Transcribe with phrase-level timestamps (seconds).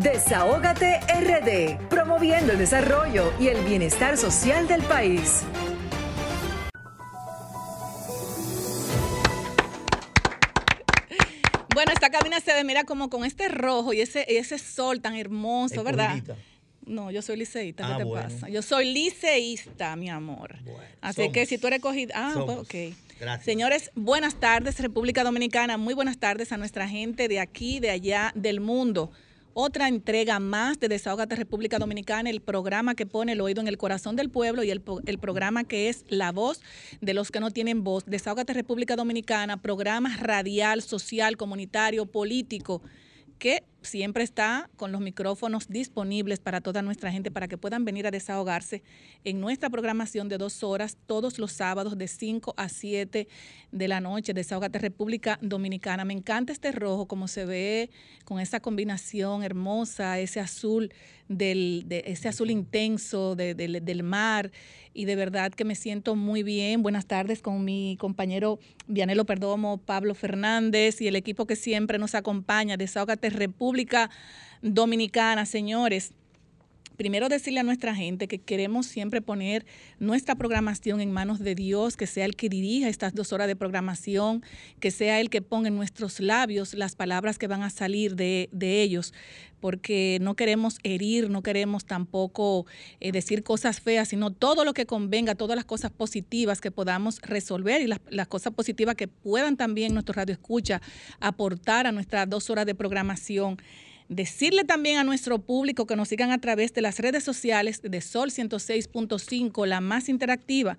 [0.00, 5.42] Desahógate RD, promoviendo el desarrollo y el bienestar social del país.
[11.74, 15.16] Bueno, esta cabina se ve, mira, como con este rojo y ese, ese sol tan
[15.16, 16.22] hermoso, ¿verdad?
[16.86, 18.48] No, yo soy liceísta, ¿qué ah, te pasa?
[18.48, 20.54] Yo soy liceísta, mi amor.
[21.00, 22.12] Así que si tú eres cogido...
[22.14, 22.96] Ah, pues ok.
[23.18, 23.44] Gracias.
[23.44, 25.76] Señores, buenas tardes, República Dominicana.
[25.76, 29.10] Muy buenas tardes a nuestra gente de aquí, de allá, del mundo.
[29.60, 33.76] Otra entrega más de Desahogate República Dominicana, el programa que pone el oído en el
[33.76, 36.60] corazón del pueblo y el, el programa que es la voz
[37.00, 38.04] de los que no tienen voz.
[38.06, 42.82] Desahogate República Dominicana, programa radial, social, comunitario, político
[43.38, 48.06] que siempre está con los micrófonos disponibles para toda nuestra gente para que puedan venir
[48.06, 48.82] a desahogarse
[49.24, 53.28] en nuestra programación de dos horas todos los sábados de 5 a 7
[53.70, 54.34] de la noche.
[54.34, 56.04] Desahogate República Dominicana.
[56.04, 57.90] Me encanta este rojo, como se ve
[58.24, 60.92] con esa combinación hermosa, ese azul
[61.28, 64.50] del, de ese azul intenso del mar
[64.94, 66.82] y de verdad que me siento muy bien.
[66.82, 72.14] Buenas tardes con mi compañero Vianelo Perdomo, Pablo Fernández y el equipo que siempre nos
[72.14, 72.76] acompaña.
[72.76, 74.10] Desahogate República
[74.62, 76.14] Dominicana, señores
[76.98, 79.64] primero decirle a nuestra gente que queremos siempre poner
[80.00, 83.54] nuestra programación en manos de Dios, que sea el que dirija estas dos horas de
[83.54, 84.42] programación,
[84.80, 88.48] que sea el que ponga en nuestros labios las palabras que van a salir de,
[88.60, 89.14] ellos,
[89.60, 92.66] porque no queremos herir, no queremos tampoco
[92.98, 97.22] eh, decir cosas feas, sino todo lo que convenga, todas las cosas positivas que podamos
[97.22, 100.82] resolver y las, las cosas positivas que puedan también nuestro radio escucha
[101.20, 103.56] aportar a nuestras dos horas de programación.
[104.08, 108.00] Decirle también a nuestro público que nos sigan a través de las redes sociales de
[108.00, 110.78] Sol 106.5, la más interactiva,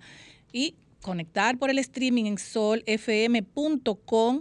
[0.52, 4.40] y conectar por el streaming en solfm.com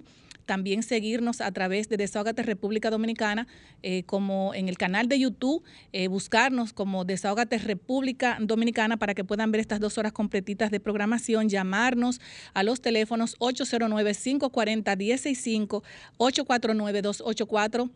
[0.50, 3.46] también seguirnos a través de Desahogate República Dominicana,
[3.84, 9.24] eh, como en el canal de YouTube, eh, buscarnos como Desahogate República Dominicana para que
[9.24, 12.20] puedan ver estas dos horas completitas de programación, llamarnos
[12.56, 15.84] a los teléfonos 809-540-165,
[16.18, 17.92] 849-284.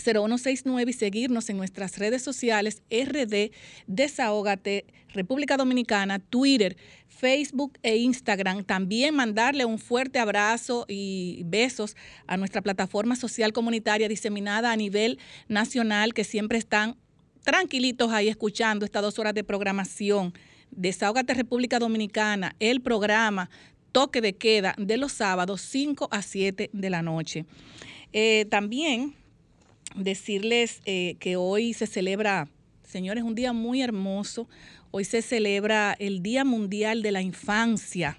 [0.00, 3.52] 0169 y seguirnos en nuestras redes sociales RD
[3.86, 6.76] Desahógate República Dominicana, Twitter,
[7.08, 8.64] Facebook e Instagram.
[8.64, 11.96] También mandarle un fuerte abrazo y besos
[12.26, 15.18] a nuestra plataforma social comunitaria diseminada a nivel
[15.48, 16.96] nacional que siempre están
[17.44, 20.32] tranquilitos ahí escuchando estas dos horas de programación.
[20.70, 23.50] Desahógate República Dominicana, el programa
[23.92, 27.44] Toque de Queda de los sábados 5 a 7 de la noche.
[28.12, 29.14] Eh, también
[29.94, 32.48] decirles eh, que hoy se celebra,
[32.84, 34.48] señores, un día muy hermoso.
[34.90, 38.18] Hoy se celebra el Día Mundial de la Infancia.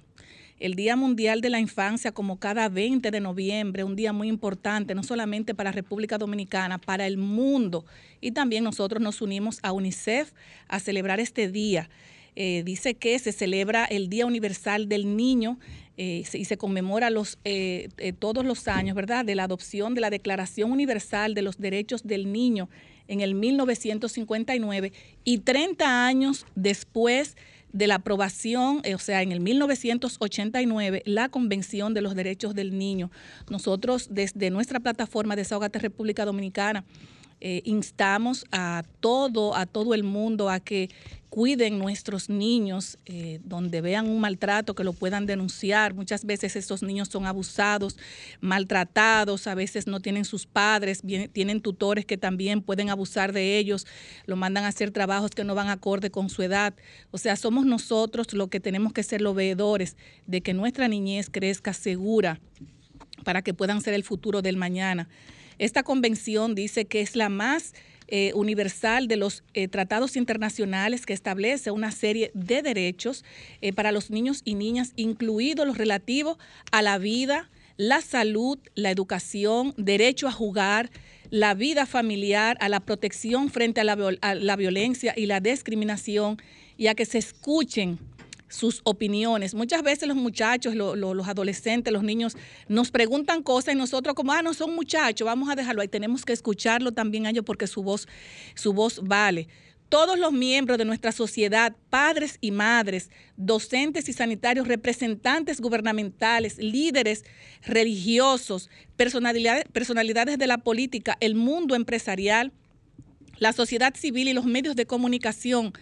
[0.60, 4.94] El Día Mundial de la Infancia, como cada 20 de noviembre, un día muy importante,
[4.94, 7.84] no solamente para República Dominicana, para el mundo.
[8.22, 10.34] Y también nosotros nos unimos a UNICEF
[10.68, 11.90] a celebrar este día.
[12.36, 15.58] Eh, dice que se celebra el Día Universal del Niño
[16.04, 20.10] eh, y se conmemora los, eh, todos los años, ¿verdad?, de la adopción de la
[20.10, 22.70] Declaración Universal de los Derechos del Niño
[23.08, 27.38] en el 1959 y 30 años después
[27.72, 33.12] de la aprobación, o sea, en el 1989, la Convención de los Derechos del Niño.
[33.52, 36.84] Nosotros desde nuestra plataforma Desahogate República Dominicana
[37.42, 40.90] instamos a todo, a todo el mundo a que
[41.32, 45.94] cuiden nuestros niños, eh, donde vean un maltrato, que lo puedan denunciar.
[45.94, 47.98] Muchas veces estos niños son abusados,
[48.42, 53.88] maltratados, a veces no tienen sus padres, tienen tutores que también pueden abusar de ellos,
[54.26, 56.74] lo mandan a hacer trabajos que no van acorde con su edad.
[57.12, 59.96] O sea, somos nosotros los que tenemos que ser los veedores
[60.28, 62.42] de que nuestra niñez crezca segura
[63.24, 65.08] para que puedan ser el futuro del mañana.
[65.62, 67.76] Esta convención dice que es la más
[68.08, 73.24] eh, universal de los eh, tratados internacionales que establece una serie de derechos
[73.62, 76.40] eh, para los niños y niñas, incluidos los relativos
[76.72, 80.90] a la vida, la salud, la educación, derecho a jugar,
[81.30, 86.42] la vida familiar, a la protección frente a la, a la violencia y la discriminación
[86.76, 88.00] y a que se escuchen
[88.52, 89.54] sus opiniones.
[89.54, 92.38] Muchas veces los muchachos, los adolescentes, los niños
[92.68, 95.88] nos preguntan cosas y nosotros como, ah, no son muchachos, vamos a dejarlo ahí.
[95.88, 98.08] Tenemos que escucharlo también a ellos porque su voz,
[98.56, 99.48] su voz vale.
[99.90, 107.26] Todos los miembros de nuestra sociedad, padres y madres, docentes y sanitarios, representantes gubernamentales, líderes
[107.64, 112.54] religiosos, personalidades, personalidades de la política, el mundo empresarial,
[113.38, 115.74] la sociedad civil y los medios de comunicación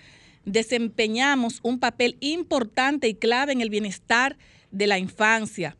[0.45, 4.37] desempeñamos un papel importante y clave en el bienestar
[4.71, 5.77] de la infancia.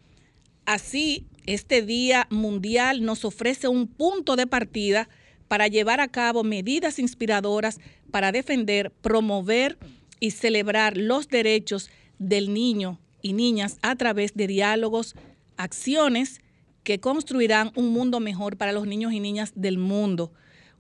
[0.66, 5.10] Así, este Día Mundial nos ofrece un punto de partida
[5.48, 7.80] para llevar a cabo medidas inspiradoras
[8.12, 9.78] para defender, promover
[10.20, 11.90] y celebrar los derechos
[12.20, 15.16] del niño y niñas a través de diálogos,
[15.58, 16.42] acciones
[16.84, 20.32] que construirán un mundo mejor para los niños y niñas del mundo,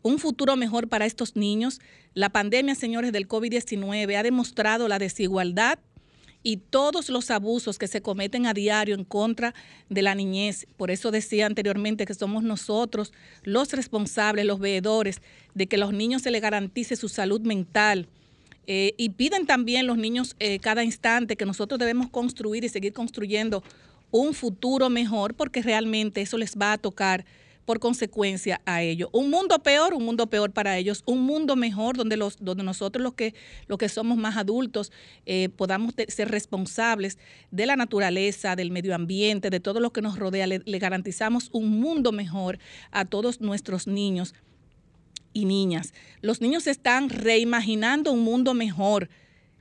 [0.01, 1.79] un futuro mejor para estos niños.
[2.13, 5.79] La pandemia, señores, del COVID-19 ha demostrado la desigualdad
[6.41, 9.53] y todos los abusos que se cometen a diario en contra
[9.89, 10.67] de la niñez.
[10.77, 13.11] Por eso decía anteriormente que somos nosotros
[13.43, 15.21] los responsables, los veedores,
[15.53, 18.07] de que a los niños se les garantice su salud mental.
[18.67, 22.93] Eh, y piden también los niños eh, cada instante que nosotros debemos construir y seguir
[22.93, 23.63] construyendo
[24.11, 27.25] un futuro mejor porque realmente eso les va a tocar
[27.69, 29.11] por consecuencia a ello.
[29.13, 33.03] Un mundo peor, un mundo peor para ellos, un mundo mejor donde, los, donde nosotros
[33.03, 33.35] los que,
[33.67, 34.91] los que somos más adultos
[35.27, 37.19] eh, podamos ser responsables
[37.51, 40.47] de la naturaleza, del medio ambiente, de todo lo que nos rodea.
[40.47, 42.57] Le, le garantizamos un mundo mejor
[42.89, 44.33] a todos nuestros niños
[45.33, 45.93] y niñas.
[46.21, 49.11] Los niños están reimaginando un mundo mejor.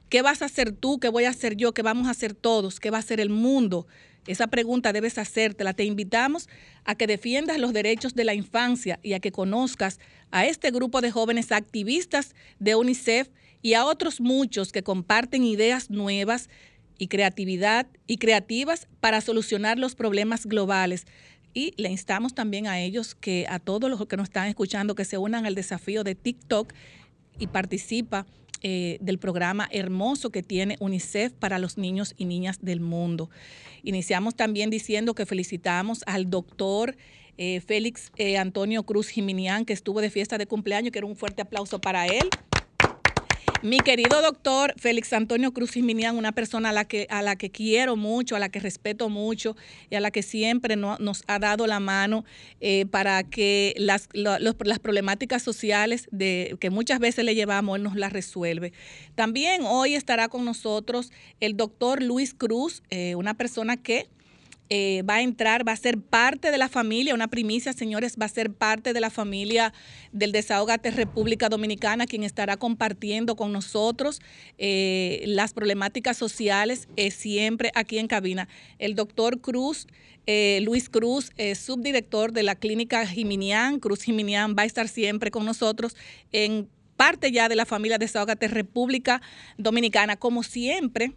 [0.09, 0.99] ¿Qué vas a hacer tú?
[0.99, 1.75] ¿Qué voy a hacer yo?
[1.75, 2.81] ¿Qué vamos a hacer todos?
[2.81, 3.87] ¿Qué va a hacer el mundo?
[4.29, 5.73] Esa pregunta debes hacértela.
[5.73, 6.51] Te invitamos
[6.85, 9.99] a que defiendas los derechos de la infancia y a que conozcas
[10.31, 13.31] a este grupo de jóvenes activistas de UNICEF
[13.63, 16.51] y a otros muchos que comparten ideas nuevas
[16.99, 21.07] y creatividad y creativas para solucionar los problemas globales.
[21.55, 25.07] Y le instamos también a ellos que a todos los que nos están escuchando que
[25.07, 26.75] se unan al desafío de TikTok
[27.39, 28.27] y participa
[28.63, 33.31] eh, del programa hermoso que tiene UNICEF para los niños y niñas del mundo.
[33.83, 36.97] Iniciamos también diciendo que felicitamos al doctor
[37.37, 41.17] eh, Félix eh, Antonio Cruz Jiminián, que estuvo de fiesta de cumpleaños, que era un
[41.17, 42.29] fuerte aplauso para él.
[43.63, 47.51] Mi querido doctor Félix Antonio Cruz Jiminián, una persona a la, que, a la que
[47.51, 49.57] quiero mucho, a la que respeto mucho
[49.91, 52.25] y a la que siempre nos ha dado la mano
[52.61, 58.13] eh, para que las, las problemáticas sociales que muchas veces le llevamos, él nos las
[58.13, 58.73] resuelve.
[59.17, 61.11] También hoy estará con nosotros
[61.41, 64.07] el doctor Luis Cruz, eh, una persona que
[64.71, 68.27] eh, va a entrar, va a ser parte de la familia, una primicia, señores, va
[68.27, 69.73] a ser parte de la familia
[70.13, 74.21] del Desahogate República Dominicana, quien estará compartiendo con nosotros
[74.59, 78.49] eh, las problemáticas sociales eh, siempre aquí en cabina.
[78.79, 79.87] El doctor Cruz,
[80.61, 85.97] Luis Cruz, subdirector de la clínica Jiminián, Cruz Jiminián, va a estar siempre con nosotros
[86.33, 86.69] en
[86.99, 89.23] parte ya de la familia Desahogate República
[89.57, 91.15] Dominicana, como siempre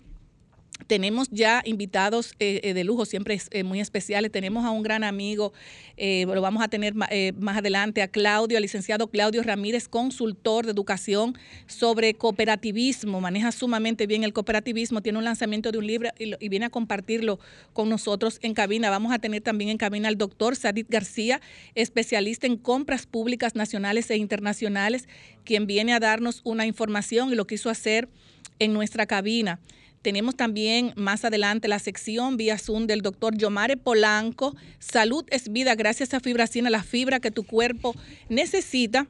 [0.88, 4.32] tenemos ya invitados eh, eh, de lujo, siempre eh, muy especiales.
[4.32, 5.54] Tenemos a un gran amigo,
[5.98, 11.38] lo vamos a tener más adelante, a Claudio, al licenciado Claudio Ramírez, consultor de educación
[11.68, 13.22] sobre cooperativismo.
[13.22, 17.40] Maneja sumamente bien el cooperativismo, tiene un lanzamiento de un libro y, viene a compartirlo
[17.74, 18.90] con nosotros en cabina.
[18.90, 21.40] Vamos a tener también en cabina al doctor Sadit García,
[21.76, 25.08] especialista en compras públicas nacionales e internacionales,
[25.46, 28.10] quien viene a darnos una información y lo quiso hacer
[28.58, 29.60] en nuestra cabina.
[30.02, 34.56] Tenemos también más adelante la sección vía Zoom del doctor Yomare Polanco.
[34.80, 37.94] Salud es vida gracias a Fibracina, la fibra que tu cuerpo
[38.28, 39.08] necesita.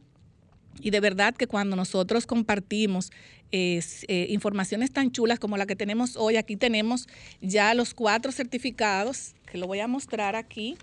[0.81, 3.11] Y de verdad que cuando nosotros compartimos
[3.51, 3.81] eh,
[4.29, 7.07] informaciones tan chulas como la que tenemos hoy, aquí tenemos
[7.41, 10.77] ya los cuatro certificados, que lo voy a mostrar aquí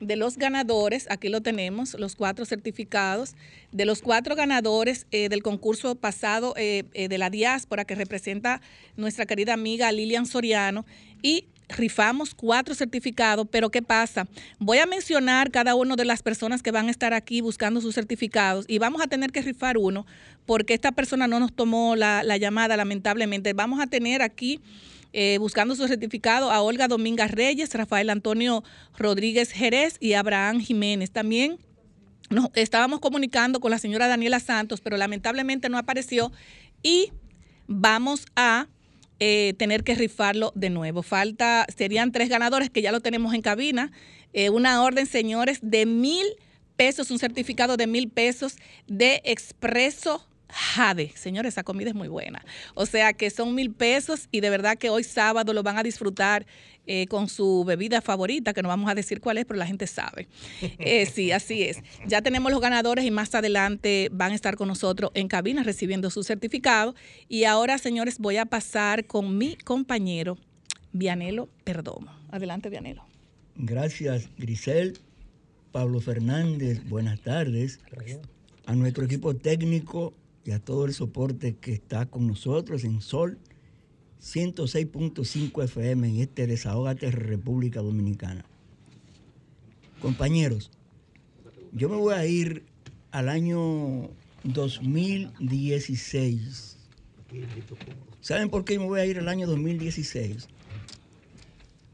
[0.00, 3.34] de los ganadores, aquí lo tenemos, los cuatro certificados,
[3.70, 8.60] de los cuatro ganadores eh, del concurso pasado eh, eh, de la diáspora que representa
[8.96, 10.86] nuestra querida amiga Lilian Soriano
[11.22, 14.26] y rifamos cuatro certificados, pero ¿qué pasa?
[14.58, 17.94] Voy a mencionar cada una de las personas que van a estar aquí buscando sus
[17.94, 20.06] certificados y vamos a tener que rifar uno
[20.46, 23.52] porque esta persona no nos tomó la, la llamada, lamentablemente.
[23.52, 24.60] Vamos a tener aquí
[25.12, 28.62] eh, buscando su certificado a Olga Domingas Reyes, Rafael Antonio
[28.96, 31.10] Rodríguez Jerez y Abraham Jiménez.
[31.10, 31.58] También
[32.30, 36.32] nos estábamos comunicando con la señora Daniela Santos, pero lamentablemente no apareció
[36.82, 37.12] y
[37.66, 38.68] vamos a
[39.18, 41.02] eh, tener que rifarlo de nuevo.
[41.02, 43.92] Falta, serían tres ganadores que ya lo tenemos en cabina.
[44.32, 46.24] Eh, una orden, señores, de mil
[46.76, 51.12] pesos, un certificado de mil pesos de expreso Jade.
[51.14, 52.44] Señores, esa comida es muy buena.
[52.74, 55.82] O sea que son mil pesos y de verdad que hoy sábado lo van a
[55.82, 56.46] disfrutar
[56.86, 59.86] eh, con su bebida favorita, que no vamos a decir cuál es, pero la gente
[59.86, 60.28] sabe.
[60.78, 61.78] Eh, sí, así es.
[62.06, 66.10] Ya tenemos los ganadores y más adelante van a estar con nosotros en cabina recibiendo
[66.10, 66.94] su certificado.
[67.28, 70.38] Y ahora, señores, voy a pasar con mi compañero
[70.92, 72.12] Vianelo Perdomo.
[72.30, 73.04] Adelante, Vianelo.
[73.56, 74.98] Gracias, Grisel.
[75.72, 77.78] Pablo Fernández, buenas tardes.
[78.66, 83.38] A nuestro equipo técnico, y a todo el soporte que está con nosotros en Sol
[84.22, 88.44] 106.5 FM en este Desahogate República Dominicana.
[90.00, 90.70] Compañeros,
[91.72, 92.64] yo me voy a ir
[93.10, 94.10] al año
[94.44, 96.76] 2016.
[98.20, 100.48] ¿Saben por qué me voy a ir al año 2016?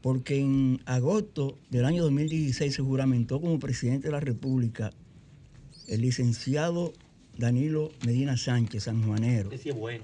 [0.01, 4.91] Porque en agosto del año 2016 se juramentó como presidente de la República
[5.87, 6.93] el licenciado
[7.37, 9.51] Danilo Medina Sánchez, sanjuanero.
[9.51, 10.03] Ese es bueno.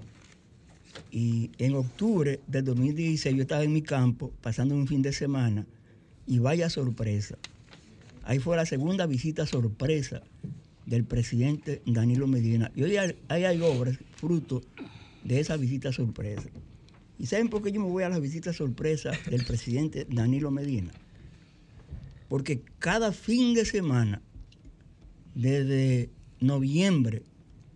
[1.12, 5.66] Y en octubre del 2016 yo estaba en mi campo pasando un fin de semana
[6.28, 7.38] y vaya sorpresa.
[8.24, 10.22] Ahí fue la segunda visita sorpresa
[10.86, 12.72] del presidente Danilo Medina.
[12.76, 14.62] Y hoy hay, hay obras fruto
[15.24, 16.50] de esa visita sorpresa.
[17.20, 20.92] ¿Y saben por qué yo me voy a la visita sorpresa del presidente Danilo Medina?
[22.30, 24.22] Porque cada fin de semana,
[25.36, 26.10] desde
[26.44, 27.24] noviembre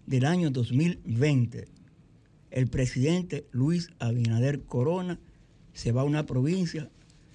[0.05, 1.67] del año 2020,
[2.51, 5.19] el presidente Luis Abinader Corona
[5.73, 6.89] se va a una provincia.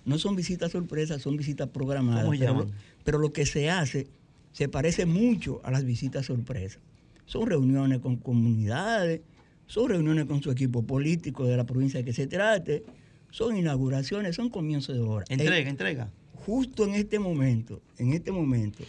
[0.04, 2.28] No son visitas sorpresas, son visitas programadas.
[2.38, 2.66] Pero,
[3.04, 4.08] pero, lo que se hace
[4.52, 6.80] se parece mucho a las visitas sorpresas.
[7.24, 9.22] Son reuniones con comunidades,
[9.66, 12.84] son reuniones con su equipo político de la provincia de que se trate,
[13.30, 15.24] son inauguraciones, son comienzos de hora.
[15.28, 16.10] Entrega, entrega.
[16.34, 18.84] Justo en este momento, en este momento,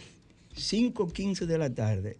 [0.56, 2.18] 5.15 de la tarde,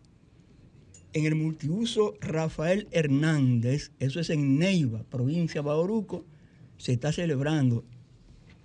[1.15, 6.27] en el multiuso Rafael Hernández, eso es en Neiva, provincia de Bauruco,
[6.77, 7.85] se está celebrando,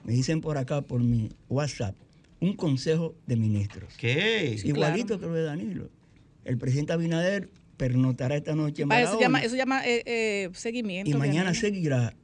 [0.03, 1.96] me dicen por acá por mi WhatsApp,
[2.41, 3.94] un consejo de ministros.
[3.98, 4.60] ¿Qué?
[4.63, 5.89] Igualito que lo de Danilo.
[6.44, 9.12] El presidente Abinader pernotará esta noche en Barahona.
[9.12, 11.10] Eso llama, eso llama eh, eh, seguimiento.
[11.10, 12.15] Y mañana seguirá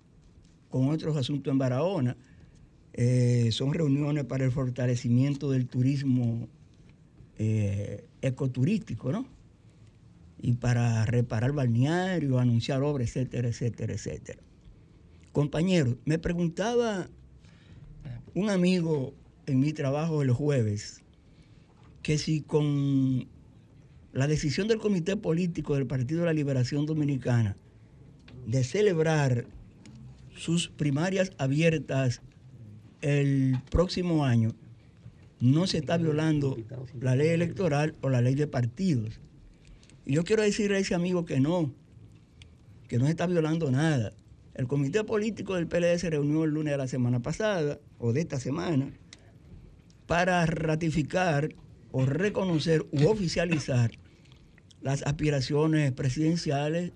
[0.70, 2.18] con otros asuntos en Barahona.
[2.94, 6.50] Eh, son reuniones para el fortalecimiento del turismo
[8.22, 9.35] ecoturístico, ¿no?
[10.42, 14.40] Y para reparar balneario, anunciar obras, etcétera, etcétera, etcétera.
[15.32, 17.08] Compañeros, me preguntaba
[18.34, 19.14] un amigo
[19.46, 21.02] en mi trabajo el jueves
[22.02, 23.28] que si con
[24.14, 27.56] la decisión del Comité Político del Partido de la Liberación Dominicana
[28.46, 29.46] de celebrar
[30.36, 32.22] sus primarias abiertas
[33.02, 34.52] el próximo año,
[35.40, 36.58] no se está violando
[37.00, 39.20] la ley electoral o la ley de partidos.
[40.06, 41.74] Y yo quiero decirle a ese amigo que no,
[42.88, 44.14] que no se está violando nada.
[44.54, 48.22] El comité político del PLD se reunió el lunes de la semana pasada, o de
[48.22, 48.92] esta semana,
[50.06, 51.50] para ratificar
[51.92, 53.92] o reconocer u oficializar
[54.82, 56.92] las aspiraciones presidenciales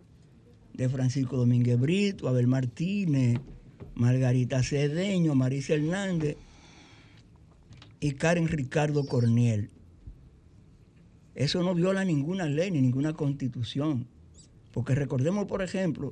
[0.74, 3.40] de Francisco Domínguez Brito, Abel Martínez,
[3.96, 6.38] Margarita Cedeño, Marisa Hernández
[8.00, 9.70] y Karen Ricardo Corniel.
[11.40, 14.08] Eso no viola ninguna ley ni ninguna constitución.
[14.74, 16.12] Porque recordemos, por ejemplo,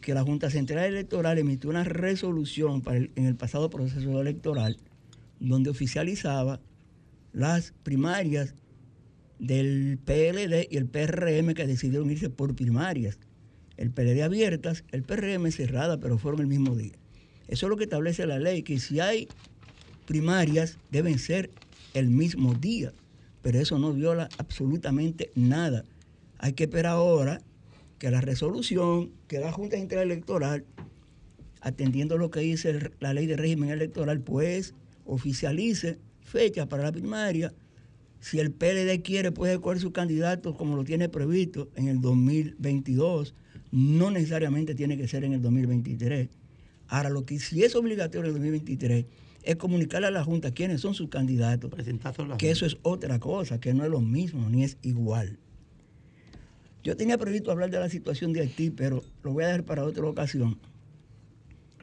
[0.00, 2.82] que la Junta Central Electoral emitió una resolución
[3.14, 4.76] en el pasado proceso electoral
[5.38, 6.60] donde oficializaba
[7.32, 8.56] las primarias
[9.38, 13.20] del PLD y el PRM que decidieron irse por primarias.
[13.76, 16.98] El PLD abiertas, el PRM cerrada, pero fueron el mismo día.
[17.46, 19.28] Eso es lo que establece la ley, que si hay
[20.04, 21.48] primarias deben ser
[21.94, 22.92] el mismo día
[23.48, 25.82] pero eso no viola absolutamente nada.
[26.36, 27.40] Hay que esperar ahora
[27.98, 30.66] que la resolución que la Junta Central Electoral,
[31.62, 34.74] atendiendo lo que dice la ley de régimen electoral, pues
[35.06, 37.54] oficialice fecha para la primaria.
[38.20, 43.34] Si el PLD quiere, puede escoger su candidato como lo tiene previsto en el 2022.
[43.72, 46.28] No necesariamente tiene que ser en el 2023.
[46.88, 49.06] Ahora, lo que si es obligatorio en el 2023
[49.48, 51.70] es comunicarle a la Junta quiénes son sus candidatos.
[52.36, 55.38] Que eso es otra cosa, que no es lo mismo, ni es igual.
[56.84, 59.84] Yo tenía previsto hablar de la situación de Haití, pero lo voy a dejar para
[59.84, 60.58] otra ocasión.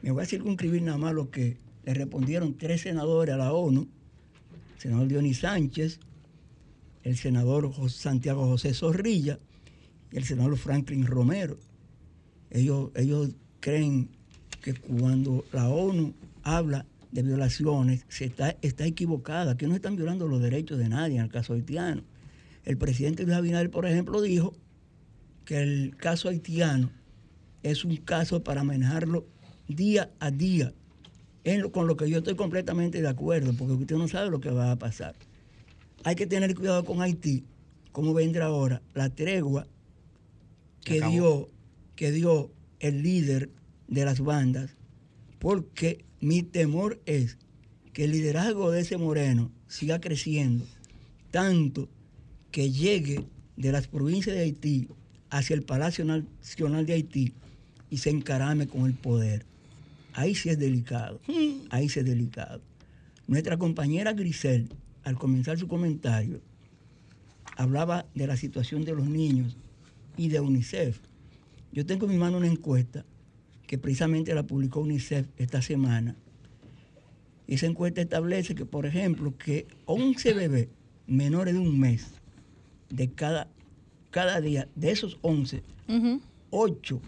[0.00, 3.88] Me voy a circunscribir nada más lo que le respondieron tres senadores a la ONU,
[4.76, 5.98] el senador Dionis Sánchez,
[7.02, 9.40] el senador Santiago José Zorrilla
[10.12, 11.58] y el senador Franklin Romero.
[12.48, 14.08] Ellos, ellos creen
[14.62, 20.26] que cuando la ONU habla de violaciones se está, está equivocada, que no están violando
[20.28, 22.02] los derechos de nadie en el caso haitiano.
[22.64, 24.54] El presidente Luis Abinader, por ejemplo, dijo
[25.44, 26.90] que el caso haitiano
[27.62, 29.26] es un caso para manejarlo
[29.68, 30.72] día a día,
[31.72, 34.72] con lo que yo estoy completamente de acuerdo, porque usted no sabe lo que va
[34.72, 35.14] a pasar.
[36.04, 37.44] Hay que tener cuidado con Haití,
[37.92, 39.66] como vendrá ahora la tregua
[40.84, 41.48] que dio,
[41.94, 43.50] que dio el líder
[43.88, 44.75] de las bandas,
[45.46, 47.38] porque mi temor es
[47.92, 50.64] que el liderazgo de ese moreno siga creciendo
[51.30, 51.88] tanto
[52.50, 54.88] que llegue de las provincias de Haití
[55.30, 57.32] hacia el Palacio Nacional de Haití
[57.90, 59.46] y se encarame con el poder.
[60.14, 61.20] Ahí sí es delicado,
[61.70, 62.60] ahí sí es delicado.
[63.28, 64.68] Nuestra compañera Grisel,
[65.04, 66.40] al comenzar su comentario,
[67.56, 69.56] hablaba de la situación de los niños
[70.16, 70.98] y de UNICEF.
[71.70, 73.04] Yo tengo en mi mano una encuesta
[73.66, 76.16] que precisamente la publicó UNICEF esta semana.
[77.46, 80.68] Esa encuesta establece que, por ejemplo, que 11 bebés
[81.06, 82.06] menores de un mes
[82.88, 83.48] de cada,
[84.10, 85.62] cada día, de esos 11,
[86.50, 87.00] 8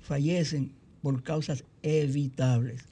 [0.00, 2.84] fallecen por causas evitables.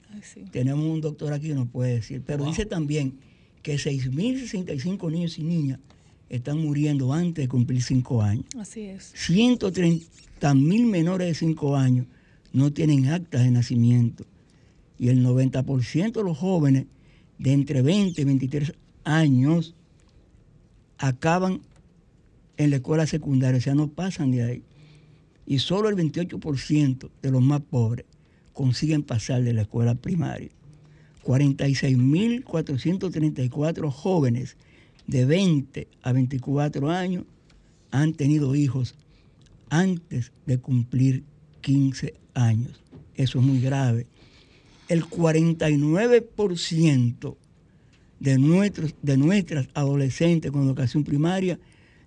[0.51, 3.17] Tenemos un doctor aquí que nos puede decir, pero dice también
[3.63, 5.79] que 6.065 niños y niñas
[6.29, 8.45] están muriendo antes de cumplir 5 años.
[8.57, 9.13] Así es.
[9.15, 12.07] 130.000 menores de 5 años
[12.53, 14.25] no tienen actas de nacimiento.
[14.97, 16.85] Y el 90% de los jóvenes
[17.39, 19.75] de entre 20 y 23 años
[20.99, 21.59] acaban
[22.55, 24.63] en la escuela secundaria, o sea, no pasan de ahí.
[25.45, 28.05] Y solo el 28% de los más pobres
[28.53, 30.47] consiguen pasar de la escuela primaria.
[31.25, 34.55] 46.434 jóvenes
[35.07, 37.25] de 20 a 24 años
[37.91, 38.95] han tenido hijos
[39.69, 41.25] antes de cumplir
[41.61, 42.81] 15 años.
[43.15, 44.07] Eso es muy grave.
[44.87, 47.35] El 49%
[48.19, 51.59] de, nuestros, de nuestras adolescentes con educación primaria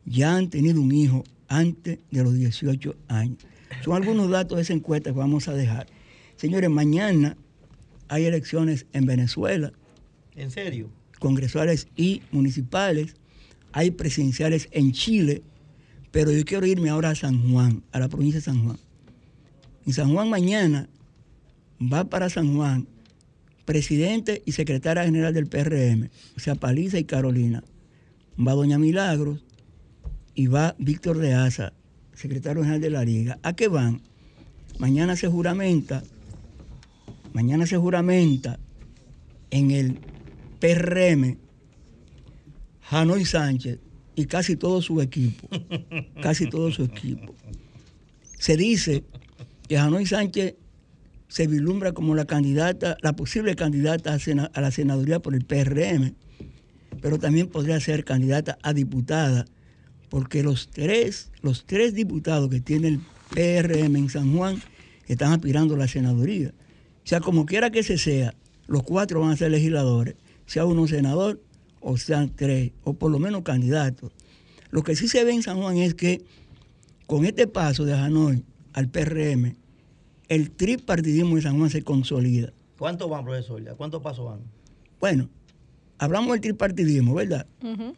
[0.05, 3.39] ya han tenido un hijo antes de los 18 años.
[3.85, 5.87] Son algunos datos de esa encuesta que vamos a dejar.
[6.37, 7.37] Señores, mañana
[8.09, 9.73] hay elecciones en Venezuela.
[10.35, 10.91] ¿En serio?
[11.19, 13.17] Congresuales y municipales.
[13.73, 15.43] Hay presidenciales en Chile.
[16.13, 18.79] Pero yo quiero irme ahora a San Juan, a la provincia de San Juan.
[19.87, 20.89] En San Juan mañana
[21.81, 22.89] va para San Juan
[23.65, 27.63] presidente y secretaria general del PRM, o sea, Paliza y Carolina.
[28.39, 29.45] Va Doña Milagros
[30.35, 31.73] y va Víctor de Asa,
[32.15, 33.39] secretario general de la Liga.
[33.43, 34.03] ¿A qué van?
[34.79, 36.03] Mañana se juramenta,
[37.33, 38.59] mañana se juramenta
[39.51, 39.99] en el
[40.61, 41.39] PRM
[42.91, 43.79] Hanoi Sánchez
[44.15, 45.49] y casi todo su equipo,
[46.23, 47.35] casi todo su equipo.
[48.39, 49.05] Se dice
[49.69, 50.57] que Hanoi Sánchez
[51.29, 56.15] se vislumbra como la candidata, la posible candidata a, la senaduría por el PRM,
[57.01, 59.45] pero también podría ser candidata a diputada,
[60.09, 63.01] porque los tres, los tres diputados que tiene el
[63.31, 64.63] PRM en San Juan
[65.09, 66.55] están aspirando a la senaduría.
[67.05, 68.35] O sea, como quiera que se sea,
[68.67, 70.15] los cuatro van a ser legisladores,
[70.47, 71.43] sea uno senador
[71.81, 74.13] o sean tres, o por lo menos candidatos.
[74.71, 76.25] Lo que sí se ve en San Juan es que
[77.07, 78.45] con este paso de Hanoi
[78.77, 79.57] al PRM,
[80.29, 82.53] el tripartidismo de San Juan se consolida.
[82.79, 83.63] ¿Cuántos van, profesor?
[83.77, 84.41] ¿Cuántos pasos van?
[85.01, 85.31] Bueno,
[85.99, 87.47] hablamos del tripartidismo, ¿verdad?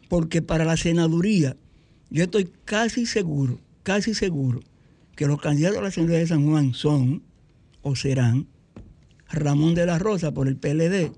[0.07, 1.57] Porque para la senaduría,
[2.09, 4.61] yo estoy casi seguro, casi seguro,
[5.17, 7.23] que los candidatos a la senaduría de San Juan son
[7.81, 8.47] o serán
[9.29, 11.11] Ramón de la Rosa por el PLD,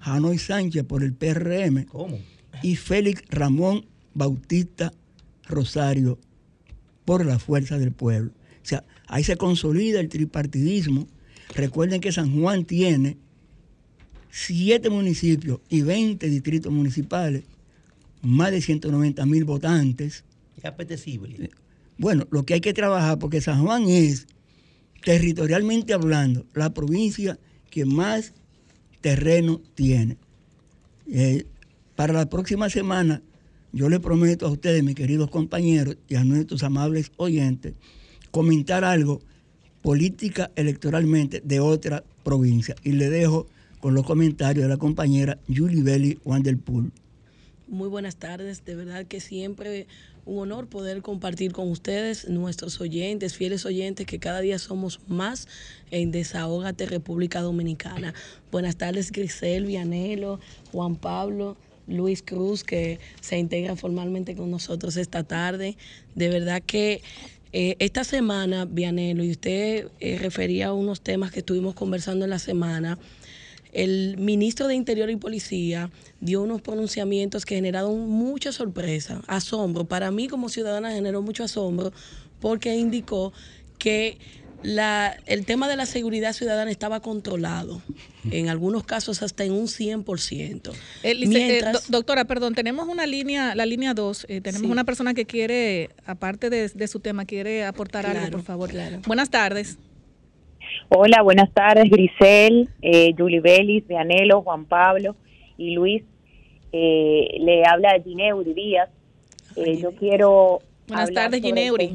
[0.00, 2.18] Janoy Sánchez por el PRM ¿Cómo?
[2.62, 4.92] y Félix Ramón Bautista
[5.46, 6.18] Rosario
[7.06, 8.32] por la Fuerza del Pueblo.
[8.32, 11.08] O sea, ahí se consolida el tripartidismo.
[11.54, 13.16] Recuerden que San Juan tiene
[14.30, 17.44] siete municipios y 20 distritos municipales,
[18.22, 20.24] más de 190 mil votantes.
[20.56, 21.50] Es apetecible.
[21.96, 24.26] Bueno, lo que hay que trabajar, porque San Juan es,
[25.02, 27.38] territorialmente hablando, la provincia
[27.70, 28.34] que más
[29.00, 30.16] terreno tiene.
[31.10, 31.44] Eh,
[31.96, 33.22] para la próxima semana,
[33.72, 37.74] yo le prometo a ustedes, mis queridos compañeros, y a nuestros amables oyentes,
[38.30, 39.20] comentar algo
[39.82, 42.74] política electoralmente de otra provincia.
[42.82, 43.46] Y le dejo
[43.80, 46.90] con los comentarios de la compañera Julie Belli Wanderpool.
[47.68, 49.86] Muy buenas tardes, de verdad que siempre
[50.24, 55.48] un honor poder compartir con ustedes, nuestros oyentes, fieles oyentes, que cada día somos más
[55.90, 58.12] en Desahógate República Dominicana.
[58.52, 60.38] Buenas tardes, Grisel, Vianelo,
[60.70, 65.78] Juan Pablo, Luis Cruz, que se integra formalmente con nosotros esta tarde.
[66.14, 67.00] De verdad que
[67.52, 72.30] eh, esta semana, Vianelo, y usted eh, refería a unos temas que estuvimos conversando en
[72.30, 72.98] la semana,
[73.72, 79.84] el ministro de Interior y Policía dio unos pronunciamientos que generaron mucha sorpresa, asombro.
[79.84, 81.92] Para mí como ciudadana generó mucho asombro
[82.40, 83.32] porque indicó
[83.78, 84.18] que
[84.62, 87.80] la, el tema de la seguridad ciudadana estaba controlado,
[88.30, 90.72] en algunos casos hasta en un 100%.
[91.04, 95.90] Eh, doctora, perdón, tenemos una línea, la línea 2, eh, tenemos una persona que quiere,
[96.06, 98.70] aparte de, su tema, quiere aportar algo, por favor.
[99.06, 99.78] Buenas tardes.
[100.88, 105.16] Hola, buenas tardes, Grisel, eh, Julie Belis, Vianelo, Juan Pablo
[105.56, 106.02] y Luis.
[106.72, 108.90] Eh, le habla Gineuri Díaz.
[109.80, 110.60] yo quiero...
[110.88, 111.94] Buenas tardes, Gineuri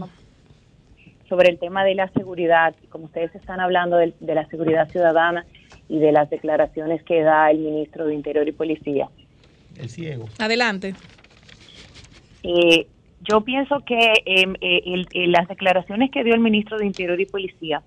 [1.33, 5.47] sobre el tema de la seguridad, como ustedes están hablando de, la seguridad ciudadana
[5.89, 9.09] y de las declaraciones que da el ministro de Interior y Policía.
[9.75, 10.25] El ciego.
[10.37, 10.93] Adelante.
[12.43, 12.85] Eh,
[13.27, 17.19] Yo pienso que em, eh, el- el- las declaraciones que dio el ministro de Interior
[17.21, 17.81] y Policía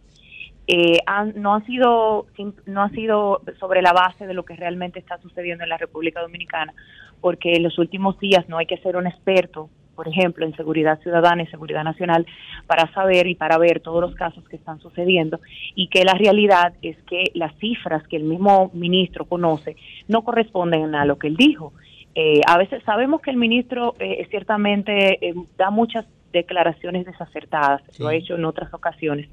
[0.67, 4.57] eh, han- no han sido sim- no han sido sobre la base de lo que
[4.57, 6.73] realmente está sucediendo en la República Dominicana,
[7.21, 11.01] porque en los últimos días no hay que ser un experto, por ejemplo, en seguridad
[11.01, 12.27] ciudadana y seguridad nacional
[12.67, 15.41] para saber y para ver todos los casos que están sucediendo
[15.75, 20.95] y que la realidad es que las cifras que el mismo ministro conoce no corresponden
[20.95, 21.73] a lo que él dijo.
[22.15, 26.07] Eh, a veces sabemos que el ministro eh, ciertamente eh, da muchas
[26.37, 29.29] declaraciones desacertadas, lo ha hecho en otras ocasiones,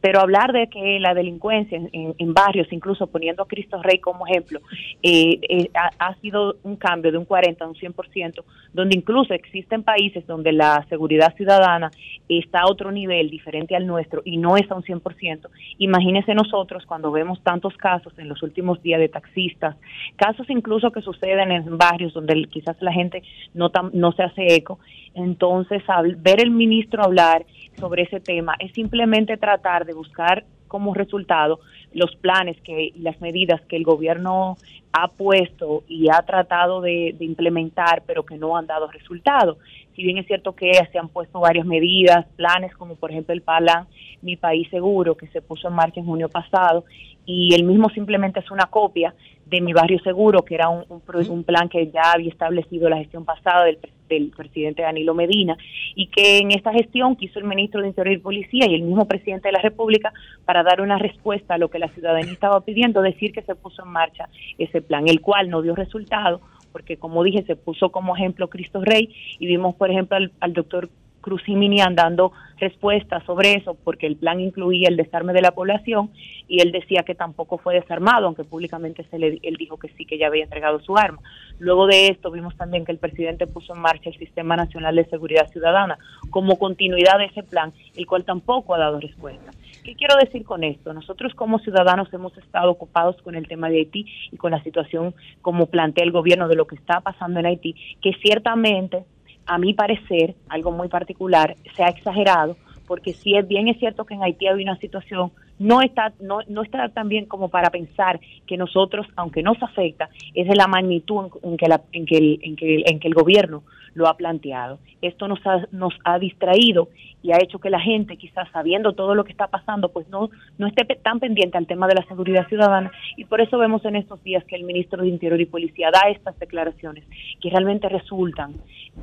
[0.00, 4.60] pero hablar de que la delincuencia en, barrios, incluso poniendo a Cristo Rey como ejemplo,
[5.02, 9.34] eh, eh, ha, ha sido un cambio de un 40 a un 100%, donde incluso
[9.34, 11.90] existen países donde la seguridad ciudadana
[12.28, 15.48] está a otro nivel diferente al nuestro y no es a un 100%.
[15.78, 19.76] Imagínense nosotros cuando vemos tantos casos en los últimos días de taxistas,
[20.16, 23.22] casos incluso que suceden en barrios donde quizás la gente
[23.54, 24.78] no, tam- no se hace eco.
[25.14, 25.82] Entonces,
[26.18, 27.46] ver el ministro hablar
[27.78, 31.60] sobre ese tema es simplemente tratar de buscar como resultado
[31.92, 34.56] los planes que las medidas que el gobierno
[34.92, 39.58] ha puesto y ha tratado de, de implementar, pero que no han dado resultado.
[39.94, 43.42] Si bien es cierto que se han puesto varias medidas, planes como por ejemplo el
[43.42, 43.86] Plan
[44.22, 46.84] Mi País Seguro, que se puso en marcha en junio pasado,
[47.26, 49.14] y el mismo simplemente es una copia
[49.46, 52.96] de Mi Barrio Seguro, que era un, un un plan que ya había establecido la
[52.96, 53.78] gestión pasada del,
[54.08, 55.56] del presidente Danilo Medina,
[55.94, 59.06] y que en esta gestión quiso el ministro de Interior y Policía y el mismo
[59.06, 60.12] presidente de la República
[60.44, 63.84] para dar una respuesta a lo que la ciudadanía estaba pidiendo, decir que se puso
[63.84, 64.28] en marcha
[64.58, 66.40] ese plan, el cual no dio resultado,
[66.72, 70.54] porque como dije, se puso como ejemplo Cristo Rey y vimos, por ejemplo, al, al
[70.54, 70.88] doctor
[71.22, 76.10] Cruz Jiminian dando respuestas sobre eso, porque el plan incluía el desarme de la población
[76.46, 80.04] y él decía que tampoco fue desarmado, aunque públicamente se le, él dijo que sí,
[80.04, 81.20] que ya había entregado su arma.
[81.58, 85.06] Luego de esto vimos también que el presidente puso en marcha el Sistema Nacional de
[85.06, 85.98] Seguridad Ciudadana
[86.30, 89.50] como continuidad de ese plan, el cual tampoco ha dado respuesta.
[89.84, 90.92] ¿Qué quiero decir con esto?
[90.92, 95.14] Nosotros como ciudadanos hemos estado ocupados con el tema de Haití y con la situación
[95.40, 99.04] como plantea el gobierno de lo que está pasando en Haití, que ciertamente,
[99.46, 104.04] a mi parecer, algo muy particular, se ha exagerado, porque si es bien es cierto
[104.04, 107.70] que en Haití hay una situación no está no, no está tan bien como para
[107.70, 112.16] pensar que nosotros aunque nos afecta es de la magnitud en, que la, en que
[112.16, 113.62] el, en que el, en que el gobierno
[113.94, 116.88] lo ha planteado esto nos ha, nos ha distraído
[117.22, 120.30] y ha hecho que la gente quizás sabiendo todo lo que está pasando pues no
[120.58, 123.96] no esté tan pendiente al tema de la seguridad ciudadana y por eso vemos en
[123.96, 127.04] estos días que el ministro de Interior y Policía da estas declaraciones
[127.40, 128.54] que realmente resultan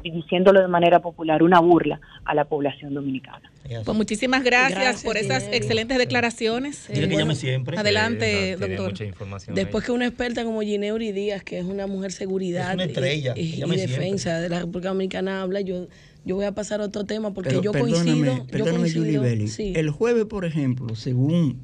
[0.04, 5.18] diciéndolo de manera popular una burla a la población dominicana Pues muchísimas gracias, Gracias, por
[5.18, 6.88] esas excelentes declaraciones.
[6.88, 7.78] Dile que Eh, llame siempre.
[7.78, 8.90] Adelante, Eh, doctor.
[8.92, 9.86] mucha información Después ahí.
[9.88, 13.62] que una experta como Gineuri Díaz, que es una mujer seguridad Es una estrella, y,
[13.62, 15.88] defensa de la República Dominicana habla, yo
[16.26, 18.94] yo voy a pasar a otro tema porque Pero yo perdóname, coincido, yo perdóname, Julie
[18.94, 19.48] coincido, Belli.
[19.48, 19.74] sí.
[19.76, 21.62] El jueves, por ejemplo, según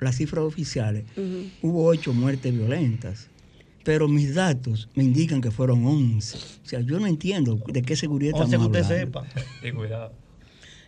[0.00, 1.04] las cifras oficiales,
[1.62, 3.28] hubo ocho muertes violentas.
[3.84, 6.36] Pero mis datos me indican que fueron 11.
[6.36, 9.24] O sea, yo no entiendo de qué seguridad estamos que usted hablando.
[9.24, 9.44] sepa.
[9.66, 10.12] Y cuidado.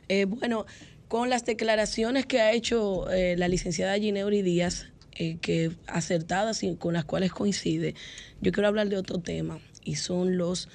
[0.08, 0.66] Eh, bueno,
[1.08, 6.74] con las declaraciones que ha hecho eh, la licenciada Gineuri Díaz, eh, que acertadas y
[6.76, 7.94] con las cuales coincide,
[8.40, 10.68] yo quiero hablar de otro tema y son los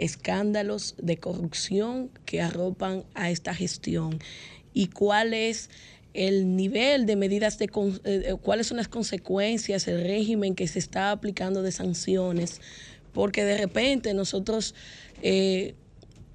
[0.00, 4.18] escándalos de corrupción que arropan a esta gestión
[4.72, 5.68] y cuál es
[6.14, 7.70] el nivel de medidas de eh,
[8.04, 12.62] eh, cuáles son las consecuencias, el régimen que se está aplicando de sanciones,
[13.12, 14.74] porque de repente nosotros
[15.22, 15.74] eh,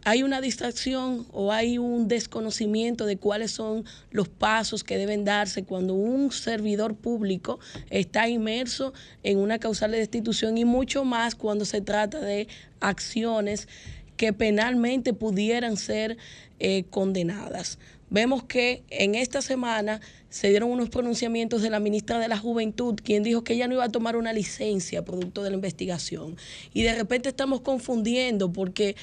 [0.05, 5.63] hay una distracción o hay un desconocimiento de cuáles son los pasos que deben darse
[5.63, 11.65] cuando un servidor público está inmerso en una causal de destitución y mucho más cuando
[11.65, 12.47] se trata de
[12.81, 13.67] acciones
[14.15, 16.17] que penalmente pudieran ser
[16.59, 17.79] eh, condenadas.
[18.11, 22.95] Vemos que en esta semana se dieron unos pronunciamientos de la ministra de la Juventud,
[23.03, 26.37] quien dijo que ella no iba a tomar una licencia producto de la investigación.
[26.73, 28.95] Y de repente estamos confundiendo porque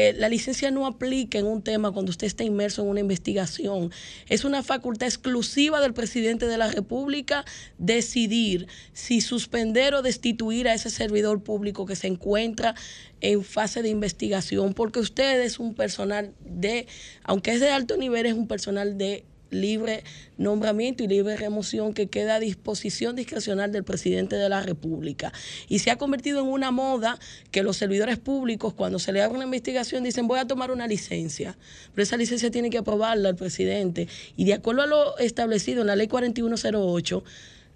[0.00, 3.90] eh, la licencia no aplica en un tema cuando usted está inmerso en una investigación.
[4.28, 7.44] Es una facultad exclusiva del presidente de la República
[7.78, 12.76] decidir si suspender o destituir a ese servidor público que se encuentra
[13.20, 16.86] en fase de investigación, porque usted es un personal de,
[17.24, 20.04] aunque es de alto nivel, es un personal de libre
[20.36, 25.32] nombramiento y libre remoción que queda a disposición discrecional del presidente de la República.
[25.68, 27.18] Y se ha convertido en una moda
[27.50, 30.86] que los servidores públicos, cuando se le abre una investigación, dicen voy a tomar una
[30.86, 31.56] licencia,
[31.94, 34.08] pero esa licencia tiene que aprobarla el presidente.
[34.36, 37.24] Y de acuerdo a lo establecido en la ley 4108,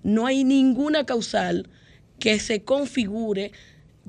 [0.02, 1.68] no hay ninguna causal
[2.18, 3.52] que se configure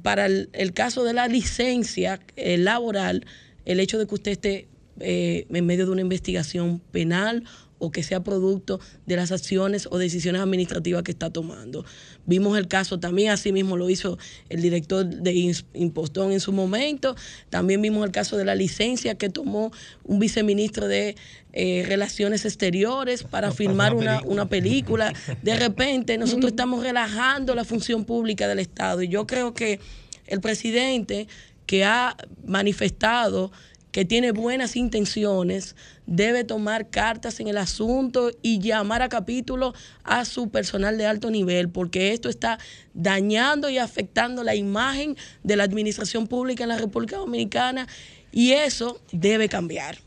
[0.01, 3.25] para el, caso de la licencia eh, laboral
[3.65, 4.67] el hecho de que usted esté
[4.99, 7.43] eh, en medio de una investigación penal
[7.83, 11.83] o que sea producto de las acciones o decisiones administrativas que está tomando.
[12.25, 17.15] Vimos el caso también, así mismo lo hizo el director de Impostón en su momento,
[17.49, 19.71] también vimos el caso de la licencia que tomó
[20.05, 21.17] un viceministro de
[21.51, 25.13] eh, Relaciones Exteriores para filmar una una, una película.
[25.41, 29.81] De repente nosotros estamos relajando la función pública del Estado y yo creo que
[30.27, 31.27] el presidente
[31.65, 33.51] que ha manifestado
[33.93, 35.75] que tiene buenas intenciones,
[36.07, 41.29] debe tomar cartas en el asunto y llamar a capítulo a su personal de alto
[41.29, 42.57] nivel, porque esto está
[42.95, 47.87] dañando y afectando la imagen de la administración pública en la República Dominicana
[48.31, 49.99] y eso debe cambiar.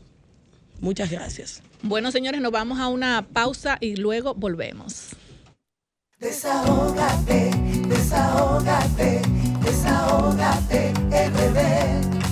[0.81, 1.63] Muchas gracias.
[1.81, 5.11] Bueno, señores, nos vamos a una pausa y luego volvemos.
[6.19, 7.51] Desahógate,
[7.87, 9.21] desahógate,
[9.63, 12.26] desahógate, RD.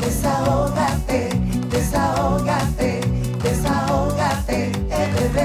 [0.00, 1.28] Desahógate,
[1.70, 3.00] desahógate,
[3.42, 4.72] desahógate,
[5.20, 5.38] RD.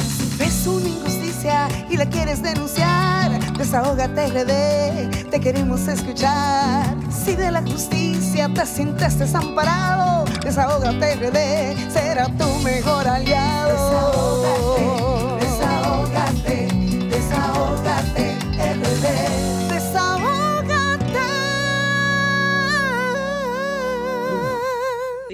[0.00, 6.96] Si ves una injusticia y la quieres denunciar, desahógate RD, te queremos escuchar.
[7.10, 13.70] Si de la justicia te sientes desamparado, desahógate RD, será tu mejor aliado.
[13.70, 14.99] Desahógate,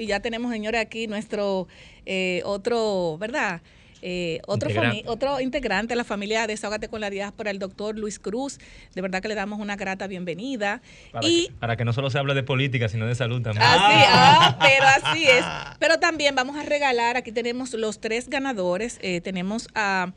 [0.07, 1.67] Y ya tenemos, señores, aquí nuestro
[2.05, 3.61] eh, otro, ¿verdad?
[4.01, 5.03] Eh, otro, Integrante.
[5.07, 8.57] otro integrante de la familia Desahógate con la Diáspora, el doctor Luis Cruz.
[8.95, 10.81] De verdad que le damos una grata bienvenida.
[11.11, 13.65] Para, y que, para que no solo se hable de política, sino de salud también.
[13.67, 15.43] Así, ah, pero así es.
[15.79, 18.97] Pero también vamos a regalar, aquí tenemos los tres ganadores.
[19.01, 20.13] Eh, tenemos a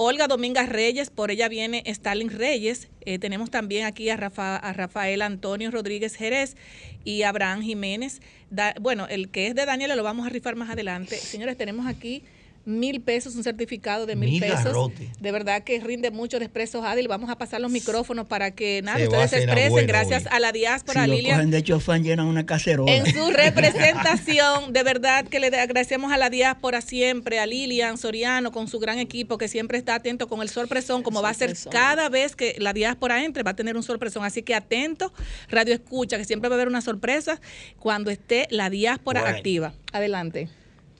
[0.00, 2.86] Olga Domingas Reyes, por ella viene Stalin Reyes.
[3.00, 6.56] Eh, tenemos también aquí a, Rafa- a Rafael Antonio Rodríguez Jerez
[7.04, 8.20] y Abraham Jiménez.
[8.48, 11.16] Da- bueno, el que es de Daniela lo vamos a rifar más adelante.
[11.16, 12.22] Señores, tenemos aquí
[12.68, 14.64] mil pesos, un certificado de mil Mil pesos.
[14.64, 15.10] garrote.
[15.20, 17.08] De verdad que rinde mucho de Expresos Adil.
[17.08, 19.86] Vamos a pasar los micrófonos para que nada, Se ustedes se expresen.
[19.86, 20.28] Gracias hoy.
[20.32, 21.36] a la diáspora, Si lo Lilian.
[21.36, 22.94] cogen de hecho fan llenan una cacerola.
[22.94, 28.52] En su representación, de verdad que le agradecemos a la diáspora siempre, a Lilian Soriano
[28.52, 31.54] con su gran equipo que siempre está atento con el sorpresón, como va a ser
[31.70, 34.24] cada vez que la diáspora entre, va a tener un sorpresón.
[34.24, 35.12] Así que atento,
[35.48, 37.40] Radio Escucha, que siempre va a haber una sorpresa
[37.78, 39.36] cuando esté la diáspora Bueno.
[39.36, 39.72] activa.
[39.92, 40.48] Adelante.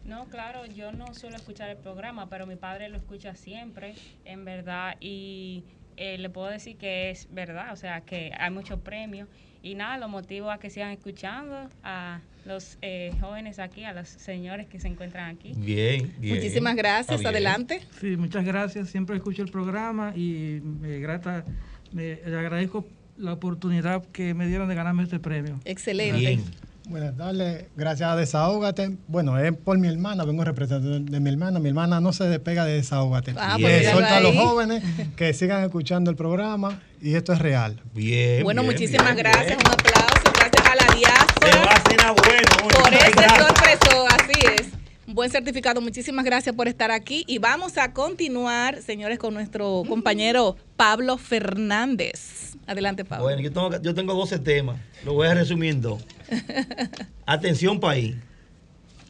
[0.08, 3.94] No, claro, yo no suelo escuchar el programa, pero mi padre lo escucha siempre,
[4.24, 5.64] en verdad, y
[5.98, 9.28] eh, le puedo decir que es verdad, o sea, que hay muchos premios.
[9.62, 14.08] Y nada, lo motivo a que sigan escuchando a los eh, jóvenes aquí, a los
[14.08, 15.52] señores que se encuentran aquí.
[15.54, 16.36] Bien, bien.
[16.36, 17.18] Muchísimas gracias.
[17.18, 17.28] Bien.
[17.28, 17.80] Adelante.
[18.00, 18.88] Sí, muchas gracias.
[18.88, 21.44] Siempre escucho el programa y me grata,
[21.92, 22.86] me le agradezco
[23.18, 25.60] la oportunidad que me dieron de ganarme este premio.
[25.66, 26.18] Excelente.
[26.18, 26.44] Bien.
[26.88, 28.96] Buenas tardes, gracias a Desahógate.
[29.08, 31.58] Bueno, es por mi hermana, vengo representando de mi hermana.
[31.58, 33.34] Mi hermana no se despega de Desahógate.
[33.36, 34.82] Ah, pues míralo Exhorta a los jóvenes
[35.14, 37.82] que sigan escuchando el programa y esto es real.
[37.94, 38.42] Bien.
[38.42, 39.46] Bueno, bien, muchísimas bien, gracias.
[39.46, 39.58] bien.
[39.66, 40.32] Un aplauso.
[40.34, 41.72] Gracias a la Se va diáspora.
[41.74, 42.80] a cenar bueno.
[42.80, 44.77] por este sorpreso, así es.
[45.10, 45.80] Buen certificado.
[45.80, 47.24] Muchísimas gracias por estar aquí.
[47.26, 52.58] Y vamos a continuar, señores, con nuestro compañero Pablo Fernández.
[52.66, 53.24] Adelante, Pablo.
[53.24, 54.78] Bueno, yo tengo, yo tengo 12 temas.
[55.06, 56.04] Lo voy a resumir en dos.
[57.26, 58.16] Atención, país.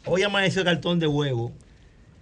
[0.05, 1.51] Hoy amaneció el cartón de huevo.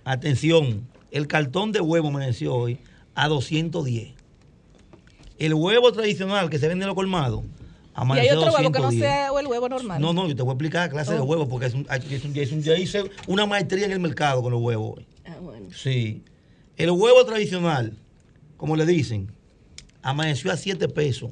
[0.05, 2.79] Atención, el cartón de huevo amaneció hoy
[3.15, 4.15] a 210.
[5.39, 7.45] El huevo tradicional que se vende en los colmados
[8.15, 9.01] y hay otro huevo que no 210.
[9.03, 10.01] sea el huevo normal.
[10.01, 11.25] No, no, yo te voy a explicar la clase de Oh.
[11.25, 14.43] huevos porque es un, es un- es un- yo hice una maestría en el mercado
[14.43, 15.07] con los huevos hoy.
[15.27, 15.69] Ah, bueno.
[15.75, 16.23] Sí.
[16.77, 17.97] El huevo tradicional,
[18.57, 19.31] como le dicen,
[20.03, 21.31] amaneció a 7 pesos.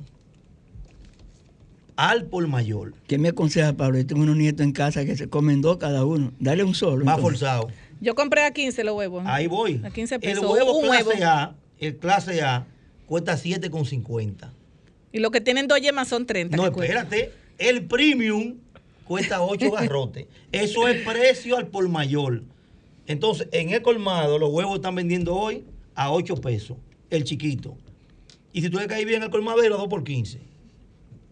[1.96, 2.94] Al por mayor.
[3.07, 3.98] ¿Qué me aconseja, Pablo?
[3.98, 6.33] Yo tengo unos nietos en casa que se comen dos cada uno.
[6.40, 7.05] Dale un solo.
[7.05, 7.40] Más entonces.
[7.40, 7.68] forzado.
[8.00, 9.22] Yo compré a 15 los huevos.
[9.27, 9.81] Ahí voy.
[9.85, 10.44] A 15 El pesos.
[10.50, 11.24] huevo un clase huevo.
[11.24, 12.66] A, el clase A,
[13.07, 14.50] cuesta 7,50.
[15.14, 16.57] Y los que tienen dos yemas son 30.
[16.57, 17.33] No, que espérate.
[17.57, 18.57] El premium
[19.07, 20.27] cuesta 8 garrotes.
[20.50, 22.42] Eso es precio al por mayor.
[23.07, 25.62] Entonces, en el colmado, los huevos están vendiendo hoy
[25.94, 26.77] a 8 pesos.
[27.11, 27.77] El chiquito.
[28.53, 30.40] Y si tú le caes bien al colmadero, 2 por 15.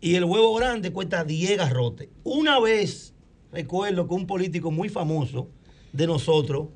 [0.00, 2.08] Y el huevo grande cuesta 10 garrotes.
[2.22, 3.12] Una vez,
[3.52, 5.48] recuerdo que un político muy famoso
[5.92, 6.68] de nosotros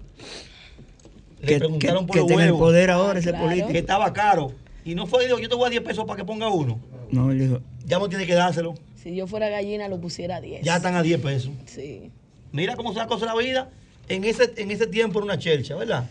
[1.41, 3.45] le Que, preguntaron que- por que los el huevos poder ahora ese Claro.
[3.47, 3.69] político.
[3.73, 4.53] que estaba caro.
[4.85, 6.81] Y no fue, dijo, yo te voy a 10 pesos para que ponga uno.
[7.11, 8.75] No, él dijo, Ya no tiene que dárselo.
[8.95, 10.63] Si yo fuera gallina, lo pusiera a 10.
[10.63, 11.51] Ya están a 10 pesos.
[11.67, 12.11] Sí.
[12.53, 13.71] Mira cómo se la cosa de la vida.
[14.09, 16.09] En ese, en ese tiempo era una chelcha, ¿verdad?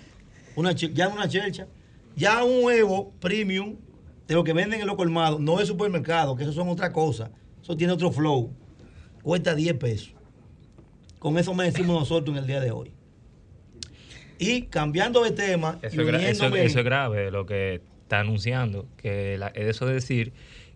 [0.56, 1.68] Una, ya no una chelcha.
[2.16, 3.76] Ya un huevo premium
[4.28, 7.30] de lo que venden en los colmados, no de supermercado, que eso son otra cosa.
[7.62, 8.52] Eso tiene otro flow.
[9.22, 10.14] cuesta 10 pesos.
[11.20, 12.92] Con eso me decimos nosotros en el día de hoy.
[14.38, 18.86] Y cambiando de tema, y Eso es, gra- eso- es grave lo que está anunciando,
[18.98, 20.34] que la- es eso de decir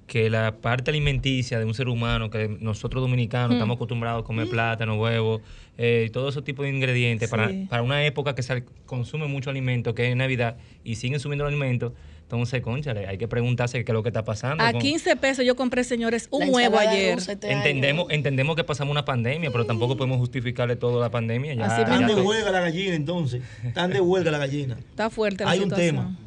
[0.09, 3.53] que la parte alimenticia de un ser humano, que nosotros dominicanos Hmm.
[3.53, 5.39] estamos acostumbrados a comer plátano, huevo,
[5.77, 7.67] eh, y todo ese tipo de ingredientes, para, Sí.
[7.69, 11.51] para una época que se consume mucho alimento, que es Navidad, y siguen subiendo los
[11.53, 11.93] alimentos,
[12.23, 14.63] entonces, conchale, hay que preguntarse qué es lo que está pasando.
[14.63, 17.17] A con- 15 pesos yo compré, señores, un La huevo ayer.
[17.43, 21.53] Entendemos, entendemos que pasamos una pandemia, pero tampoco podemos justificarle todo a la pandemia.
[21.53, 23.41] Ya, Así ya Están de huelga la gallina entonces.
[23.63, 24.77] Están de huelga la gallina.
[24.79, 26.17] Está fuerte la Hay un tema.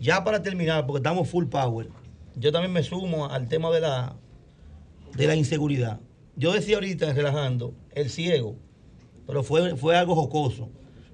[0.00, 1.88] Ya para terminar, porque estamos full power,
[2.38, 4.16] yo también me sumo al tema de la,
[5.14, 6.00] de la inseguridad.
[6.36, 8.56] Yo decía ahorita, relajando, el ciego,
[9.26, 10.70] pero fue, fue algo jocoso.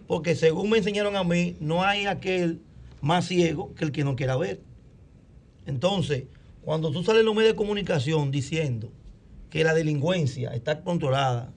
[0.07, 2.61] Porque según me enseñaron a mí, no hay aquel
[3.01, 4.61] más ciego que el que no quiera ver.
[5.67, 6.25] Entonces,
[6.63, 8.93] cuando tú sales en los medios de comunicación diciendo
[9.49, 11.55] que la delincuencia está controlada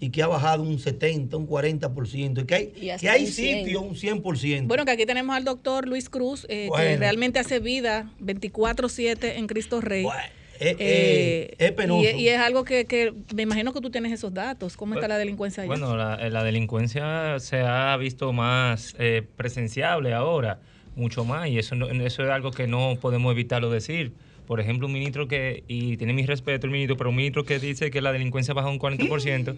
[0.00, 3.30] y que ha bajado un 70, un 40%, y que hay, Y que hay un
[3.30, 3.64] 100.
[3.64, 4.66] sitios un 100%.
[4.66, 9.46] Bueno, que aquí tenemos al doctor Luis Cruz, eh, que realmente hace vida 24-7 en
[9.46, 10.06] Cristo Rey.
[10.58, 12.02] eh, Eh, es penoso.
[12.02, 14.76] Y, y es algo que, que me imagino que tú tienes esos datos.
[14.76, 15.68] ¿Cómo está la delincuencia allá?
[15.68, 20.60] Bueno, la, eh, la delincuencia se ha visto más eh, presenciable ahora,
[20.96, 24.12] mucho más, y eso, no- eso es algo que no podemos evitarlo decir.
[24.46, 27.58] Por ejemplo, un ministro que, y tiene mi respeto el ministro, pero un ministro que
[27.58, 29.56] dice que la delincuencia baja un 40%,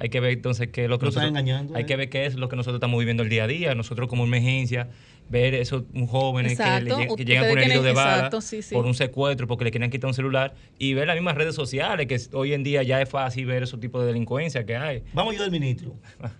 [0.00, 1.86] hay que ver entonces qué es lo que Lo nosotros- engañando, hay ¿eh?
[1.86, 4.24] que ver qué es lo que nosotros estamos viviendo el día a día, nosotros como
[4.24, 4.88] emergencia,
[5.28, 6.90] ver esos jóvenes que, le
[7.24, 8.74] llegan con herido tienen- de bala exacto, sí, sí.
[8.74, 12.06] por un secuestro porque le quieren quitar un celular y ver las mismas redes sociales
[12.08, 15.04] que hoy en día ya es fácil ver esos tipos de delincuencia que hay.
[15.12, 15.94] Vamos yo del ministro.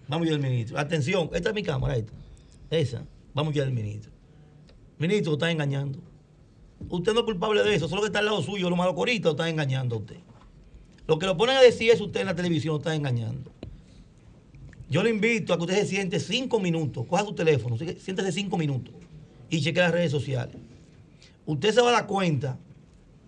[0.08, 0.76] Vamos yo del ministro.
[0.78, 2.12] Atención, esta es mi cámara, esta.
[2.70, 3.04] Esa.
[3.34, 4.10] Vamos yo del ministro.
[4.98, 5.98] Ministro, está engañando.
[6.88, 9.30] Usted no es culpable de eso, solo que está al lado suyo, lo malo corito,
[9.32, 10.16] está engañando a usted.
[11.10, 13.50] Lo que lo ponen a decir es usted en la televisión, lo está engañando.
[14.88, 18.56] Yo le invito a que usted se siente cinco minutos, coja su teléfono, siéntese cinco
[18.56, 18.94] minutos
[19.48, 20.54] y cheque las redes sociales.
[21.46, 22.60] Usted se va a dar cuenta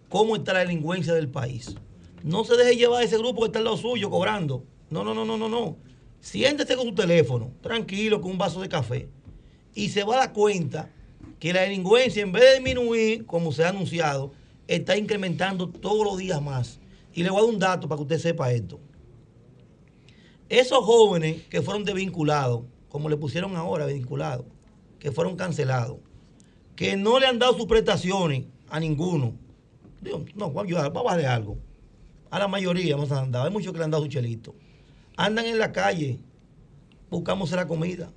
[0.08, 1.74] cómo está la delincuencia del país.
[2.22, 4.62] No se deje llevar a ese grupo que está al lado suyo cobrando.
[4.88, 5.76] No, no, no, no, no, no.
[6.20, 9.08] Siéntese con su teléfono, tranquilo, con un vaso de café.
[9.74, 10.88] Y se va a dar cuenta
[11.40, 14.34] que la delincuencia, en vez de disminuir, como se ha anunciado,
[14.68, 16.78] está incrementando todos los días más.
[17.14, 18.80] Y le voy a dar un dato para que usted sepa esto.
[20.48, 24.46] Esos jóvenes que fueron desvinculados, como le pusieron ahora, desvinculados,
[24.98, 25.98] que fueron cancelados,
[26.76, 29.34] que no le han dado sus prestaciones a ninguno.
[30.00, 31.58] Digo, no, voy a ayudar, vamos a darle algo.
[32.30, 34.54] A la mayoría se han dado, hay muchos que le han dado su chelito.
[35.16, 36.18] Andan en la calle,
[37.10, 38.10] buscamos la comida.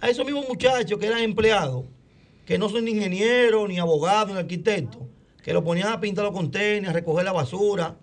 [0.00, 1.84] A esos mismos muchachos que eran empleados,
[2.46, 5.02] que no son ni ingenieros, ni abogados, ni arquitectos,
[5.42, 7.98] que lo ponían a pintar los contenedores, a recoger la basura,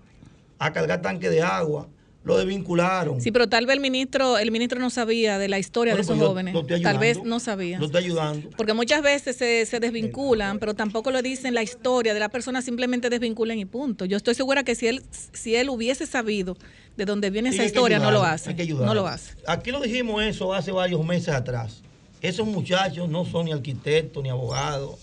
[0.59, 1.87] a cargar tanques de agua,
[2.23, 3.21] lo desvincularon.
[3.21, 6.01] Sí, pero tal vez el ministro, el ministro no sabía de la historia Bueno, de
[6.01, 6.53] esos pues jóvenes.
[6.55, 7.29] lo estoy Tal vez ayudando.
[7.29, 7.79] no sabía.
[7.79, 8.49] Lo está ayudando.
[8.57, 12.63] Porque muchas veces se, se desvinculan, pero tampoco lo dicen la historia de la persona,
[12.63, 14.05] simplemente desvinculan y punto.
[14.05, 16.57] Yo estoy segura que si él, si él hubiese sabido
[16.97, 18.49] de dónde viene Sí, esa historia, no lo hace.
[18.49, 18.93] hay que no ayudarlo.
[19.01, 19.33] lo hace.
[19.45, 21.83] Aquí lo dijimos eso hace varios meses atrás.
[22.21, 24.95] Esos muchachos no son ni arquitectos, ni abogados,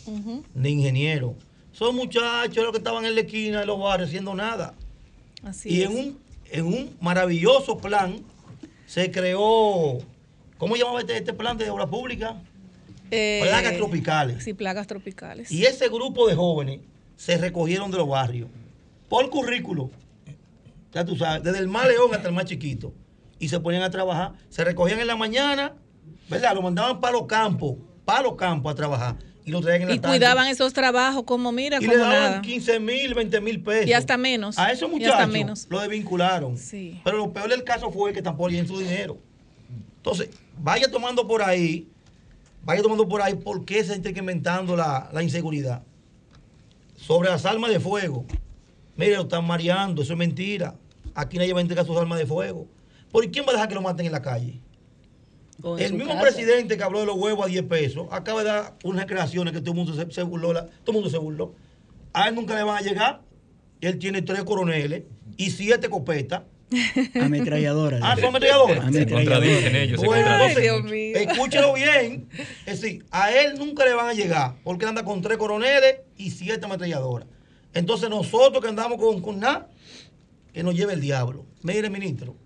[0.56, 1.34] ni ingenieros.
[1.70, 4.74] Son muchachos los que estaban en la esquina de los barrios haciendo nada.
[5.42, 5.90] Así y es.
[5.90, 6.18] en un,
[6.50, 8.16] en un maravilloso plan
[8.86, 9.98] se creó,
[10.58, 12.36] ¿cómo llamaba este, este plan de obra pública?
[13.10, 14.44] Eh, plagas tropicales.
[14.44, 15.50] Sí, plagas tropicales.
[15.52, 16.80] Y ese grupo de jóvenes
[17.16, 18.48] se recogieron de los barrios
[19.08, 19.90] por currículo.
[20.92, 22.94] Ya tú sabes, desde el más león hasta el más chiquito.
[23.38, 24.32] Y se ponían a trabajar.
[24.48, 25.74] Se recogían en la mañana,
[26.30, 26.54] ¿verdad?
[26.54, 29.16] Lo mandaban para los campos, para los campos a trabajar.
[29.44, 30.16] Y lo traían en la Y tarde.
[30.18, 32.42] cuidaban esos trabajos como, mira, Y como le daban nada.
[32.42, 33.88] 15 mil, 20 mil pesos.
[33.88, 34.58] Y hasta menos.
[34.58, 35.66] A esos muchachos menos.
[35.68, 36.56] lo desvincularon.
[36.56, 37.00] Sí.
[37.04, 39.18] Pero lo peor del caso fue que tampoco en su dinero.
[39.96, 41.88] Entonces, vaya tomando por ahí,
[42.64, 45.82] vaya tomando por ahí por qué se está incrementando la, la inseguridad.
[46.96, 48.24] Sobre las armas de fuego.
[48.96, 50.74] Mire, lo están mareando, eso es mentira.
[51.14, 52.68] Aquí nadie va a entregar sus armas de fuego.
[53.10, 54.60] ¿Por quién va a dejar que lo maten en la calle?
[55.78, 56.22] El mismo casa.
[56.22, 59.60] presidente que habló de los huevos a 10 pesos acaba de dar unas creaciones que
[59.60, 60.52] todo el mundo se, se burló.
[60.52, 61.54] la- todo el mundo se burló.
[62.12, 63.20] A él nunca le van a llegar.
[63.80, 65.02] Él tiene tres coroneles
[65.36, 66.42] y siete copetas.
[67.20, 68.00] Ametralladoras.
[68.02, 68.92] Ah, son ametralladoras.
[68.94, 70.06] Se contradicen ellos, se
[71.22, 72.28] escúchelo bien.
[72.66, 75.96] Es decir, a él nunca le van a llegar porque él anda con tres coroneles
[76.16, 77.28] y siete ametralladoras.
[77.74, 79.68] Entonces nosotros que andamos con, con nada,
[80.52, 81.44] que nos lleve el diablo.
[81.62, 82.36] Mire, ministro,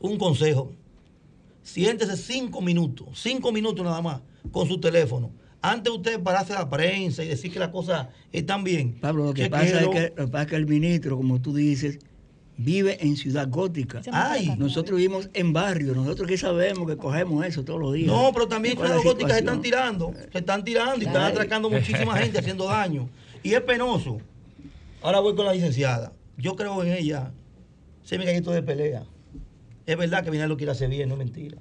[0.00, 0.72] un consejo.
[1.68, 5.30] Siéntese cinco minutos, cinco minutos nada más, con su teléfono.
[5.60, 8.98] Antes de usted pararse a la prensa y decir que las cosas están bien.
[9.00, 11.54] Pablo, lo que, pasa es que, lo que pasa es que el ministro, como tú
[11.54, 11.98] dices,
[12.56, 14.00] vive en Ciudad Gótica.
[14.10, 14.54] Ay.
[14.56, 18.06] Nosotros vivimos en barrio, nosotros que sabemos que cogemos eso todos los días.
[18.06, 21.06] No, pero también ¿Cuál es las la góticas se están tirando, se están tirando y
[21.06, 23.10] están atracando muchísima gente, haciendo daño.
[23.42, 24.22] Y es penoso.
[25.02, 26.14] Ahora voy con la licenciada.
[26.38, 27.30] Yo creo en ella.
[28.04, 29.04] Se me gallito de pelea.
[29.88, 31.56] Es verdad que Abinal lo quiere hacer bien, no es mentira.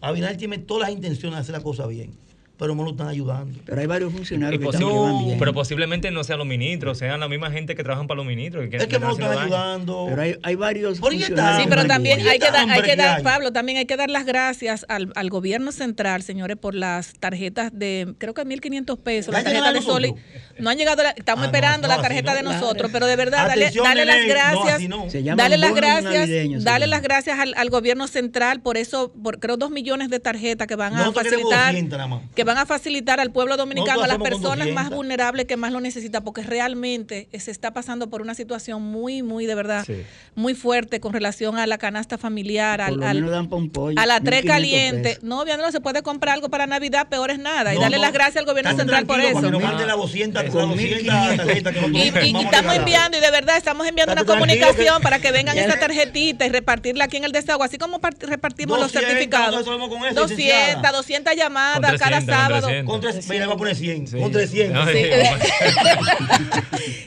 [0.00, 2.12] Abinal tiene todas las intenciones de hacer la cosa bien,
[2.60, 3.58] pero no lo están ayudando.
[3.64, 5.38] Pero hay varios Y funcionarios que van bien.
[5.38, 8.68] pero posiblemente no sean los ministros, sean la misma gente que trabajan para los ministros.
[8.68, 10.06] Que Es que no lo están ayudando.
[10.10, 11.28] Pero hay, hay varios Por ahí está.
[11.28, 11.62] funcionarios.
[11.64, 12.96] Sí, pero también hay que dar, hay que.
[13.24, 17.70] Pablo, también hay que dar las gracias al, al gobierno central, señores, por las tarjetas
[17.72, 20.14] de, creo que 1.500 pesos, la ¿Ya llegan tarjeta de Soli.
[20.58, 22.36] No han llegado, la- estamos Ah, no, esperando no, la tarjeta no.
[22.36, 24.18] de nosotros, pero de verdad, dale, dale las.
[24.18, 25.06] No, gracias, no.
[25.36, 29.70] Dale las gracias, dale las gracias al, al gobierno central por eso, por creo dos
[29.70, 32.20] millones de tarjetas que van a facilitar, 200 nada más.
[32.34, 34.96] que van a facilitar al pueblo dominicano, a las personas más 200.
[34.96, 39.46] vulnerables que más lo necesitan, porque realmente se está pasando por una situación muy, muy
[39.46, 40.02] de verdad, Sí.
[40.34, 44.46] muy fuerte con relación a la canasta familiar, al, al- pollo, a la tres 1.500
[44.46, 45.08] caliente.
[45.10, 45.22] pesos.
[45.24, 47.74] No, bien, no se puede comprar algo para Navidad, peor es nada.
[47.74, 48.02] y darle no.
[48.02, 49.34] las gracias al gobierno central por eso.
[49.34, 52.74] para que nos manden las 200, las Con 200 1.500 tarjetas que nosotros Y, estamos
[52.74, 56.48] enviando, y de verdad estamos enviando una comunicación que- para que vengan esa tarjetita y
[56.48, 59.46] repartirla aquí en el desahogo, así como part- repartimos los 200, certificados.
[59.52, 60.92] nosotros sabemos con eso, 200, licenciada.
[60.92, 62.66] 200 llamadas cada 300, con sábado.
[62.68, 62.92] 300.
[62.92, 64.06] Con tres, mira, le voy a poner 100.
[64.06, 64.18] Sí.
[64.18, 64.74] Con 300.
[64.74, 64.98] No, Sí.
[64.98, 66.10] sí.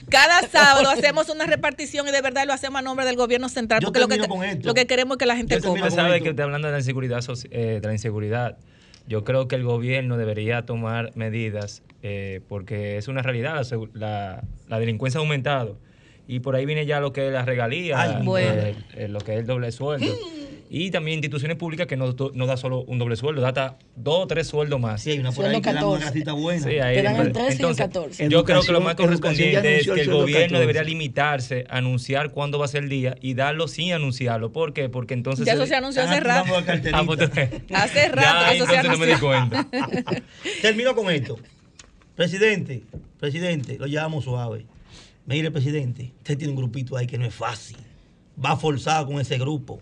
[0.10, 3.82] Cada sábado hacemos una repartición y de verdad lo hacemos a nombre del gobierno central
[3.82, 4.68] Yo porque lo que, termino con esto.
[4.68, 5.90] lo que queremos es que la gente coma.
[5.90, 6.24] Sabe esto.
[6.26, 8.58] que usted hablando de la inseguridad, soci- eh, de la inseguridad.
[9.08, 13.90] Yo creo que el gobierno debería tomar medidas eh, porque es una realidad, la, segu-
[13.94, 15.78] la- la delincuencia ha aumentado.
[16.28, 18.62] Y por ahí viene ya lo que es la regalía, Ay, mi Bueno.
[18.62, 20.14] eh, eh, lo que es el doble sueldo.
[20.76, 24.24] Y también instituciones públicas que no, no da solo un doble sueldo, da hasta dos
[24.24, 25.04] o tres sueldos más.
[25.04, 26.06] Sí, hay una por Sueldo ahí que dan una 14.
[26.06, 26.64] grasita buena.
[26.68, 28.30] Sí, ahí- Te dan el entonces, 13 y el 14.
[28.30, 30.60] Yo creo que lo más correspondiente es que el gobierno 14.
[30.60, 34.52] debería limitarse a anunciar cuándo va a ser el día y darlo sin anunciarlo.
[34.52, 34.90] ¿Por qué?
[34.90, 35.46] Porque entonces...
[35.46, 36.56] Ya eso se anunció hace Están rato.
[36.92, 37.20] Ah, pues.
[37.72, 39.68] Hace rato ya, que eso se no me di cuenta.
[40.64, 41.38] Termino con esto.
[42.16, 42.82] Presidente,
[43.20, 44.66] presidente, lo llevamos suave.
[45.28, 47.78] Mire, presidente, usted tiene un grupito ahí que no es fácil.
[48.44, 49.80] Va forzado con ese grupo.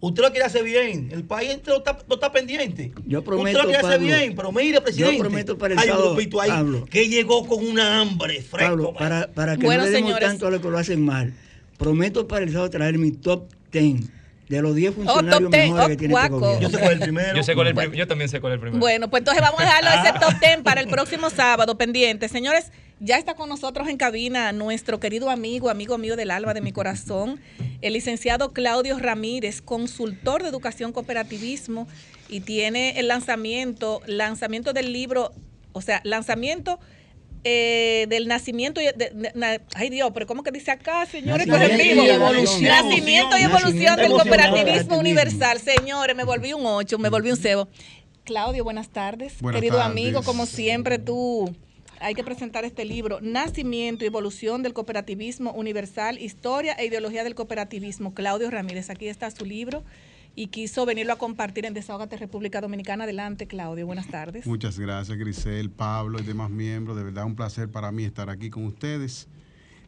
[0.00, 1.10] Usted lo quiere hacer bien.
[1.12, 2.92] El país entero está, no está pendiente.
[3.06, 5.16] Yo prometo, Usted lo quiere hacer bien, pero mire, presidente.
[5.16, 6.86] yo prometo para el hay un grupito ahí Pablo.
[6.90, 8.70] que llegó con una hambre fresco.
[8.70, 11.34] Pablo, para, para que Bueno, no le demos tanto a los que lo hacen mal,
[11.76, 14.19] prometo para el sábado traer mi top 10
[14.50, 16.60] de los 10 Oh, funcionarios 10, mejores oh, que tiene este gobierno.
[16.60, 17.36] Yo sé cuál es el primero.
[17.36, 18.80] Yo, sé cuál es el prim- yo también sé cuál es el primero.
[18.80, 22.28] Bueno, pues entonces vamos a dejarlo ese top 10 para el próximo sábado pendiente.
[22.28, 26.60] Señores, ya está con nosotros en cabina nuestro querido amigo, amigo mío del alma de
[26.62, 27.40] mi corazón,
[27.80, 31.86] el licenciado Claudio Ramírez, consultor de educación cooperativismo
[32.28, 35.32] y tiene el lanzamiento, lanzamiento del libro,
[35.72, 36.80] o sea, lanzamiento
[37.44, 41.46] eh, del nacimiento y de- de- na- ay Dios, pero ¿cómo que dice acá, señores?
[41.48, 42.62] Pues en Nacimiento y evolución.
[42.64, 45.58] Nacimiento y evolución del cooperativismo universal.
[45.60, 47.68] Señores, me volví un 8, me volví un cebo.
[48.24, 49.34] Claudio, buenas tardes.
[49.40, 49.90] Buenas Querido tardes.
[49.90, 51.54] amigo, como siempre, tú
[51.98, 57.34] hay que presentar este libro, Nacimiento y Evolución del Cooperativismo Universal, Historia e Ideología del
[57.34, 58.14] Cooperativismo.
[58.14, 59.82] Claudio Ramírez, aquí está su libro
[60.36, 63.04] y quiso venirlo a compartir en Desahogate República Dominicana.
[63.04, 64.46] Adelante, Claudio, buenas tardes.
[64.46, 66.96] Muchas gracias, Grisel, Pablo y demás miembros.
[66.96, 69.28] De verdad, un placer para mí estar aquí con ustedes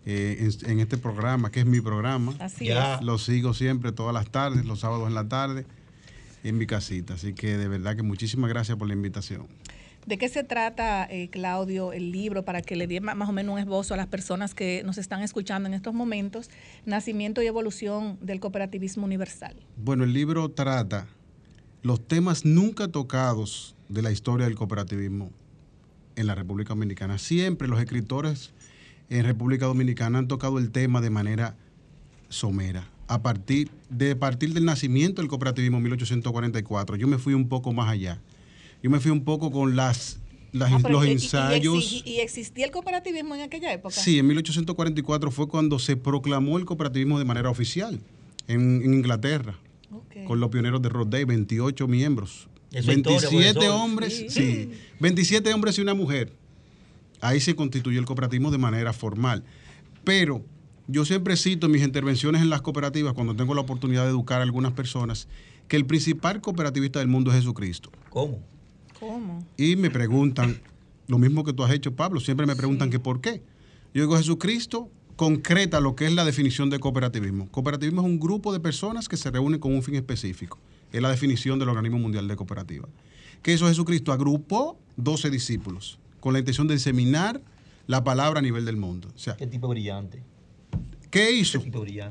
[0.04, 2.34] eh, en, en este programa, que es mi programa.
[2.40, 2.96] Así Ya.
[2.96, 3.02] es.
[3.02, 5.64] Lo sigo siempre todas las tardes, los sábados en la tarde,
[6.44, 7.14] en mi casita.
[7.14, 9.46] Así que de verdad que muchísimas gracias por la invitación.
[10.06, 13.52] ¿De qué se trata, eh, Claudio, el libro, para que le dé más o menos
[13.52, 16.50] un esbozo a las personas que nos están escuchando en estos momentos?
[16.84, 19.54] Nacimiento y Evolución del Cooperativismo Universal.
[19.76, 21.06] Bueno, el libro trata
[21.82, 25.30] los temas nunca tocados de la historia del cooperativismo
[26.16, 27.18] en la República Dominicana.
[27.18, 28.52] Siempre los escritores
[29.08, 31.56] en República Dominicana han tocado el tema de manera
[32.28, 32.88] somera.
[33.08, 37.72] A partir, de partir del nacimiento del cooperativismo en 1844, yo me fui un poco
[37.72, 38.20] más allá.
[38.82, 40.18] Yo me fui un poco con las,
[40.52, 42.02] las- Ah, los y- y- y ensayos.
[42.04, 43.94] ¿Y, existía el cooperativismo en aquella época?
[43.94, 48.00] Sí, en 1844 fue cuando se proclamó el cooperativismo de manera oficial
[48.48, 49.58] en, en Inglaterra,
[50.26, 53.74] con los pioneros de Rhode Day, 28 miembros, Eso es historia, 27 profesor.
[53.80, 54.26] hombres, Sí.
[54.30, 54.70] sí.
[55.00, 56.32] 27 hombres y una mujer.
[57.20, 59.44] Ahí se constituyó el cooperativismo de manera formal.
[60.02, 60.44] Pero
[60.88, 64.40] yo siempre cito en mis intervenciones en las cooperativas, cuando tengo la oportunidad de educar
[64.40, 65.28] a algunas personas,
[65.68, 67.92] que el principal cooperativista del mundo es Jesucristo.
[68.10, 68.40] ¿Cómo?
[69.02, 69.44] ¿Cómo?
[69.56, 70.60] Y me preguntan,
[71.08, 73.42] lo mismo que tú has hecho, Pablo, siempre me preguntan que por qué.
[73.92, 77.48] Yo digo, Jesucristo concreta lo que es la definición de cooperativismo.
[77.50, 80.60] Cooperativismo es un grupo de personas que se reúnen con un fin específico.
[80.92, 82.88] Es la definición del Organismo Mundial de Cooperativa.
[83.42, 87.42] Que eso Jesucristo agrupó 12 discípulos con la intención de diseminar
[87.88, 89.08] la palabra a nivel del mundo.
[89.16, 90.22] O sea, Qué tipo brillante.
[91.12, 91.62] ¿Qué hizo?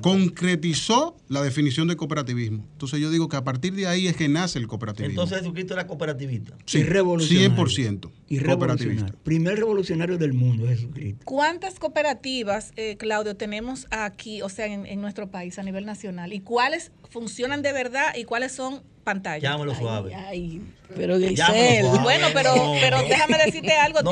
[0.02, 2.68] Concretizó la definición de cooperativismo.
[2.74, 5.14] Entonces yo digo que a partir de ahí es que nace el cooperativismo.
[5.14, 6.56] Entonces Jesucristo era cooperativista.
[6.68, 7.50] Sí, y revolucionario.
[7.66, 8.86] 100% Y cooperativista.
[8.86, 9.20] revolucionario.
[9.24, 11.22] Primer revolucionario del mundo, Jesucristo.
[11.26, 16.32] ¿Cuántas cooperativas, eh, Claudio, tenemos aquí, o sea, en, en nuestro país a nivel nacional?
[16.32, 19.42] ¿Y cuáles funcionan de verdad y cuáles son pantallas?
[19.44, 20.14] Llámalo suave.
[20.16, 20.62] Ay,
[20.96, 21.82] pero Giselle.
[21.82, 22.00] suave.
[22.04, 23.08] Bueno, pero, No, pero no.
[23.08, 24.02] déjame decirte algo.
[24.02, 24.12] No,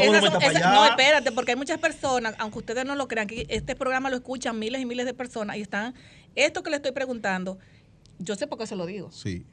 [0.86, 4.58] espérate, porque hay muchas personas, aunque ustedes no lo crean, que este programa lo escuchan
[4.60, 5.94] miles y miles de personas y están.
[6.36, 7.58] Esto que le estoy preguntando,
[8.20, 9.12] yo sé por qué se lo digo.
[9.12, 9.46] Sí.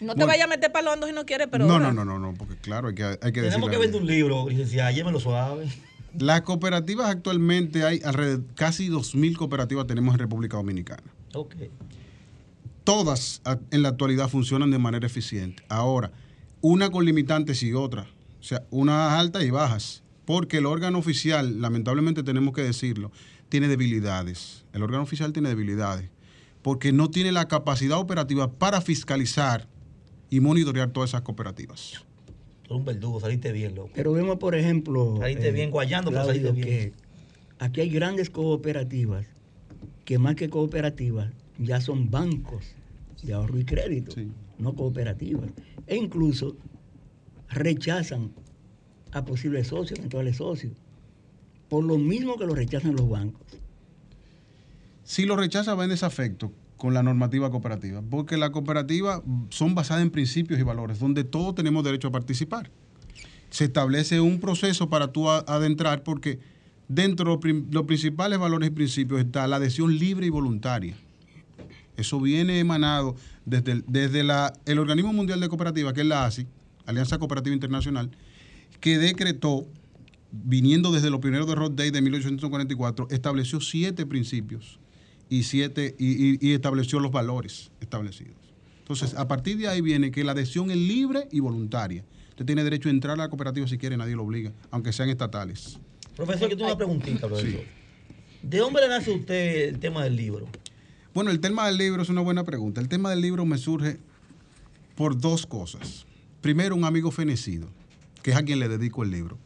[0.00, 0.26] No te Bueno.
[0.28, 1.64] vayas a meter para hondo si no quieres, pero.
[1.66, 4.06] no, no, no, no, no, porque claro, hay que, hay que Tenemos que vender un
[4.06, 5.66] libro, licenciada, llémelo suave.
[6.18, 11.02] Las cooperativas actualmente hay alrededor, casi 2.000 cooperativas tenemos en República Dominicana.
[11.34, 11.54] Ok.
[12.84, 15.62] Todas en la actualidad funcionan de manera eficiente.
[15.68, 16.12] Ahora,
[16.60, 18.06] una con limitantes y otra.
[18.40, 20.02] O sea, unas altas y bajas.
[20.24, 23.10] Porque el órgano oficial, lamentablemente tenemos que decirlo,
[23.48, 24.64] tiene debilidades.
[24.72, 26.08] El órgano oficial tiene debilidades.
[26.62, 29.68] Porque no tiene la capacidad operativa para fiscalizar
[30.30, 32.04] y monitorear todas esas cooperativas.
[32.62, 33.90] Tú eres un verdugo, saliste bien, loco.
[33.94, 36.66] Pero vemos, por ejemplo, Saliste bien guayando, pero saliste bien.
[36.66, 36.92] que
[37.58, 39.26] aquí hay grandes cooperativas
[40.04, 41.28] que más que cooperativas
[41.58, 42.74] ya son bancos
[43.22, 44.14] de ahorro y crédito,
[44.58, 45.50] no cooperativas.
[45.86, 46.56] E incluso
[47.48, 48.32] rechazan
[49.12, 50.72] a posibles socios, eventuales socios,
[51.68, 53.42] por lo mismo que lo rechazan los bancos.
[55.04, 60.02] Si lo rechaza va en desafecto con la normativa cooperativa, porque las cooperativas son basadas
[60.02, 62.70] en principios y valores, donde todos tenemos derecho a participar.
[63.50, 66.40] Se establece un proceso para tú adentrar, porque
[66.88, 70.96] dentro de los principales valores y principios está la adhesión libre y voluntaria.
[71.96, 76.24] Eso viene emanado desde, el, desde la- el Organismo Mundial de Cooperativas, que es la
[76.24, 76.46] ASI,
[76.86, 78.10] Alianza Cooperativa Internacional,
[78.80, 79.66] que decretó,
[80.32, 84.78] viniendo desde los primeros de Roth Day de 1844, estableció siete principios
[85.28, 88.34] y, siete, y, y- y estableció los valores establecidos.
[88.78, 92.04] Entonces, a partir de ahí viene que la adhesión es libre y voluntaria.
[92.30, 95.08] Usted tiene derecho a entrar a la cooperativa si quiere, nadie lo obliga, aunque sean
[95.10, 95.78] estatales.
[96.16, 97.60] Profesor, yo tengo una preguntita, profesor.
[98.42, 100.48] ¿De dónde le nace usted el tema del libro?
[101.14, 102.80] Bueno, el tema del libro es una buena pregunta.
[102.80, 103.98] El tema del libro me surge
[104.96, 106.06] por dos cosas.
[106.40, 107.68] Primero, un amigo fenecido,
[108.22, 109.36] que es a quien le dedico el libro.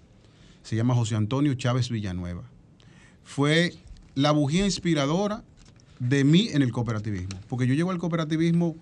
[0.63, 2.45] Se llama José Antonio Chávez Villanueva.
[3.25, 3.75] Fue
[4.15, 5.43] la bujía inspiradora
[5.99, 7.41] de mí en el cooperativismo.
[7.49, 8.77] Porque yo llego al cooperativismo,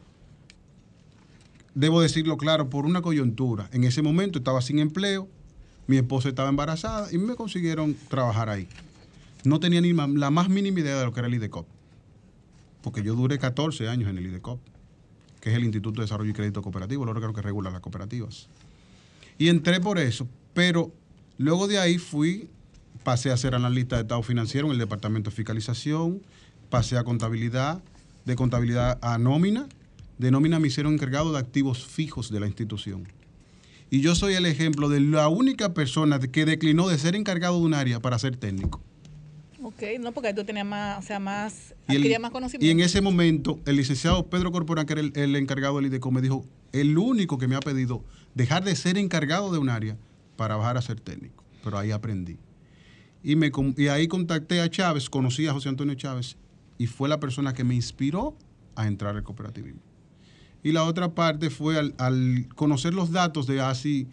[1.75, 3.71] debo decirlo claro, por una coyuntura.
[3.73, 5.27] En ese momento estaba sin empleo,
[5.87, 8.69] mi esposa estaba embarazada y me consiguieron trabajar ahí.
[9.43, 11.74] No tenía ni la más mínima idea de lo que era el IDECOP
[12.85, 14.61] porque yo duré 14 años en el IDECOP,
[15.41, 18.51] que es el Instituto de Desarrollo y Crédito Cooperativo, el órgano que regula las cooperativas.
[19.39, 20.93] Y entré por eso, pero
[21.39, 22.51] luego de ahí fui,
[23.03, 26.21] pasé a ser analista de Estado Financiero en el Departamento de Fiscalización,
[26.69, 27.83] pasé a contabilidad,
[28.27, 29.67] de contabilidad a nómina,
[30.19, 33.09] de nómina me hicieron encargado de activos fijos de la institución.
[33.89, 37.65] Y yo soy el ejemplo de la única persona que declinó de ser encargado de
[37.65, 38.83] un área para ser técnico.
[39.67, 42.71] Ok, no, porque tú tenías más, o sea, más, Y, el- más y conocimiento.
[42.71, 46.21] en ese momento, el licenciado Pedro Corporán, que era el, el encargado del IDECO, me
[46.21, 48.05] dijo, el único que me ha pedido
[48.35, 49.97] dejar de ser encargado de un área
[50.37, 51.43] para bajar a ser técnico.
[51.63, 52.37] Pero ahí aprendí.
[53.23, 56.37] Y, me, y ahí contacté a Chávez, conocí a José Antonio Chávez,
[56.77, 58.37] y fue la persona que me inspiró
[58.77, 59.81] a entrar al cooperativismo.
[60.63, 64.09] Y la otra parte fue al, al conocer los datos de ASI,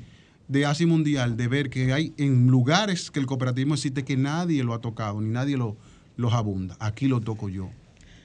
[0.51, 4.65] de ASI Mundial, de ver que hay en lugares que el cooperativismo existe que nadie
[4.65, 5.77] lo ha tocado, ni nadie lo,
[6.17, 6.75] los abunda.
[6.79, 7.69] Aquí lo toco yo.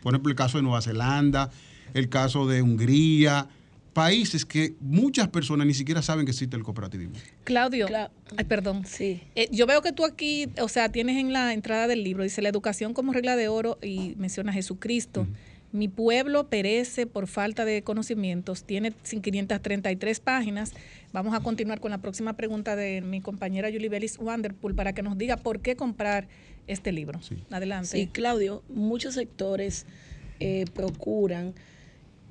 [0.03, 1.51] Por ejemplo, el caso de Nueva Zelanda,
[1.95, 3.49] el caso de Hungría,
[3.93, 7.14] países que muchas personas ni siquiera saben que existe el cooperativismo.
[7.45, 7.87] Claudio,
[8.37, 8.85] ay, perdón.
[8.87, 9.22] Sí.
[9.37, 12.43] Eh, yo veo que tú aquí, o sea, tienes en la entrada del libro, dice
[12.43, 15.29] la educación como regla de oro y menciona a Jesucristo.
[15.72, 18.64] Mi pueblo perece por falta de conocimientos.
[18.64, 20.72] Tiene 533 páginas.
[21.12, 25.02] Vamos a continuar con la próxima pregunta de mi compañera Julie Bellis Wanderpool para que
[25.02, 26.28] nos diga por qué comprar
[26.66, 27.20] este libro.
[27.50, 27.88] Adelante.
[27.88, 29.86] Sí, Claudio, muchos sectores
[30.40, 31.54] eh, procuran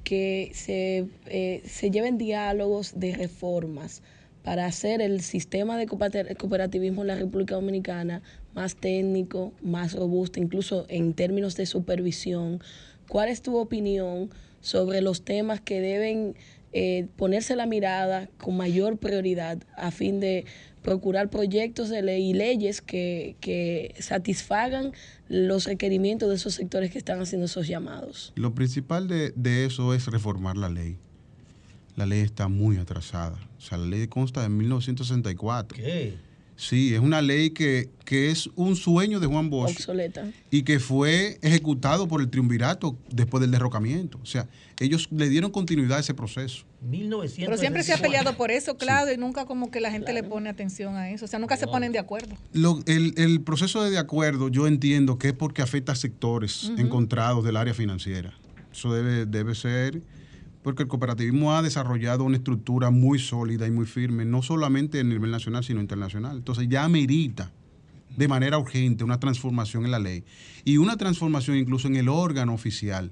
[0.04, 4.02] que se, eh, se lleven diálogos de reformas
[4.44, 8.22] para hacer el sistema de cooper- cooperativismo en la República Dominicana
[8.54, 12.62] más técnico, más robusto, incluso en términos de supervisión.
[13.08, 14.30] ¿Cuál es tu opinión
[14.62, 16.36] sobre los temas que deben
[16.74, 20.46] eh, ponerse la mirada con mayor prioridad a fin de
[20.82, 24.92] procurar proyectos de ley y leyes que, que satisfagan
[25.30, 28.34] los requerimientos de esos sectores que están haciendo esos llamados?
[28.36, 30.98] Lo principal de, de eso es reformar la ley.
[31.96, 33.40] La ley está muy atrasada.
[33.58, 35.78] O sea, la ley consta de 1964.
[35.78, 36.16] ¿Qué?
[36.58, 40.26] Sí, es una ley que, que es un sueño de Juan Bosch Obsoleta.
[40.52, 44.20] y que fue ejecutado por el triunvirato después del derrocamiento.
[44.24, 44.48] O sea,
[44.80, 46.64] ellos le dieron continuidad a ese proceso.
[46.82, 47.46] 1964.
[47.46, 50.24] Pero siempre se ha peleado por eso, Claudio, y nunca como que la gente le
[50.24, 51.26] pone atención a eso.
[51.26, 52.36] O sea, nunca se ponen de acuerdo.
[52.54, 56.72] Lo- el, el proceso de, de acuerdo yo entiendo que es porque afecta a sectores
[56.78, 58.34] encontrados del área financiera.
[58.72, 60.02] Eso debe, debe ser
[60.66, 65.04] porque el cooperativismo ha desarrollado una estructura muy sólida y muy firme, no solamente a
[65.04, 66.38] nivel nacional, sino internacional.
[66.38, 67.52] Entonces ya amerita
[68.18, 70.24] de manera urgente una transformación en la ley
[70.64, 73.12] y una transformación incluso en el órgano oficial.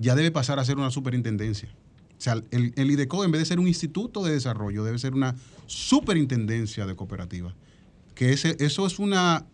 [0.00, 1.68] Ya debe pasar a ser una superintendencia.
[1.68, 5.14] O sea, el, el IDECO, en vez de ser un instituto de desarrollo, debe ser
[5.14, 5.36] una
[5.66, 7.54] superintendencia de cooperativas.
[8.16, 9.46] Que ese, eso es una,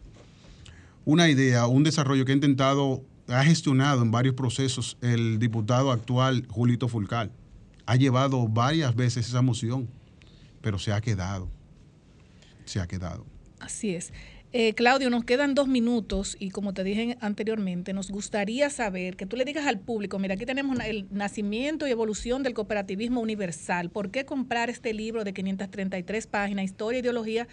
[1.05, 6.47] una idea, un desarrollo que ha intentado, ha gestionado en varios procesos el diputado actual,
[6.49, 7.33] Julito Fulcal.
[7.87, 9.89] Ha llevado varias veces esa moción,
[10.61, 11.49] pero se ha quedado.
[12.65, 13.27] Se ha quedado.
[13.61, 14.13] Así es.
[14.57, 19.27] Eh, Claudio, nos quedan dos minutos y como te dije anteriormente, nos gustaría saber que
[19.27, 23.91] tú le digas al público, mira, aquí tenemos el nacimiento y evolución del cooperativismo universal.
[23.91, 27.49] ¿Por qué comprar este libro de 533 páginas, Historia e Ideología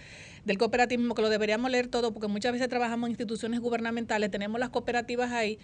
[0.45, 4.59] del Cooperativismo, que lo deberíamos leer todo porque muchas veces trabajamos en instituciones gubernamentales, tenemos
[4.59, 5.57] las cooperativas ahí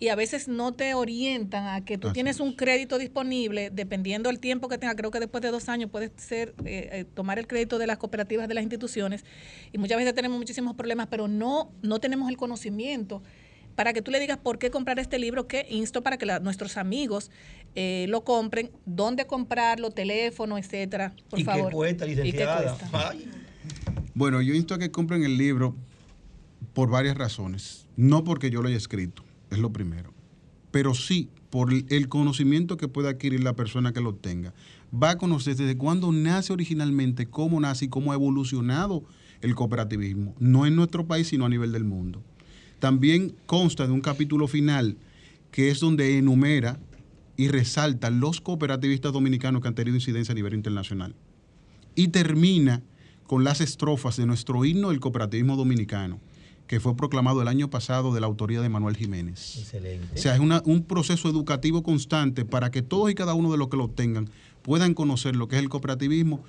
[0.00, 4.28] y a veces no te orientan a que tú Así tienes un crédito disponible, dependiendo
[4.28, 7.38] del tiempo que tenga, creo que después de dos años puedes ser, eh, eh, tomar
[7.38, 9.24] el crédito de las cooperativas de las instituciones
[9.72, 13.22] y muchas veces tenemos muchísimos problemas, pero no, no tenemos el conocimiento
[13.76, 16.38] para que tú le digas por qué comprar este libro, que insto para que la-
[16.40, 17.30] nuestros amigos
[17.74, 21.70] eh, lo compren, dónde comprarlo, teléfono, etcétera, por ¿Y favor.
[21.70, 22.76] qué cuesta, ¿Y qué licenciada?
[22.76, 23.10] cuesta?
[23.10, 23.28] Ay.
[24.14, 25.74] Bueno, yo insto a que compren el libro
[26.72, 27.86] por varias razones.
[27.96, 29.24] No porque yo lo haya escrito,
[29.54, 30.12] es lo primero.
[30.70, 34.52] Pero sí por el- conocimiento que pueda adquirir la persona que lo tenga.
[34.92, 39.04] Va a conocer desde cuándo nace originalmente, cómo nace y cómo ha evolucionado
[39.40, 40.34] el cooperativismo.
[40.40, 42.22] No en nuestro país, sino a nivel del mundo.
[42.80, 44.96] También consta de un capítulo final
[45.52, 46.80] que es donde enumera
[47.36, 51.14] y resalta los cooperativistas dominicanos que han tenido incidencia a nivel internacional
[51.94, 52.82] y termina
[53.26, 56.20] con las estrofas de nuestro himno del cooperativismo dominicano,
[56.66, 59.58] que fue proclamado el año pasado de la autoría de Manuel Jiménez.
[59.58, 60.14] Excelente.
[60.14, 63.58] O sea, es una- un proceso educativo constante para que todos y cada uno de
[63.58, 64.30] los que lo tengan
[64.62, 66.42] puedan conocer lo que es el cooperativismo,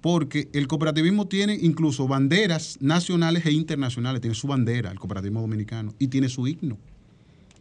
[0.00, 5.92] porque el cooperativismo tiene incluso banderas nacionales e internacionales, tiene su bandera, el cooperativismo dominicano,
[5.98, 6.78] y tiene su himno.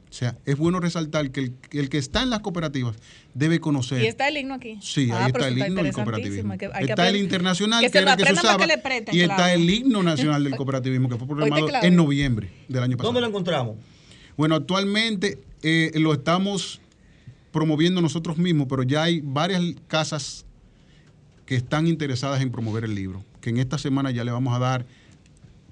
[0.09, 2.95] O sea, es bueno resaltar que el, que el que está en las cooperativas
[3.33, 4.01] debe conocer.
[4.01, 4.77] Y está el himno aquí.
[4.81, 6.57] Sí, Ah, ahí pero está el himno del cooperativismo.
[6.57, 8.77] Que- hay que está el internacional, que se era el que se usaba, que le
[8.77, 11.69] presten, y está el himno nacional del cooperativismo, que fue Claudio.
[11.83, 13.09] en noviembre del año pasado.
[13.09, 13.75] ¿Dónde lo encontramos?
[14.37, 16.79] Bueno, actualmente eh, lo estamos
[17.51, 20.45] promoviendo nosotros mismos, pero ya hay varias casas
[21.45, 24.59] que están interesadas en promover el libro, que en esta semana ya le vamos a
[24.59, 24.85] dar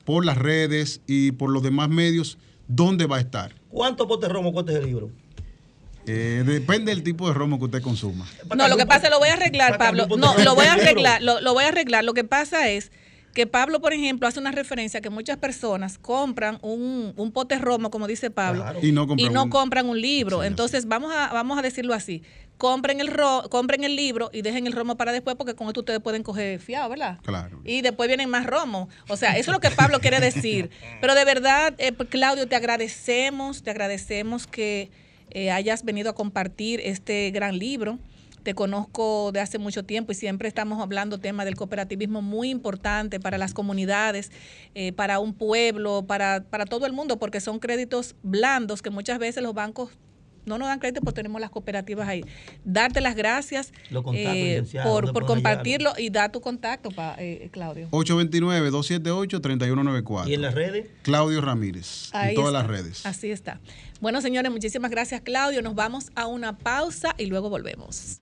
[0.04, 3.54] por las redes y por los demás medios dónde va a estar.
[3.70, 5.12] ¿Cuántos potes romo cuesta ese libro?
[6.08, 8.28] Eh, depende del tipo de romo que usted consuma.
[8.56, 10.08] No, lo que pasa, lo voy a arreglar, Pablo.
[10.08, 12.04] pote No, lo voy a arreglar, lo, lo voy a arreglar.
[12.04, 12.92] Lo que pasa es
[13.36, 17.92] que Pablo, por ejemplo, hace una referencia que muchas personas compran un, un pote romo,
[17.92, 18.80] como dice Pablo, Claro.
[18.82, 20.44] Y no compran un- compran un libro.
[20.44, 22.24] Entonces, vamos a, vamos a decirlo así.
[22.58, 25.82] Compren el, ro compren el libro y dejen el romo para después, porque con esto
[25.82, 27.20] ustedes pueden coger fiado, ¿verdad?
[27.24, 27.60] Claro.
[27.66, 28.88] Y después vienen más romos.
[29.10, 30.70] O sea, eso es lo que Pablo quiere decir.
[31.02, 34.90] Pero de verdad, eh, pues, Claudio, te agradecemos, te agradecemos que
[35.32, 38.00] eh, hayas venido a compartir este gran libro.
[38.46, 43.20] Te conozco de hace mucho tiempo y siempre estamos hablando temas del cooperativismo muy importante
[43.20, 44.32] para las comunidades,
[44.76, 49.18] eh, para un pueblo, para, para todo el mundo, porque son créditos blandos que muchas
[49.18, 49.98] veces los bancos
[50.46, 52.24] no nos dan crédito porque tenemos las cooperativas ahí.
[52.64, 53.74] Darte las gracias
[54.14, 57.90] eh, por, ¿dónde por compartirlo y da tu contacto, pa, eh, Claudio.
[57.90, 60.28] 829-278-3194.
[60.28, 60.86] ¿Y en las redes?
[61.02, 62.60] Claudio Ramírez, Ahí en todas está.
[62.60, 63.04] las redes.
[63.08, 63.60] Así está.
[64.02, 65.64] Bueno, señores, muchísimas gracias, Claudio.
[65.64, 68.22] Nos vamos a una pausa y luego volvemos.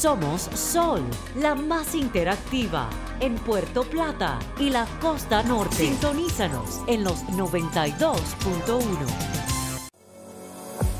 [0.00, 1.02] Somos Sol,
[1.34, 2.88] la más interactiva
[3.18, 5.74] en Puerto Plata y la costa norte.
[5.74, 8.86] Sintonízanos en los 92.1.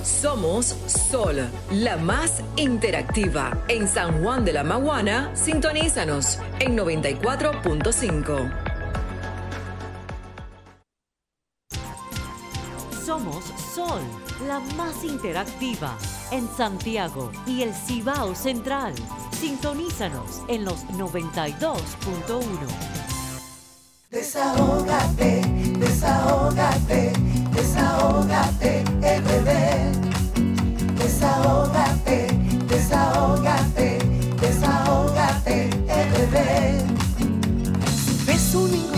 [0.03, 3.57] Somos Sol, la más interactiva.
[3.69, 8.53] En San Juan de la Maguana, sintonízanos en 94.5.
[13.07, 14.01] Somos Sol,
[14.47, 15.97] la más interactiva
[16.31, 18.95] en Santiago y el Cibao Central.
[19.33, 22.45] Sintonízanos en los 92.1.
[24.11, 25.43] Desahógate,
[25.79, 27.13] desahógate,
[27.53, 29.51] desahógate, RD.
[30.97, 32.29] Desahógate,
[32.69, 33.99] desahógate,
[34.41, 36.37] desahógate, RD.
[38.27, 38.98] Ves una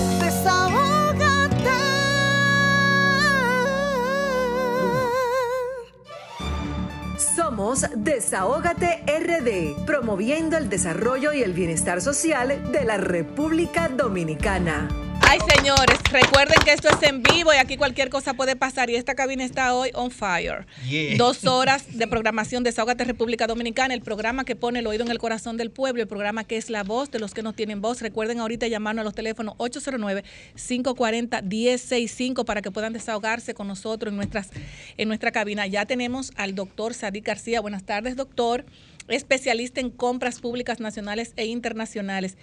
[7.61, 15.10] Somos Desahógate RD, promoviendo el desarrollo y el bienestar social de la República Dominicana.
[15.27, 18.95] Ay, señores, recuerden que esto es en vivo y aquí cualquier cosa puede pasar y
[18.95, 20.65] esta cabina está hoy on fire.
[20.87, 21.17] Yeah.
[21.17, 25.11] Dos horas de programación de Desahógate República Dominicana, el programa que pone el oído en
[25.11, 27.81] el corazón del pueblo, el programa que es la voz de los que no tienen
[27.81, 28.01] voz.
[28.01, 34.49] Recuerden ahorita llamarnos a los teléfonos 809-540-1065 para que puedan desahogarse con nosotros en, nuestras,
[34.97, 35.67] en nuestra cabina.
[35.67, 37.61] Ya tenemos al doctor Sadik García.
[37.61, 38.65] Buenas tardes, doctor.
[39.07, 42.37] Especialista en compras públicas nacionales e internacionales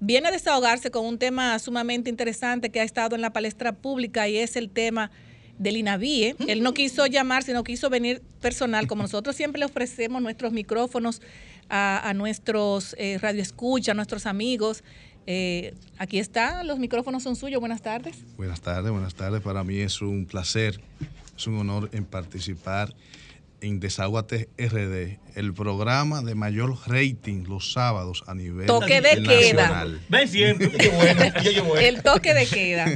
[0.00, 4.28] viene a desahogarse con un tema sumamente interesante que ha estado en la palestra pública
[4.28, 5.10] y es el tema
[5.58, 6.36] del INAVIE.
[6.48, 11.22] Él no quiso llamar, sino quiso venir personal, como nosotros siempre le ofrecemos nuestros micrófonos
[11.68, 14.82] a, a nuestros eh, radioescuchas, a nuestros amigos.
[15.26, 17.60] Eh, aquí está, los micrófonos son suyos.
[17.60, 18.16] Buenas tardes.
[18.36, 19.40] Buenas tardes, buenas tardes.
[19.42, 20.80] Para mí es un placer,
[21.36, 22.94] es un honor en participar
[23.64, 29.92] en Desahógate RD, el programa de mayor rating los sábados a nivel Toque de nacional.
[29.92, 30.00] queda.
[30.08, 30.70] Ven siempre.
[30.70, 31.76] Qué bueno, qué bueno.
[31.86, 32.86] El toque de queda.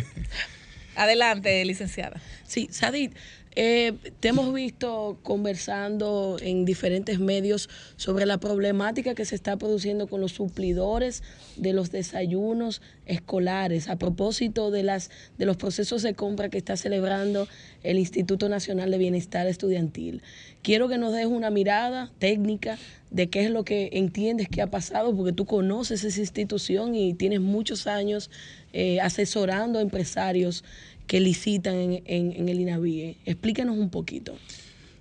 [0.94, 2.20] Adelante, licenciada.
[2.44, 3.14] Sí, Sadit,
[3.60, 10.06] eh, te hemos visto conversando en diferentes medios sobre la problemática que se está produciendo
[10.06, 11.24] con los suplidores
[11.56, 16.76] de los desayunos escolares a propósito de las de los procesos de compra que está
[16.76, 17.48] celebrando
[17.82, 20.22] el Instituto Nacional de Bienestar Estudiantil.
[20.62, 22.78] Quiero que nos des una mirada técnica
[23.10, 27.14] de qué es lo que entiendes que ha pasado, porque tú conoces esa institución y
[27.14, 28.30] tienes muchos años
[28.72, 30.62] eh, asesorando a empresarios
[31.08, 33.16] que licitan en, en- en el INAVIE.
[33.24, 34.36] Explícanos un poquito.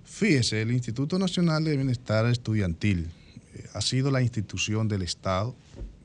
[0.04, 3.06] Fíjese, el Instituto Nacional de Bienestar Estudiantil
[3.54, 5.54] eh, ha sido la institución del Estado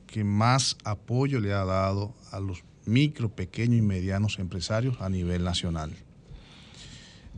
[0.06, 5.42] que más apoyo le ha dado a los micro, pequeños y medianos empresarios a nivel
[5.42, 5.90] nacional.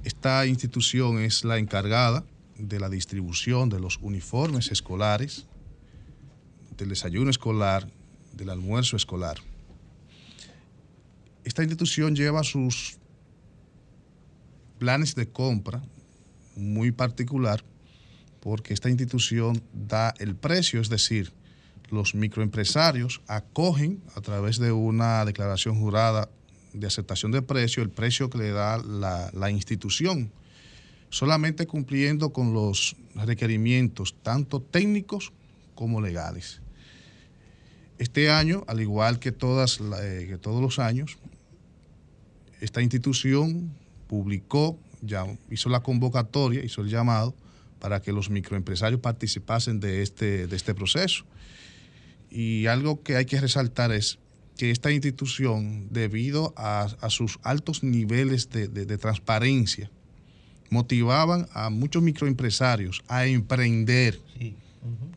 [0.05, 2.25] Esta institución es la encargada
[2.59, 5.47] de la distribución de los uniformes escolares,
[6.77, 7.89] del desayuno escolar,
[8.35, 9.39] del almuerzo escolar.
[11.47, 12.99] Esta institución lleva sus
[14.81, 15.81] planes de compra
[16.57, 17.63] muy particular
[18.41, 21.33] porque esta institución da el precio, es decir,
[21.89, 26.29] los microempresarios acogen a través de una declaración jurada
[26.73, 30.33] de aceptación de precio el precio que le da la, institución,
[31.11, 35.33] solamente cumpliendo con los requerimientos tanto técnicos
[35.77, 36.61] como legales.
[37.99, 41.19] Este año, al igual que, eh, que todos los años,
[42.61, 43.71] esta institución
[44.09, 47.35] publicó, ya hizo la convocatoria, hizo el llamado
[47.81, 51.25] para que los microempresarios participasen de este, de este proceso.
[52.31, 54.19] Y algo que hay que resaltar es
[54.57, 59.91] que esta institución, debido a, a sus altos niveles de, de- de transparencia,
[60.71, 64.19] motivaban a muchos microempresarios a emprender.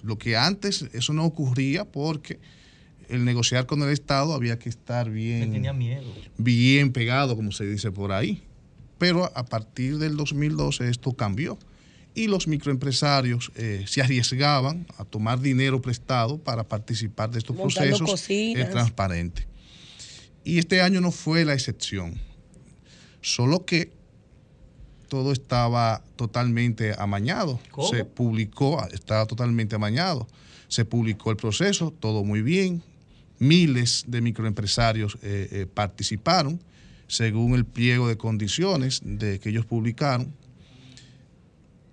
[0.03, 2.39] Lo que antes eso no ocurría porque
[3.09, 6.05] el negociar con el Estado había que estar bien, tenía miedo.
[6.37, 8.43] bien pegado, como se dice por ahí.
[8.97, 11.57] Pero a partir del 2012 esto cambió
[12.13, 17.79] y los microempresarios eh, se arriesgaban a tomar dinero prestado para participar de estos Montando
[17.97, 18.67] procesos cocinas.
[18.67, 19.47] eh, transparentes.
[20.43, 22.19] Y este año no fue la excepción.
[23.21, 23.91] Solo que
[25.07, 27.59] todo estaba totalmente amañado.
[27.71, 27.87] ¿Cómo?
[27.89, 30.27] Se publicó, estaba totalmente amañado.
[30.67, 32.83] Se publicó el proceso, todo muy bien.
[33.39, 36.61] Miles de microempresarios eh, eh, participaron
[37.07, 40.33] según el pliego de condiciones de que ellos publicaron.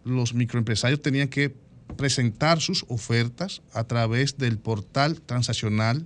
[0.05, 1.55] Los microempresarios tenían que
[1.97, 6.05] presentar sus ofertas a través del portal transaccional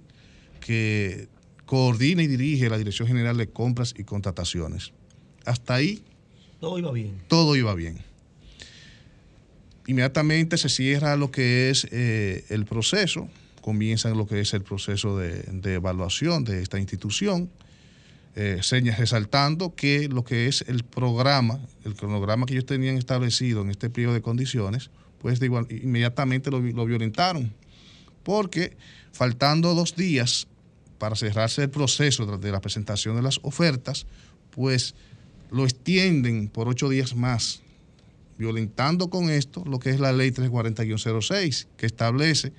[0.60, 1.28] que
[1.66, 4.92] coordina y dirige la Dirección General de Compras y Contrataciones.
[5.46, 6.02] Hasta ahí
[6.60, 7.14] Todo iba bien.
[7.28, 7.98] todo iba bien.
[9.86, 13.28] Inmediatamente se cierra lo que es eh, el proceso,
[13.60, 17.50] comienza lo que es el proceso de, de evaluación de esta institución,
[18.36, 23.62] eh, señas resaltando que lo que es el programa, el cronograma que ellos tenían establecido
[23.62, 27.52] en este periodo de condiciones, pues de igual, inmediatamente lo, lo violentaron,
[28.22, 28.76] porque
[29.12, 30.46] faltando dos días
[30.98, 34.06] para cerrarse el proceso de la presentación de las ofertas,
[34.50, 34.94] pues
[35.50, 37.62] lo extienden por ocho días más,
[38.38, 42.52] violentando con esto lo que es la ley 340-06, que establece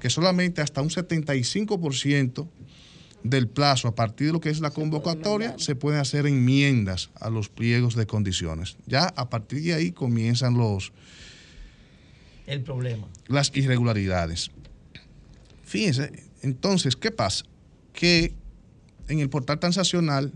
[0.00, 2.48] que solamente hasta un 75%
[3.22, 7.30] del plazo a partir de lo que es la convocatoria se pueden hacer enmiendas a
[7.30, 8.76] los pliegos de condiciones.
[8.86, 10.92] Ya a partir de ahí comienzan los,
[12.46, 13.08] El problema.
[13.26, 14.50] las irregularidades.
[15.64, 17.44] Fíjense, entonces, ¿qué pasa?
[17.92, 18.32] Que
[19.08, 20.32] en el portal transaccional,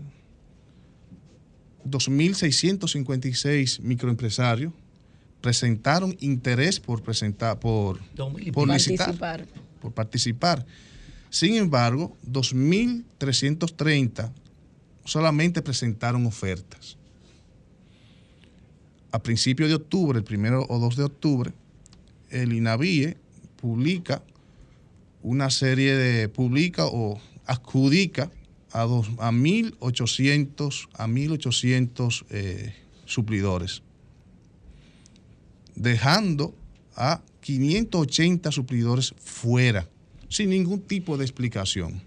[1.85, 4.73] 2.656 microempresarios
[5.43, 7.99] presentaron interés por presentar, por,
[8.53, 9.45] por licitar, Participar.
[9.81, 10.65] por participar.
[11.29, 14.31] Sin embargo, 2.330
[15.03, 16.97] solamente presentaron ofertas.
[19.11, 21.51] A principios de octubre, el primero o 2 de octubre,
[22.29, 23.17] el INAVIE
[23.57, 24.23] publica
[25.23, 28.31] una serie de, publica o adjudica
[28.71, 32.73] a, dos, a 1.800 a 1.800 eh,
[33.05, 33.83] suplidores,
[35.75, 36.55] dejando
[36.95, 39.87] a 580 suplidores fuera,
[40.29, 42.01] sin ningún tipo de explicación.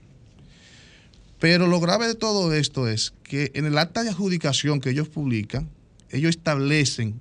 [1.39, 5.09] Pero lo grave de todo esto es que en el acta de adjudicación que ellos
[5.09, 5.71] publican,
[6.11, 7.21] ellos establecen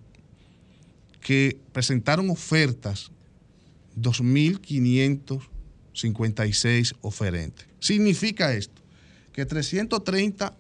[1.20, 3.12] que presentaron ofertas
[3.98, 7.68] 2.556 oferentes.
[7.80, 8.82] Significa esto,
[9.34, 10.56] que 330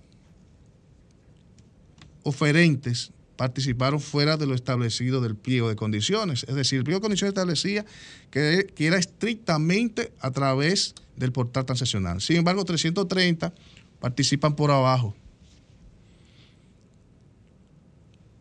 [2.23, 6.45] oferentes participaron fuera de lo establecido del pliego de condiciones.
[6.47, 7.86] Es decir, el pliego de condiciones establecía
[8.31, 12.21] que, que era estrictamente a través del portal transaccional.
[12.21, 13.53] Sin embargo, 330
[13.99, 15.15] participan por abajo.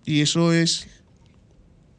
[0.05, 0.87] Y eso es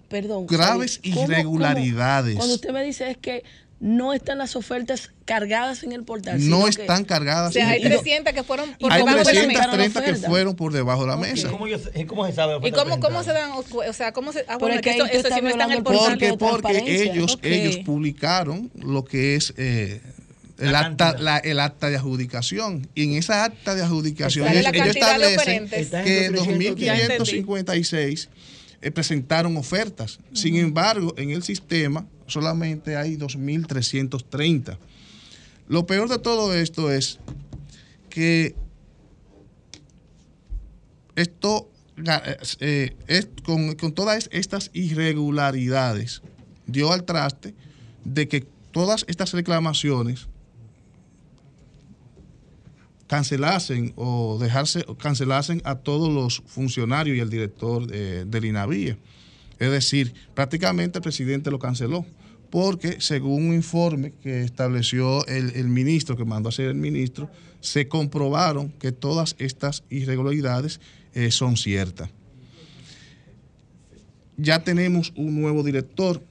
[0.10, 0.46] Perdón.
[0.48, 2.34] graves Javi, ¿cómo- irregularidades.
[2.36, 2.40] cómo?
[2.40, 3.44] Cuando usted me dice es que
[3.82, 6.48] no están las ofertas cargadas en el portal.
[6.50, 7.50] No están que- cargadas.
[7.50, 9.70] O sea, hay Y- y- 300 que fueron por hay debajo de la mesa.
[9.72, 11.50] 330 que fueron por debajo de la mesa.
[11.52, 12.56] ¿Cómo, yo- cómo se sabe?
[12.68, 15.28] ¿Y cómo, cómo se dan, o sea, cómo se, ah, bueno, es que que eso,
[15.36, 16.18] sí no está en el portal.
[16.18, 17.46] Porque, porque ellos, Ok.
[17.46, 20.02] ellos publicaron lo que es eh,
[20.58, 22.88] el, La acta, la- el acta de adjudicación.
[22.96, 26.42] Y en esa acta de adjudicación ellos, ellos establecen que 330.
[26.42, 28.30] 2.556
[28.86, 30.20] eh, presentaron ofertas.
[30.32, 34.78] Sin embargo, en el sistema solamente hay 2.330.
[35.68, 37.20] Lo peor de todo esto es
[38.12, 38.54] que
[41.16, 41.68] esto
[42.60, 46.22] eh, es, con, con todas estas irregularidades
[46.68, 47.56] dio al traste
[48.04, 50.28] de que todas estas reclamaciones
[53.08, 58.98] cancelasen o dejarse cancelasen a todos los funcionarios y el director de- del INAVIE.
[59.60, 62.06] Es decir, prácticamente el presidente lo canceló,
[62.50, 67.30] porque según un informe que estableció el, el ministro, que mandó a hacer el ministro,
[67.62, 70.80] se comprobaron que todas estas irregularidades
[71.14, 72.10] eh, son ciertas.
[74.38, 76.22] Ya tenemos un nuevo director,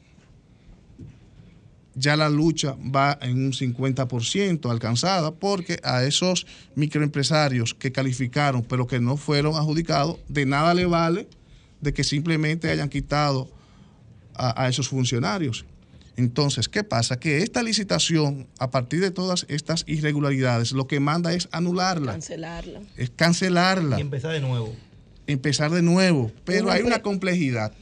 [1.95, 8.87] ya la lucha va en un 50% alcanzada, porque a esos microempresarios que calificaron pero
[8.87, 11.29] que no fueron adjudicados, de nada le vale
[11.81, 13.51] de que simplemente hayan quitado
[14.35, 15.65] a, a esos funcionarios.
[16.17, 17.19] Entonces, ¿qué pasa?
[17.19, 22.81] Que esta licitación, a partir de todas estas irregularidades, lo que manda es anularla, Cancelarla.
[22.97, 24.73] es cancelarla Y empezar de nuevo.
[25.27, 26.31] empezar de nuevo.
[26.45, 27.73] Pero hay una complejidad.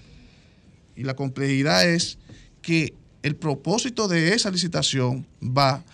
[0.96, 2.18] Y la complejidad es
[2.62, 5.84] que el propósito de esa licitación va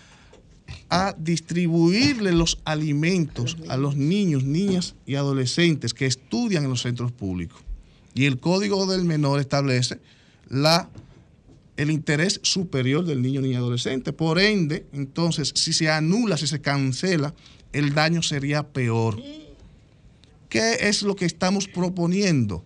[0.89, 7.11] a distribuirle los alimentos a los niños, niñas y adolescentes que estudian en los centros
[7.11, 7.61] públicos.
[8.15, 9.99] Y el Código del Menor establece
[10.49, 10.89] la,
[11.77, 14.13] el interés superior del niño, niña y adolescente.
[14.13, 17.33] Por ende, entonces, si se anula, si se cancela,
[17.71, 19.21] el daño sería peor.
[20.49, 22.63] ¿Qué es lo que estamos proponiendo?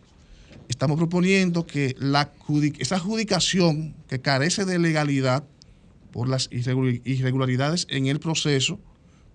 [0.83, 2.29] Estamos proponiendo que la,
[2.77, 5.45] esa adjudicación que carece de legalidad
[6.11, 8.81] por las irregu- irregularidades en el proceso,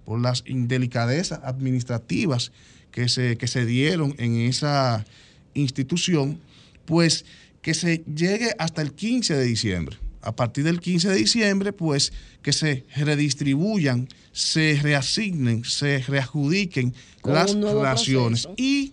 [0.05, 2.53] por las indelicadezas administrativas
[2.91, 5.07] que se, que se dieron en esa
[5.55, 6.39] institución,
[6.85, 7.25] pues
[7.63, 9.97] que se llegue hasta el 15 de diciembre.
[10.21, 16.93] A partir del 15 de diciembre, pues que se redistribuyan, se reasignen, se readjudiquen
[17.23, 18.55] Con las raciones proceso.
[18.63, 18.93] y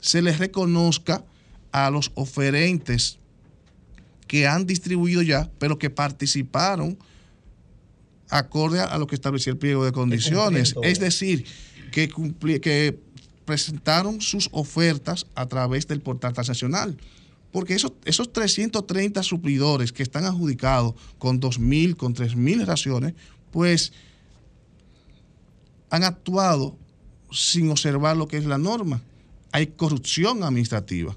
[0.00, 1.24] se les reconozca
[1.72, 3.18] a los oferentes
[4.26, 6.98] que han distribuido ya, pero que participaron
[8.30, 10.74] acorde a lo que establecía el pliego de condiciones.
[10.82, 11.46] Es decir,
[11.92, 12.98] que, cumpli- que
[13.46, 16.98] presentaron sus ofertas a través del portal transaccional.
[17.50, 23.14] Porque esos, esos 330 suplidores que están adjudicados con 2.000, con 3.000 raciones,
[23.50, 23.92] pues
[25.88, 26.76] han actuado
[27.32, 29.00] sin observar lo que es la norma.
[29.52, 31.16] Hay corrupción administrativa.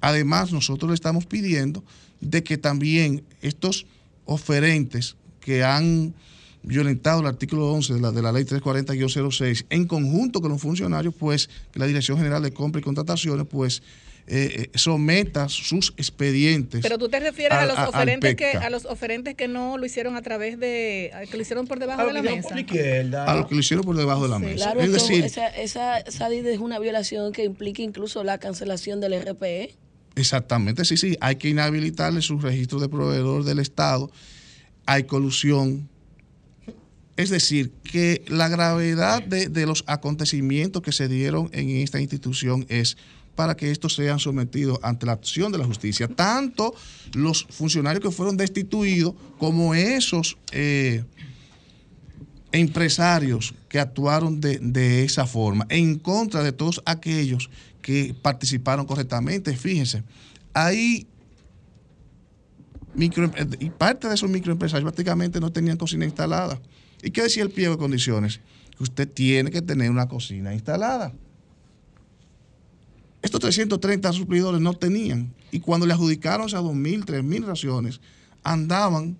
[0.00, 1.82] Además, nosotros le estamos pidiendo
[2.20, 3.86] de que también estos
[4.24, 6.14] oferentes que han
[6.62, 11.14] violentado el artículo 11 de la, de la ley 340-06 en conjunto con los funcionarios,
[11.18, 13.82] pues que la Dirección General de Compra y Contrataciones, pues
[14.30, 16.82] eh, eh, someta sus expedientes.
[16.82, 19.86] Pero tú te refieres a al- los oferentes que a los oferentes que no lo
[19.86, 22.48] hicieron a través de que lo hicieron por debajo de la mesa.
[23.26, 24.56] a lo que lo hicieron por debajo de la mesa.
[24.66, 29.00] Claro, es decir, esa, esa, esa ley es una violación que implica incluso la cancelación
[29.00, 29.74] del RPE.
[30.18, 31.16] Exactamente, sí, sí.
[31.20, 34.10] Hay que inhabilitarle su registro de proveedor del Estado.
[34.84, 35.88] Hay colusión.
[37.16, 42.66] Es decir, que la gravedad de, de los acontecimientos que se dieron en esta institución
[42.68, 42.96] es
[43.36, 46.08] para que estos sean sometidos ante la acción de la justicia.
[46.08, 46.74] Tanto
[47.14, 51.04] los funcionarios que fueron destituidos como esos eh,
[52.50, 57.50] empresarios que actuaron de, de esa forma, en contra de todos aquellos
[57.82, 59.56] que participaron correctamente.
[59.56, 60.02] Fíjense,
[60.52, 61.06] hay
[62.94, 66.60] micro, y parte de esos microempresarios prácticamente no tenían cocina instalada.
[67.02, 68.40] ¿Y qué decía el pliego de condiciones?
[68.76, 71.12] Que usted tiene que tener una cocina instalada.
[73.22, 75.32] Estos 330 suplidores no tenían.
[75.50, 78.00] Y cuando le adjudicaron esas 2.000, 3.000 raciones,
[78.42, 79.16] andaban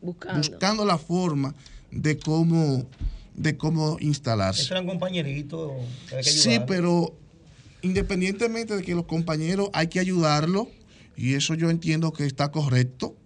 [0.00, 0.38] buscando.
[0.38, 1.54] buscando la forma
[1.90, 2.86] de cómo,
[3.34, 4.62] de cómo instalarse.
[4.62, 5.72] Esos eran compañeritos.
[6.22, 7.14] Sí, pero
[7.82, 10.68] independientemente de que los compañeros hay que ayudarlos,
[11.16, 13.16] y eso yo entiendo que está correcto,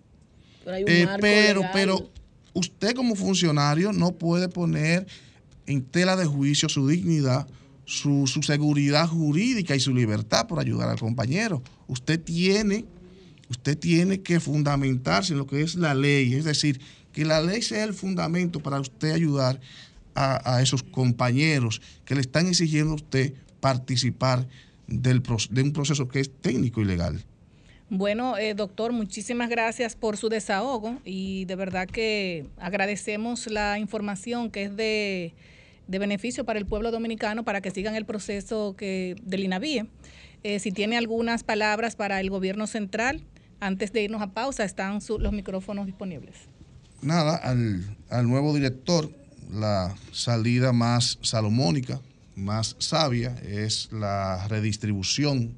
[0.64, 1.70] Pero hay un eh, marco pero, legal.
[1.74, 2.10] pero
[2.54, 5.06] usted como funcionario no puede poner
[5.66, 7.46] en tela de juicio su dignidad,
[7.84, 11.62] su, su seguridad jurídica y su libertad por ayudar al compañero.
[11.86, 12.84] Usted tiene,
[13.48, 16.80] usted tiene que fundamentarse en lo que es la ley, es decir,
[17.12, 19.60] que la ley sea el fundamento para usted ayudar
[20.14, 24.46] a, a esos compañeros que le están exigiendo a usted participar
[24.88, 27.22] del, de un proceso que es técnico y legal.
[27.88, 34.50] Bueno, eh, doctor, muchísimas gracias por su desahogo y de verdad que agradecemos la información
[34.50, 35.32] que es de,
[35.86, 39.86] de beneficio para el pueblo dominicano para que sigan el proceso que del INAVIE.
[40.42, 43.22] Eh, si tiene algunas palabras para el gobierno central,
[43.60, 46.34] antes de irnos a pausa, están su- los micrófonos disponibles.
[47.02, 49.10] nada, al, al nuevo director,
[49.52, 52.00] la salida más salomónica,
[52.34, 55.54] más sabia, es la redistribución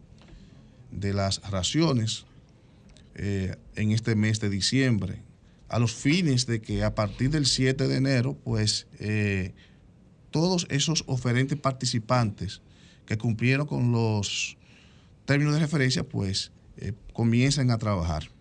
[0.91, 2.27] de las raciones
[3.14, 5.22] eh, en este mes de diciembre,
[5.68, 9.55] a los fines de que a partir del 7 de enero, pues eh,
[10.31, 12.61] todos esos oferentes participantes
[13.07, 14.57] que cumplieron con los
[15.25, 18.34] términos de referencia, pues eh, comiencen a trabajar.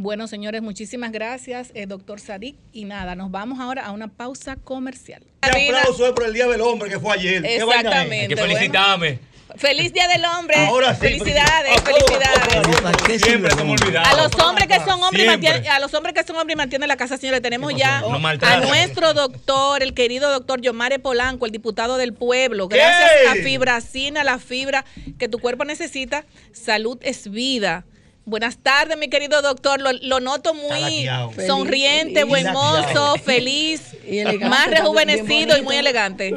[0.00, 2.54] Bueno, señores, muchísimas gracias, eh, doctor Sadik.
[2.72, 5.24] Y nada, nos vamos ahora a una pausa comercial.
[5.42, 7.42] Este aplauso es por el Día del Hombre que fue ayer.
[7.42, 7.56] ¿Qué?
[7.56, 9.18] Exactamente, Hay que felicitarme.
[9.56, 10.54] Feliz Día del Hombre.
[10.54, 13.20] Ahora sí, Felicidades, felicidades.
[13.20, 14.08] Siempre se me olvidaba.
[14.08, 16.86] A los hombres que son hombres mantienen, a los hombres que son hombres y mantienen
[16.86, 21.50] la casa, señores, tenemos ya No a nuestro doctor, el querido doctor Yomare Polanco, el
[21.50, 22.68] diputado del pueblo.
[22.68, 24.84] Gracias a Fibracina, la fibra
[25.18, 26.24] que tu cuerpo necesita.
[26.52, 27.84] Salud es vida.
[28.28, 29.80] Buenas tardes, mi querido doctor.
[29.80, 31.08] Lo, lo noto muy
[31.46, 32.52] sonriente, Feliz, buen feliz.
[32.52, 36.34] mozo, feliz, Y elegante, más rejuvenecido y muy elegante.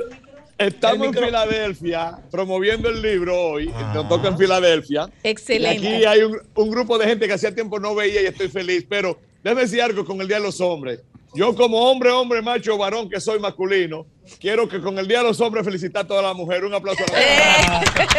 [0.57, 3.67] Estamos en Filadelfia promoviendo el libro hoy.
[3.93, 5.09] Nos toca en Filadelfia.
[5.21, 5.83] Excelente.
[5.83, 8.47] Y aquí hay un, un grupo de gente que hacía tiempo no veía y estoy
[8.47, 8.85] feliz.
[8.87, 11.01] Pero déjame decir algo con el Día de los Hombres.
[11.33, 14.05] Yo como hombre, hombre, macho, varón que soy masculino,
[14.39, 16.63] quiero que con el Día de los Hombres felicitar a toda la mujer.
[16.63, 18.07] Un aplauso a la mujer.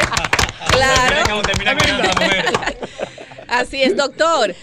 [0.71, 1.43] Claro.
[1.43, 2.45] Termina ganando la mujer.
[3.53, 4.55] Así es, doctor.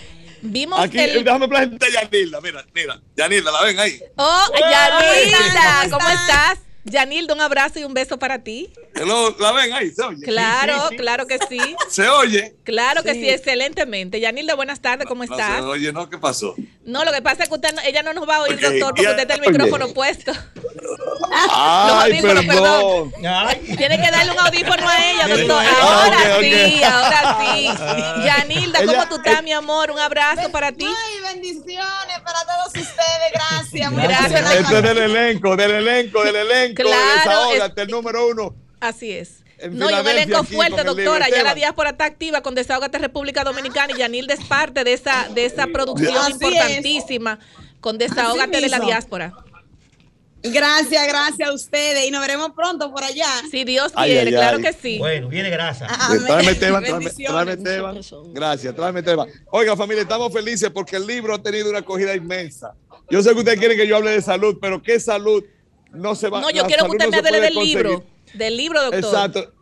[0.41, 1.23] Vimos Aquí, el...
[1.23, 2.41] déjame presentar a Yanilda.
[2.41, 2.99] Mira, mira.
[3.15, 4.01] Yanilda, ¿la ven ahí?
[4.15, 5.89] Oh, ¿cómo Yanilda?
[5.91, 6.59] ¿cómo estás?
[6.85, 8.71] Yanilda, un abrazo y un beso para ti.
[8.95, 9.91] Hello, ¿La ven ahí?
[9.91, 10.23] ¿Se oye?
[10.25, 10.97] Claro, Sí, sí, sí.
[10.97, 11.59] claro que sí.
[11.89, 12.55] ¿Se oye?
[12.63, 13.29] Claro que Sí.
[13.29, 14.19] excelentemente.
[14.19, 15.57] Yanilda, buenas tardes, ¿cómo No estás?
[15.57, 16.09] se oye, ¿no?
[16.09, 16.55] ¿Qué pasó?
[16.85, 18.81] No, lo que pasa es que usted no- ella no nos va a oír, doctor,
[18.89, 19.51] porque ya- usted está el oye.
[19.51, 20.31] micrófono puesto.
[21.31, 23.11] Ay, audífonos, perdón.
[23.77, 25.63] Tiene que darle un audífono a ella, doctor.
[25.65, 27.67] Ah, Ahora sí, ahora sí.
[28.25, 29.91] Yanilda, ¿cómo Ella- tú estás, mi amor?
[29.91, 30.85] Un abrazo para ti.
[30.85, 33.31] Ay, bendiciones para todos ustedes.
[33.33, 33.91] Gracias.
[33.91, 34.51] Muy Gracias.
[34.53, 36.68] Este es del elenco, del elenco, del elenco.
[36.75, 38.55] Claro, Desahógate, el número uno.
[38.79, 39.43] Así es.
[39.71, 41.25] No, y un elenco fuerte, doctora.
[41.25, 41.55] Ya la Esteban.
[41.55, 45.67] diáspora está activa con Desahogate República Dominicana y Yanilda es parte de esa, de esa
[45.67, 46.41] producción Así es.
[46.41, 47.39] importantísima
[47.81, 49.33] con Desahogate de la diáspora.
[50.41, 53.27] Gracias, gracias a ustedes y nos veremos pronto por allá.
[53.51, 54.63] Si Dios quiere, ay, claro ay.
[54.63, 54.97] que sí.
[54.97, 55.87] Bueno, viene grasa.
[56.25, 57.61] Tráeme Esteban, tráeme, Bendiciones.
[57.61, 58.33] tráeme Esteban.
[58.33, 59.27] Gracias, tráeme Esteban.
[59.51, 62.73] Oiga, familia, estamos felices porque el libro ha tenido una acogida inmensa.
[63.09, 65.43] Yo sé que ustedes quieren que yo hable de salud, pero ¿qué salud
[65.93, 67.77] no se va No, yo quiero que usted me hable del conseguir.
[67.77, 68.03] libro.
[68.33, 68.99] Del libro, doctor.
[69.03, 69.53] Exacto.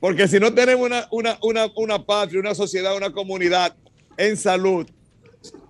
[0.00, 3.74] Porque si no tenemos una, una, una, una patria, una sociedad, una comunidad
[4.16, 4.86] en salud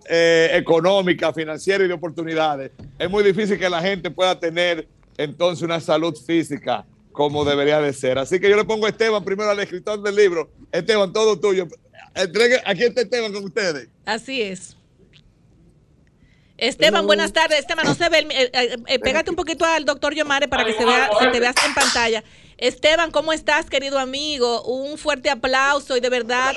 [0.09, 5.63] eh, económica, financiera y de oportunidades, es muy difícil que la gente pueda tener entonces
[5.63, 8.19] una salud física como debería de ser.
[8.19, 10.51] Así que yo le pongo a Esteban primero al escritor del libro.
[10.73, 11.69] Esteban, todo tuyo.
[12.15, 13.89] Entregue, aquí está Esteban con ustedes.
[14.05, 14.77] Así es.
[16.57, 17.59] Esteban, buenas tardes.
[17.59, 18.19] Esteban, no se ve.
[18.31, 21.41] eh, eh, eh, pégate un poquito al doctor Yomare para que se vea, se te
[21.41, 22.25] veas en pantalla.
[22.59, 24.63] Esteban, ¿cómo estás, querido amigo?
[24.63, 26.55] Un fuerte aplauso y de verdad,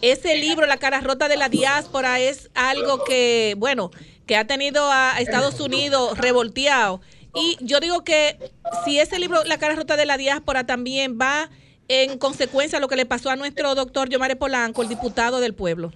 [0.00, 3.90] ese libro, La cara rota de la diáspora, es algo que, bueno,
[4.26, 7.02] que ha tenido a Estados Unidos revolteado.
[7.34, 8.38] Y yo digo que
[8.84, 11.50] si ese libro, La cara rota de la diáspora, también va
[11.88, 15.52] en consecuencia a lo que le pasó a nuestro doctor Yomare Polanco, el diputado del
[15.54, 15.92] pueblo.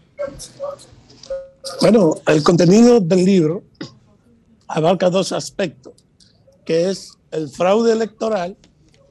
[1.80, 3.62] Bueno, el contenido del libro
[4.66, 5.92] abarca dos aspectos,
[6.64, 8.56] que es el fraude electoral,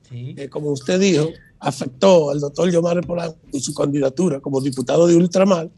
[0.09, 1.29] que como usted dijo,
[1.59, 5.69] afectó al doctor Yomare Polanco y su candidatura como diputado de Ultramar,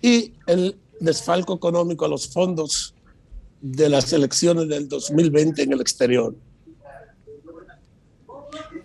[0.00, 2.94] y el desfalco económico a los fondos
[3.60, 6.34] de las elecciones del 2020 en el exterior.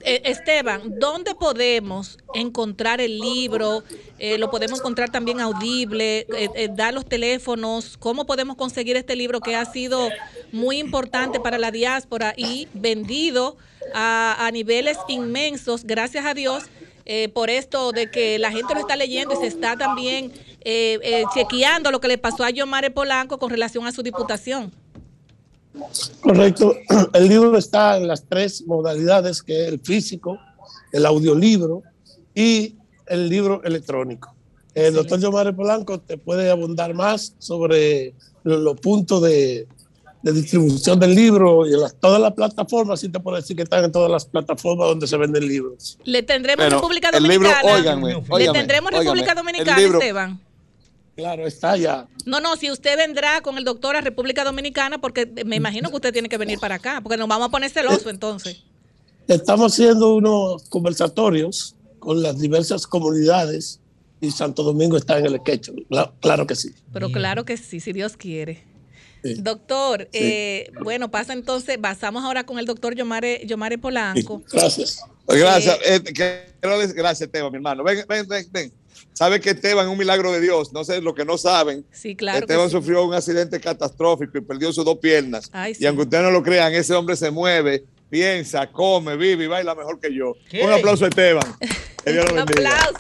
[0.02, 3.84] Eh, Esteban, ¿dónde podemos encontrar el libro?
[4.18, 6.20] Eh, ¿Lo podemos encontrar también audible?
[6.20, 7.98] Eh, eh, ¿Dar los teléfonos?
[7.98, 10.10] ¿Cómo podemos conseguir este libro que ha sido
[10.52, 13.58] muy importante para la diáspora y vendido
[13.94, 16.64] a, a niveles inmensos, gracias a Dios?
[17.12, 20.32] eh, por esto de que la gente lo está leyendo y se está también
[20.62, 24.72] eh, chequeando lo que le pasó a Yomare Polanco con relación a su diputación.
[26.22, 26.76] Correcto.
[27.14, 30.38] El libro está en las tres modalidades, que es el físico,
[30.92, 31.84] el audiolibro
[32.34, 32.76] y
[33.08, 34.34] el libro electrónico.
[34.74, 38.14] El doctor Yomare Polanco te puede abundar más sobre
[38.44, 39.68] lo- los puntos de,
[40.22, 43.64] de distribución del libro y en las- todas las plataformas, sí te puedo decir que
[43.64, 45.98] están en todas las plataformas donde se venden libros.
[46.04, 47.76] Le tendremos Pero República el libro, Dominicana.
[47.76, 48.08] óiganme,
[48.38, 50.42] Le tendremos óiganme, República Dominicana, libro- Esteban.
[51.20, 52.08] Claro, está ya.
[52.26, 55.96] No, no, si usted vendrá con el doctor a República Dominicana, porque me imagino que
[55.96, 58.64] usted tiene que venir para acá, porque nos vamos a poner celoso entonces.
[59.28, 63.80] Estamos haciendo unos conversatorios con las diversas comunidades
[64.22, 65.70] y Santo Domingo está en el sketch.
[65.90, 66.70] Claro, claro que sí.
[66.94, 68.64] Pero claro que sí, si Dios quiere.
[69.22, 74.42] Doctor, eh, bueno, pasa entonces, pasamos ahora con el doctor Yomare, Yomare Polanco.
[74.52, 75.02] Gracias.
[75.28, 75.78] Gracias.
[75.86, 77.84] eh, quiero decir- gracias, Esteban, mi hermano.
[77.84, 78.74] Ven, ven, ven, ven.
[79.14, 80.72] Sabe que Esteban es un milagro de Dios.
[80.72, 81.86] No sé lo que no saben.
[81.92, 82.40] Sí, claro.
[82.40, 82.72] Esteban sí.
[82.72, 85.50] sufrió un accidente catastrófico y perdió sus dos piernas.
[85.52, 85.84] Ay, sí.
[85.84, 89.76] Y aunque ustedes no lo crean, ese hombre se mueve, piensa, come, vive y baila
[89.76, 90.34] mejor que yo.
[90.50, 90.64] ¿Qué?
[90.64, 91.44] Un aplauso a Esteban.
[92.04, 92.98] Que Dios lo Un aplauso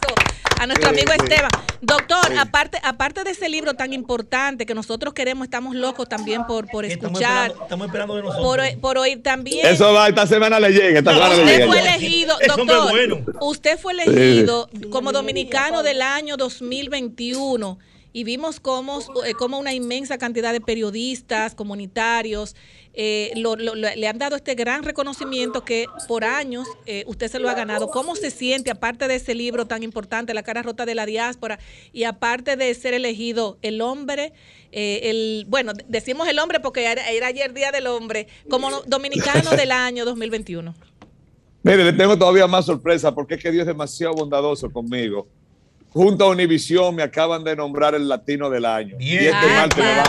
[0.59, 1.13] a nuestro Sí, amigo.
[1.13, 1.49] Esteban.
[1.81, 2.33] Doctor, Sí.
[2.37, 6.83] aparte, aparte de ese libro tan importante que nosotros queremos, estamos locos también por, por
[6.83, 8.45] Estamos escuchar, esperando, estamos esperando de nosotros.
[8.71, 9.65] por, por oír también.
[9.65, 10.99] Eso va, esta semana le llega.
[10.99, 11.95] Esta semana le Usted llega fue ya.
[11.95, 12.89] elegido, doctor.
[12.91, 13.17] bueno.
[13.39, 17.79] Usted fue elegido como dominicano del año 2021
[18.11, 22.55] y vimos cómo, eh, cómo una inmensa cantidad de periodistas, comunitarios,
[22.93, 27.27] eh, lo- lo- lo- le han dado este gran reconocimiento que por años eh, usted
[27.29, 27.89] se lo ha ganado.
[27.89, 31.59] ¿Cómo se siente, aparte de ese libro tan importante, La cara rota de la diáspora,
[31.93, 34.33] y aparte de ser elegido el hombre,
[34.71, 39.51] eh, el bueno, decimos el hombre porque era, era ayer Día del Hombre, como dominicano
[39.51, 40.73] del año 2021?
[41.63, 45.27] Mire, le tengo todavía más sorpresa porque es que Dios es demasiado bondadoso conmigo.
[45.91, 48.95] Junto a Univisión me acaban de nombrar el latino del año.
[48.99, 50.03] Y este Ay, martes me va-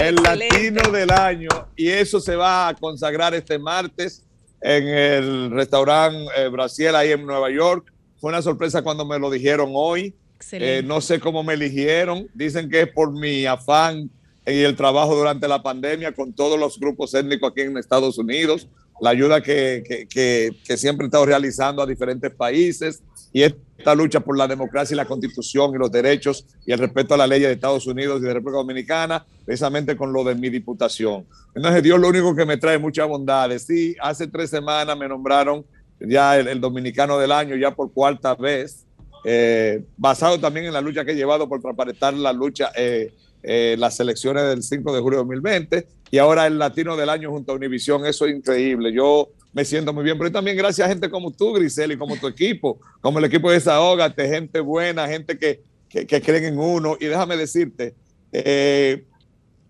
[0.00, 0.48] El excelente.
[0.48, 4.24] latino del año y eso se va a consagrar este martes
[4.60, 7.92] en el restaurante eh, Brasil ahí en Nueva York.
[8.20, 10.14] Fue una sorpresa cuando me lo dijeron hoy.
[10.52, 12.28] Eh, no sé cómo me eligieron.
[12.34, 14.10] Dicen que es por mi afán
[14.46, 18.68] y el trabajo durante la pandemia con todos los grupos étnicos aquí en Estados Unidos.
[19.00, 23.02] La ayuda que, que, que, que siempre he estado realizando a diferentes países
[23.32, 27.14] y esta lucha por la democracia y la constitución y los derechos y el respeto
[27.14, 30.50] a la ley de Estados Unidos y de República Dominicana, precisamente con lo de mi
[30.50, 31.26] diputación.
[31.54, 33.62] Entonces Dios lo único que me trae muchas bondades.
[33.62, 35.64] Sí, hace tres semanas me nombraron
[36.00, 38.84] ya el, el dominicano del año, ya por cuarta vez,
[39.24, 43.76] eh, basado también en la lucha que he llevado por transparentar la lucha, eh, eh,
[43.78, 47.52] las elecciones del 5 de julio de 2020 y ahora el latino del año junto
[47.52, 48.92] a Univisión, eso es increíble.
[48.92, 52.16] Yo me siento muy bien, pero también gracias a gente como tú, Grisel, y como
[52.16, 56.58] tu equipo, como el equipo de Desahógate, gente buena, gente que, que, que creen en
[56.58, 56.96] uno.
[57.00, 57.94] Y déjame decirte,
[58.32, 59.04] eh,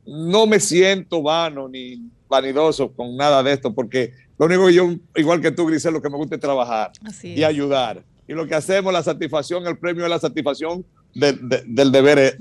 [0.07, 4.89] no me siento vano ni vanidoso con nada de esto, porque lo único que yo,
[5.17, 7.49] igual que tú, Grisel, lo que me gusta es trabajar Así y es.
[7.49, 8.03] ayudar.
[8.27, 10.85] Y lo que hacemos, la satisfacción, el premio es la satisfacción
[11.15, 12.35] de- de- del deber eh,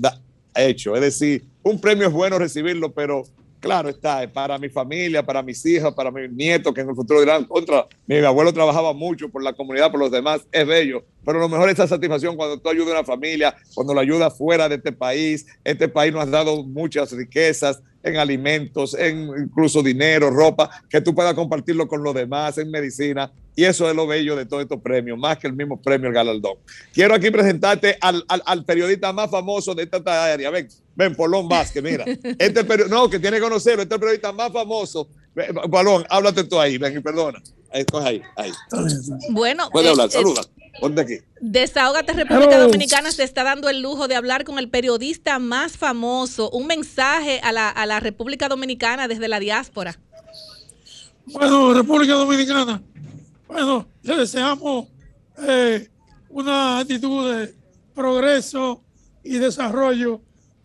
[0.54, 0.94] hecho.
[0.94, 3.24] Es decir, un premio es bueno recibirlo, pero
[3.60, 6.94] claro está, es para mi familia, para mis hijas, para mis nietos, que en el
[6.94, 11.04] futuro dirán, contra, mi abuelo trabajaba mucho por la comunidad, por los demás, es bello.
[11.24, 14.36] Pero lo mejor es esa satisfacción cuando tú ayudas a una familia, cuando la ayudas
[14.36, 15.46] fuera de este país.
[15.62, 21.14] Este país nos ha dado muchas riquezas en alimentos, en incluso dinero, ropa, que tú
[21.14, 23.30] puedas compartirlo con los demás, en medicina.
[23.60, 26.14] Y eso es lo bello de todos estos premios, más que el mismo premio, el
[26.14, 26.54] galardón.
[26.94, 30.00] Quiero aquí presentarte al, al- al periodista más famoso de esta
[30.32, 30.48] área.
[30.48, 30.66] Ven,
[30.96, 32.06] ven, Polón Vázquez, mira.
[32.38, 35.10] Este peri- no, que tiene que conocerlo, este es el periodista más famoso.
[35.70, 37.42] Polón, háblate tú ahí, ven y perdona.
[37.70, 38.52] Ahí, ahí, ahí.
[39.28, 40.40] Bueno, Puede hablar, saluda.
[40.80, 41.18] Ponte aquí.
[41.42, 42.64] Desahógate República Hello.
[42.64, 46.48] Dominicana se está dando el lujo de hablar con el periodista más famoso.
[46.48, 49.98] Un mensaje a la, a la República Dominicana desde la diáspora.
[51.26, 52.82] Bueno, República Dominicana,
[53.50, 54.86] bueno, le deseamos
[55.38, 55.88] eh,
[56.28, 57.54] una actitud de
[57.94, 58.82] progreso
[59.24, 60.20] y desarrollo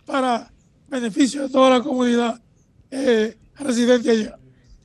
[0.05, 0.51] para
[0.87, 2.39] beneficio de toda la comunidad
[2.91, 4.37] eh, residente allá.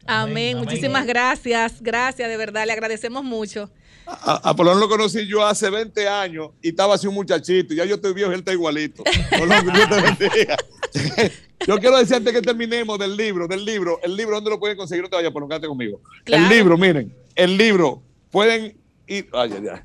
[0.07, 0.57] Amén.
[0.57, 1.81] Muchísimas gracias.
[1.81, 2.67] Gracias, de verdad.
[2.67, 3.71] Le agradecemos mucho.
[4.07, 7.75] A, a Polón lo conocí yo hace 20 años y estaba así un muchachito.
[7.75, 9.05] y Ya yo estoy viejo y él está igualito.
[9.39, 10.57] Polón, que Dios te bendiga.
[11.67, 14.79] Yo quiero decir antes que terminemos del libro, del libro, el libro, ¿dónde lo pueden
[14.79, 15.03] conseguir?
[15.03, 16.01] No te vayas, Polón, quédate conmigo.
[16.25, 16.45] Claro.
[16.45, 18.77] El libro, miren, el libro, pueden
[19.07, 19.29] ir.
[19.33, 19.81] Ay, ay, ay.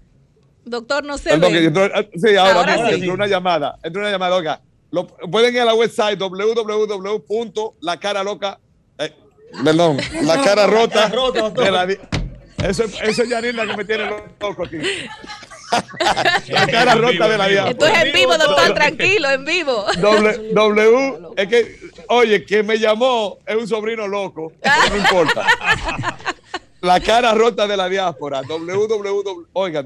[0.66, 1.60] Doctor, no se Perdón, ve.
[1.62, 2.96] que entró- ah, sí, ahora, Ahora mismo, sí.
[2.96, 4.62] entró una llamada, entró una llamada, oiga,
[4.92, 8.60] lo- pueden ir a la website www.lacaraloca,
[8.98, 9.14] eh,
[9.64, 11.88] perdón, la cara rota, de la
[12.68, 14.06] eso, es- eso es Yanilda que me tiene
[14.40, 14.78] loco aquí.
[16.50, 17.72] la cara rota de la diablo.
[17.72, 19.86] Esto es en vivo, doctor, tranquilo, en vivo.
[20.00, 21.78] W, W, es que,
[22.10, 25.46] oye, quien me llamó es un sobrino loco, pero no importa.
[26.86, 29.82] La cara rota de la diáspora, www, oiga,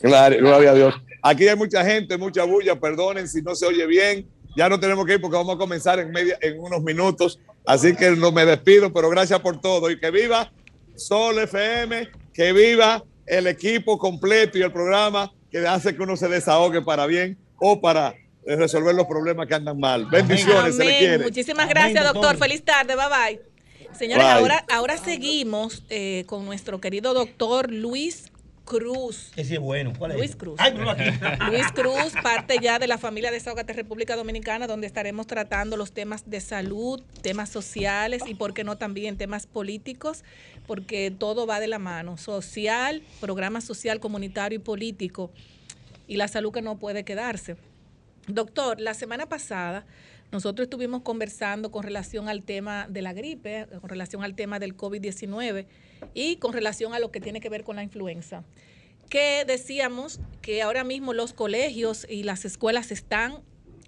[0.00, 0.94] Claro, gloria a Dios.
[1.22, 4.26] Aquí hay mucha gente, mucha bulla, perdonen si no se oye bien.
[4.56, 7.40] Ya no tenemos que ir porque vamos a comenzar en, media, en unos minutos.
[7.66, 9.90] Así que no me despido, pero gracias por todo.
[9.90, 10.52] Y que viva
[10.96, 16.28] Sol FM, que viva el equipo completo y el programa que hace que uno se
[16.28, 18.14] desahogue para bien o para
[18.46, 20.06] eh, resolver los problemas que andan mal.
[20.06, 20.98] Bendiciones, se le Amén.
[20.98, 21.24] quiere.
[21.24, 22.36] Muchísimas gracias, doctor.
[22.36, 22.94] Feliz tarde.
[22.94, 23.40] Bye bye.
[23.96, 24.34] Señores, Bye.
[24.34, 28.32] ahora, ahora seguimos eh, con nuestro querido doctor Luis
[28.64, 29.30] Cruz.
[29.36, 29.92] Ese es bueno.
[29.96, 30.18] ¿Cuál es?
[30.18, 30.56] Luis Cruz.
[30.58, 31.04] Ay, aquí.
[31.50, 36.28] Luis Cruz, parte ya de la familia Desahogate República Dominicana, donde estaremos tratando los temas
[36.28, 40.24] de salud, temas sociales y, por qué no, también temas políticos,
[40.66, 42.16] porque todo va de la mano.
[42.16, 45.30] Social, programa social, comunitario y político.
[46.06, 47.56] Y la salud que no puede quedarse.
[48.26, 49.84] Doctor, la semana pasada
[50.34, 54.76] nosotros estuvimos conversando con relación al tema de la gripe, con relación al tema del
[54.76, 55.66] COVID-19
[56.12, 58.42] y con relación a lo que tiene que ver con la influenza.
[59.08, 63.42] Que decíamos que ahora mismo los colegios y las escuelas están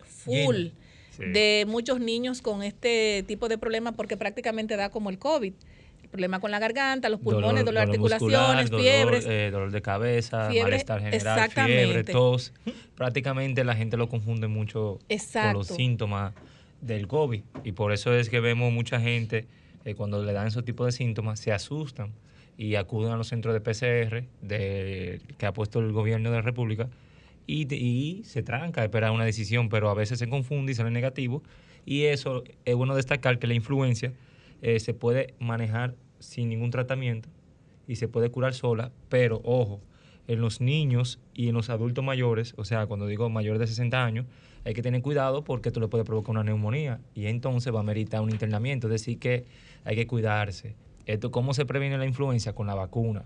[0.05, 0.69] full
[1.11, 1.25] Sí.
[1.33, 5.53] de muchos niños con este tipo de problemas porque prácticamente da como el COVID.
[6.07, 9.25] El problema con la garganta, los pulmones, dolor, de articulaciones, muscular, fiebres.
[9.25, 12.53] Dolor, eh, dolor de cabeza, Fiebre, malestar general, fiebre, tos.
[12.95, 15.49] Prácticamente la gente lo confunde mucho Exacto.
[15.49, 16.33] con los síntomas
[16.81, 17.43] del COVID.
[17.65, 19.47] Y por eso es que vemos mucha gente,
[19.85, 22.13] eh, cuando le dan esos tipos de síntomas, se asustan
[22.57, 26.43] y acuden a los centros de PCR de, que ha puesto el gobierno de la
[26.43, 26.89] República
[27.49, 30.93] y, y se tranca a esperar una decisión, pero a veces se confunde y sale
[30.93, 31.43] negativo.
[31.85, 34.13] Y eso es bueno destacar que la influencia
[34.63, 37.29] eh, se puede manejar sin ningún tratamiento
[37.87, 39.81] y se puede curar sola, pero ojo,
[40.29, 44.05] en los niños y en los adultos mayores, o sea, cuando digo mayores de 60
[44.05, 44.27] años,
[44.65, 47.85] hay que tener cuidado porque esto le puede provocar una neumonía y entonces va a
[47.85, 49.45] meritar un internamiento, es decir, que
[49.85, 50.75] hay que cuidarse.
[51.07, 52.53] Esto, ¿Cómo se previene la influencia?
[52.53, 53.25] Con la vacuna.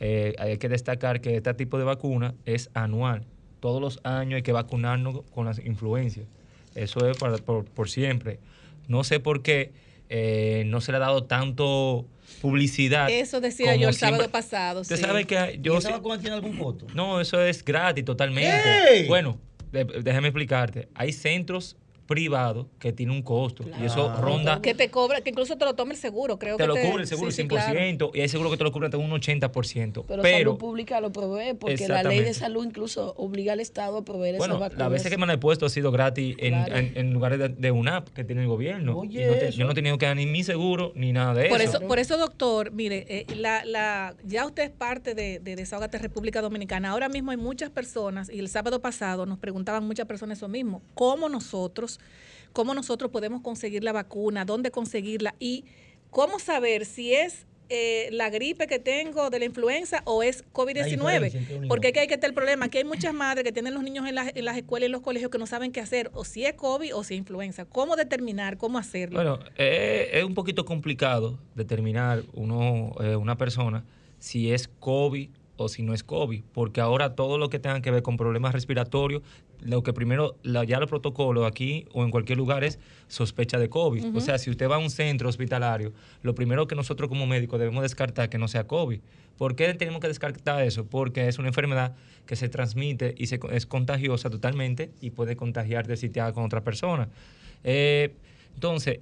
[0.00, 3.24] Eh, hay que destacar que este tipo de vacuna es anual.
[3.60, 6.26] Todos los años hay que vacunarnos con las influencias.
[6.74, 8.40] Eso es para- por, por siempre.
[8.88, 9.72] No sé por qué
[10.08, 12.06] eh, no se le ha dado tanto
[12.42, 13.08] publicidad.
[13.10, 14.18] Eso decía yo el siempre.
[14.18, 14.80] sábado pasado.
[14.82, 15.02] Usted sí.
[15.02, 15.74] sabe que yo...
[15.74, 16.86] ¿Y esa sí- vacuna tiene algún costo?
[16.94, 19.06] no, eso es gratis totalmente.
[19.08, 19.38] Bueno,
[19.72, 20.88] de- déjame explicarte.
[20.94, 21.76] Hay centros
[22.06, 25.74] privados que tienen un costo y eso ronda Que te cobra, que incluso te lo
[25.74, 28.10] tome el seguro, creo te que lo cubre el seguro sí, sí, 100% claro.
[28.14, 30.04] y hay seguro que te lo cubre hasta un 80%.
[30.06, 33.98] Pero, Pero, salud pública lo provee porque la ley de salud incluso obliga al Estado
[33.98, 34.78] a proveer bueno, esas vacunas.
[34.78, 36.76] las veces que me he puesto ha sido gratis en, Claro.
[36.76, 38.98] en- en lugares de, de UNAP que tiene el gobierno.
[38.98, 39.58] Oye, Y no te- eso.
[39.58, 41.78] yo no he tenido que dar ni mi seguro ni nada de Por eso.
[41.78, 45.98] eso, por eso, doctor, mire, eh, la, la, ya usted es parte de, de Desahogate
[45.98, 46.90] República Dominicana.
[46.90, 50.82] Ahora mismo hay muchas personas, y el sábado pasado nos preguntaban muchas personas eso mismo,
[50.94, 51.93] cómo nosotros,
[52.52, 55.64] cómo nosotros podemos conseguir la vacuna, dónde conseguirla y
[56.10, 60.64] cómo saber si es eh, la gripe que tengo de la influenza o es La
[60.64, 61.56] diferencia entre COVID-19.
[61.56, 63.72] uno y Porque aquí hay que tener el problema, que hay muchas madres que tienen
[63.72, 65.80] los niños en las, en las escuelas y en los colegios que no saben qué
[65.80, 67.64] hacer, o si es COVID o si es influenza.
[67.64, 69.16] ¿Cómo determinar, cómo hacerlo?
[69.16, 73.84] Bueno, eh, es un poquito complicado determinar uno, eh, una persona
[74.18, 77.90] si es COVID o si no es COVID, porque ahora todo lo que tenga que
[77.90, 79.22] ver con problemas respiratorios,
[79.64, 82.78] lo que primero, la- ya los protocolos aquí o en cualquier lugar es
[83.08, 84.14] sospecha de COVID.
[84.16, 85.92] O sea, si usted va a un centro hospitalario,
[86.22, 89.00] lo primero que nosotros como médicos debemos descartar que no sea COVID.
[89.36, 90.84] ¿Por qué tenemos que descartar eso?
[90.86, 91.96] Porque es una enfermedad
[92.26, 96.62] que se transmite y se, es contagiosa totalmente y puede contagiar de sitiada con otra
[96.62, 97.08] persona.
[97.64, 98.14] Eh,
[98.54, 99.00] entonces,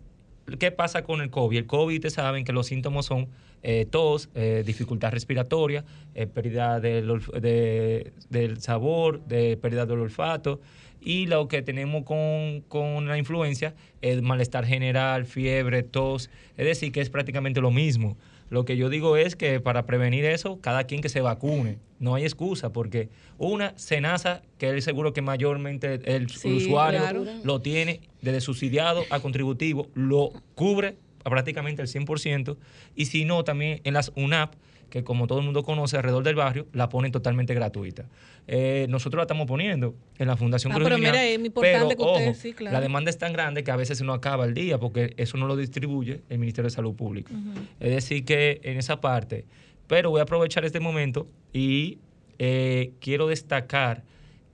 [0.58, 1.58] ¿qué pasa con el COVID?
[1.58, 3.28] El COVID, ustedes saben que los síntomas son
[3.62, 5.84] eh, tos, eh, dificultad respiratoria,
[6.14, 10.60] eh, pérdida del, olf- de- del sabor, de pérdida del olfato.
[11.04, 16.30] Y lo que tenemos con, con la influencia es malestar general, fiebre, tos.
[16.56, 18.16] Es decir, que es prácticamente lo mismo.
[18.50, 21.78] Lo que yo digo es que para prevenir eso, cada quien que se vacune.
[21.98, 23.08] No hay excusa, porque
[23.38, 27.24] una, Senasa, que es el seguro que mayormente el Sí, usuario claro.
[27.44, 30.96] lo tiene desde subsidiado a contributivo, lo cubre
[31.30, 32.56] prácticamente el 100%,
[32.94, 34.54] y si no, también en las UNAP,
[34.90, 38.04] que como todo el mundo conoce alrededor del barrio, la ponen totalmente gratuita.
[38.46, 41.88] Eh, nosotros la estamos poniendo en la Fundación Ah, Cruz pero mira, es importante pero,
[41.96, 42.74] que ustedes- ojo, sí, claro.
[42.74, 45.38] la demanda es tan grande que a veces se nos acaba el día, porque eso
[45.38, 47.32] no lo distribuye el Ministerio de Salud Pública.
[47.80, 49.46] Es decir, que en esa parte,
[49.86, 51.98] pero voy a aprovechar este momento y
[52.38, 54.02] eh, quiero destacar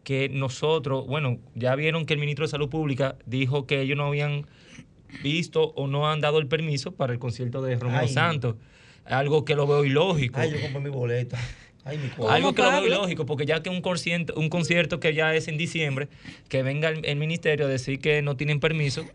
[0.05, 4.07] que nosotros, bueno, ya vieron que el ministro de Salud Pública dijo que ellos no
[4.07, 4.47] habían
[5.23, 8.09] visto o no han dado el permiso para el concierto de Romeo Ay.
[8.09, 8.57] Santos.
[9.05, 10.39] Algo que lo veo ilógico.
[10.41, 11.39] Ay, yo compré mi boleta.
[11.85, 12.11] Ay, mi.
[12.29, 15.49] Algo que lo veo ilógico, porque ya que un concierto, un concierto que ya es
[15.49, 16.09] en diciembre,
[16.49, 19.07] que venga el, el ministerio a decir que no tienen permiso,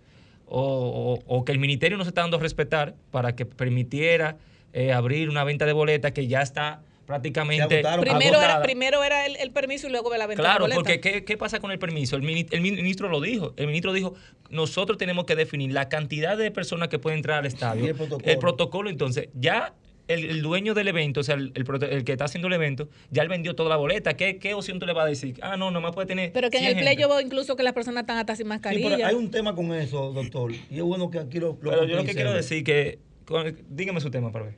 [0.48, 4.38] o, o- o que el ministerio no se está dando a respetar para que permitiera
[4.74, 9.36] eh, abrir una venta de boletas que ya está prácticamente Primero era, primero era el,
[9.38, 12.16] el permiso y luego la venta de Claro, porque ¿qué, qué pasa con el permiso?
[12.16, 13.54] El, el ministro lo dijo.
[13.58, 14.16] El ministro dijo,
[14.50, 17.86] nosotros tenemos que definir la cantidad de personas que pueden entrar al estadio.
[17.86, 18.32] Y el protocolo.
[18.32, 19.74] El protocolo, entonces, ya
[20.08, 22.54] el, el dueño del evento, o sea, el, el proto- el que está haciendo el
[22.54, 24.16] evento, ya él vendió toda la boleta.
[24.16, 25.36] ¿Qué, qué opción tú le vas a decir?
[25.42, 27.64] Ah, no, nomás puede tener Pero que en 100 el play yo veo incluso que
[27.64, 28.90] las personas están hasta sin Sí, mascarilla.
[28.98, 30.52] pero hay un tema con eso, doctor.
[30.54, 33.58] Y es bueno que aquí lo, lo Pero yo lo que quiero decir que, con-
[33.70, 34.56] dígame su tema para ver.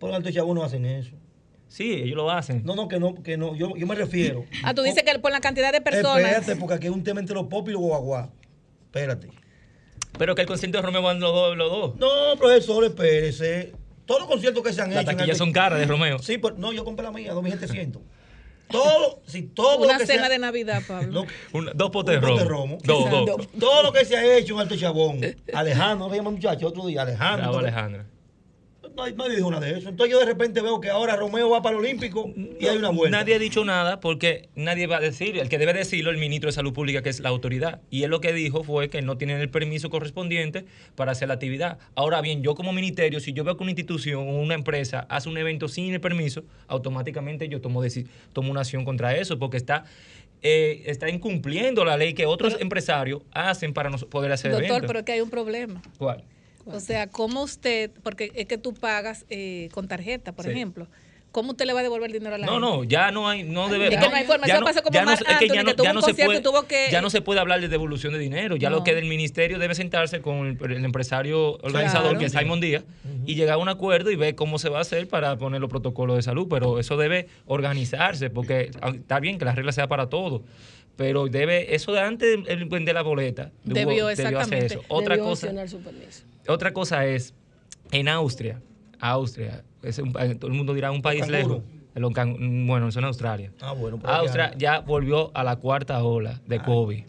[0.00, 1.12] Por alto Chabón no hacen eso.
[1.70, 2.62] Sí, ellos lo hacen.
[2.64, 3.54] No, no, que no, que no.
[3.54, 4.44] Yo, yo me refiero.
[4.64, 6.18] Ah, tú dices que por la cantidad de personas.
[6.20, 8.30] Espérate, porque aquí es un tema entre los pop y los guaguá.
[8.86, 9.28] Espérate.
[10.18, 11.96] Pero que el concierto de Romeo van los dos, los dos.
[11.96, 13.72] No, profesor, espérese.
[14.04, 15.10] Todos los conciertos que se han Las hecho.
[15.12, 16.18] en taquillas el- son caras de Romeo.
[16.18, 18.02] Sí, pero no, yo compré la mía, 2700.
[18.68, 21.24] Todo, si todo Una lo que cena se ha- de Navidad, Pablo.
[21.74, 22.38] Dos potes de un pote romo.
[22.38, 22.78] de romo.
[22.84, 23.48] Dos, dos.
[23.58, 25.20] Todo lo que se ha hecho en Alto Chabón.
[25.52, 27.42] Alejandro, no llama muchacho otro día, Alejandro.
[27.50, 28.06] Bravo, Alejandra.
[28.96, 29.88] Nadie, nadie dijo nada de eso.
[29.88, 32.90] Entonces yo de repente veo que ahora Romeo va para el Olímpico y hay una
[32.90, 33.18] vuelta.
[33.18, 35.38] Nadie ha dicho nada porque nadie va a decir.
[35.38, 37.80] El que debe decirlo es el ministro de Salud Pública, que es la autoridad.
[37.90, 40.64] Y él lo que dijo fue que no tienen el permiso correspondiente
[40.94, 41.78] para hacer la actividad.
[41.94, 45.28] Ahora bien, yo como ministerio, si yo veo que una institución o una empresa hace
[45.28, 47.82] un evento sin el permiso, automáticamente yo tomo,
[48.32, 49.84] tomo una acción contra eso porque está...
[50.42, 54.86] eh, está incumpliendo la ley que otros empresarios hacen para no poder hacer Doctor, eventos.
[54.86, 55.82] pero es que hay un problema.
[55.98, 56.24] ¿Cuál?
[56.74, 60.50] O sea, ¿cómo usted, porque es que tú pagas eh, con tarjeta, por Sí.
[60.52, 60.86] ejemplo,
[61.32, 62.66] ¿cómo usted le va a devolver dinero a la No, gente?
[62.66, 63.84] no, ya no hay, no debe.
[63.84, 65.62] Es que no hay forma, ya eso pasó como ya Marc es que Anthony, ya
[65.62, 67.38] no, que tuvo ya un no se puede, y tuvo que- ya no se puede
[67.40, 68.56] hablar de devolución de dinero.
[68.56, 68.76] Ya No.
[68.78, 72.18] lo que del ministerio debe sentarse con el, el empresario organizador, Claro.
[72.18, 72.82] que es Simon Díaz,
[73.26, 75.70] y llegar a un acuerdo y ver cómo se va a hacer para poner los
[75.70, 76.48] protocolos de salud.
[76.50, 80.42] Pero eso debe organizarse, porque ah, está bien que la regla sea para todos.
[80.96, 84.66] Pero debe, eso de antes de vender la boleta, Debió, hacer exactamente.
[84.66, 84.82] eso.
[84.88, 86.24] Otra Debió cosa, su permiso.
[86.52, 87.34] Otra cosa es,
[87.92, 88.60] en Austria,
[89.00, 91.62] Austria, es un todo el mundo dirá un país lejos.
[91.94, 93.52] Bueno, eso en Australia.
[93.60, 93.98] Ah, bueno.
[94.04, 97.04] Austria ya volvió a la cuarta ola de COVID.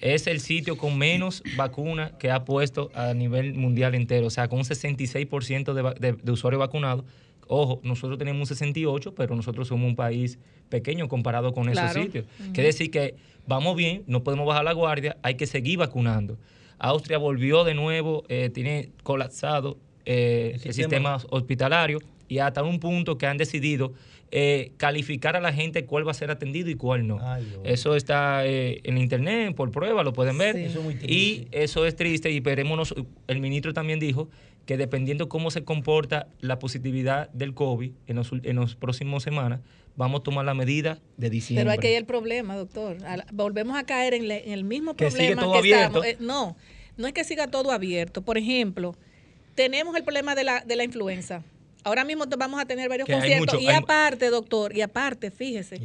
[0.00, 4.26] Es el sitio con menos vacunas que ha puesto a nivel mundial entero.
[4.26, 7.04] O sea, con un 66% de, va- de- de usuarios vacunados.
[7.46, 10.38] Ojo, nosotros tenemos un 68, pero nosotros somos un país
[10.70, 11.90] pequeño comparado con Claro.
[11.90, 12.24] esos sitios.
[12.40, 12.52] Ujú.
[12.52, 13.14] Quiere decir que
[13.46, 16.38] vamos bien, no podemos bajar la guardia, hay que seguir vacunando.
[16.80, 21.16] Austria volvió de nuevo, eh, tiene colapsado eh, el, sistema.
[21.16, 23.92] sistema hospitalario y hasta un punto que han decidido
[24.30, 27.18] eh, calificar a la gente cuál va a ser atendido y cuál no.
[27.64, 30.56] eso está en internet, por prueba, lo pueden ver.
[30.56, 30.62] Sí.
[30.62, 31.12] Eso es muy triste.
[31.14, 32.94] y eso es triste y esperémonos,
[33.26, 34.30] el ministro también dijo
[34.64, 39.60] que dependiendo cómo se comporta la positividad del COVID en los, en los próximos semanas,
[39.96, 41.62] vamos a tomar la medida de diciembre.
[41.64, 42.96] Pero hay que ir el problema, doctor.
[43.32, 46.04] Volvemos a caer en, le- en el mismo Que sigue problema todo que abierto.
[46.04, 46.06] estamos.
[46.06, 46.56] Eh, no,
[46.96, 48.22] no es que siga todo abierto.
[48.22, 48.94] Por ejemplo,
[49.54, 51.42] tenemos el problema de la, de la influenza.
[51.82, 53.54] Ahora mismo vamos a tener varios Que hay conciertos.
[53.54, 55.80] mucho- y hay- aparte, doctor, y aparte, fíjese,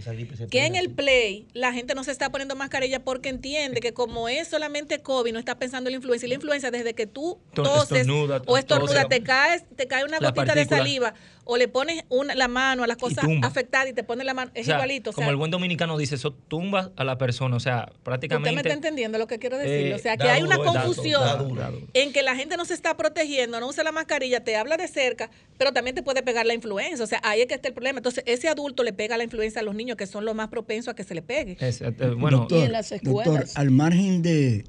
[0.51, 4.27] que en el play la gente no se está poniendo mascarilla porque entiende que como
[4.27, 6.25] es solamente COVID, no está pensando en la influenza.
[6.25, 10.03] Y la influenza, desde que tú To- toses estornuda, o estornuda, te caes, te cae
[10.03, 11.13] una gotita de saliva
[11.45, 13.47] o le pones una, la mano a las cosas tumba.
[13.47, 15.11] afectadas y te pones la mano, es O sea, igualito.
[15.11, 17.55] O sea, como el buen dominicano dice, eso tumba a la persona.
[17.55, 18.59] O sea, Usted me prácticamente.
[18.61, 19.87] está entendiendo lo que quiero decir.
[19.87, 21.87] Eh, o sea, que hay una duro, confusión da duro, da duro.
[21.93, 24.87] en que la gente no se está protegiendo, no usa la mascarilla, te habla de
[24.87, 27.03] cerca, pero también te puede pegar la influenza.
[27.03, 27.99] O sea, ahí es que está el problema.
[27.99, 30.91] Entonces, ese adulto le pega la influenza a los niños que son los más propensos
[30.91, 31.57] a que se le pegue.
[31.59, 32.71] Es, eh, eh, bueno, doctor,
[33.03, 34.65] doctor, al margen de,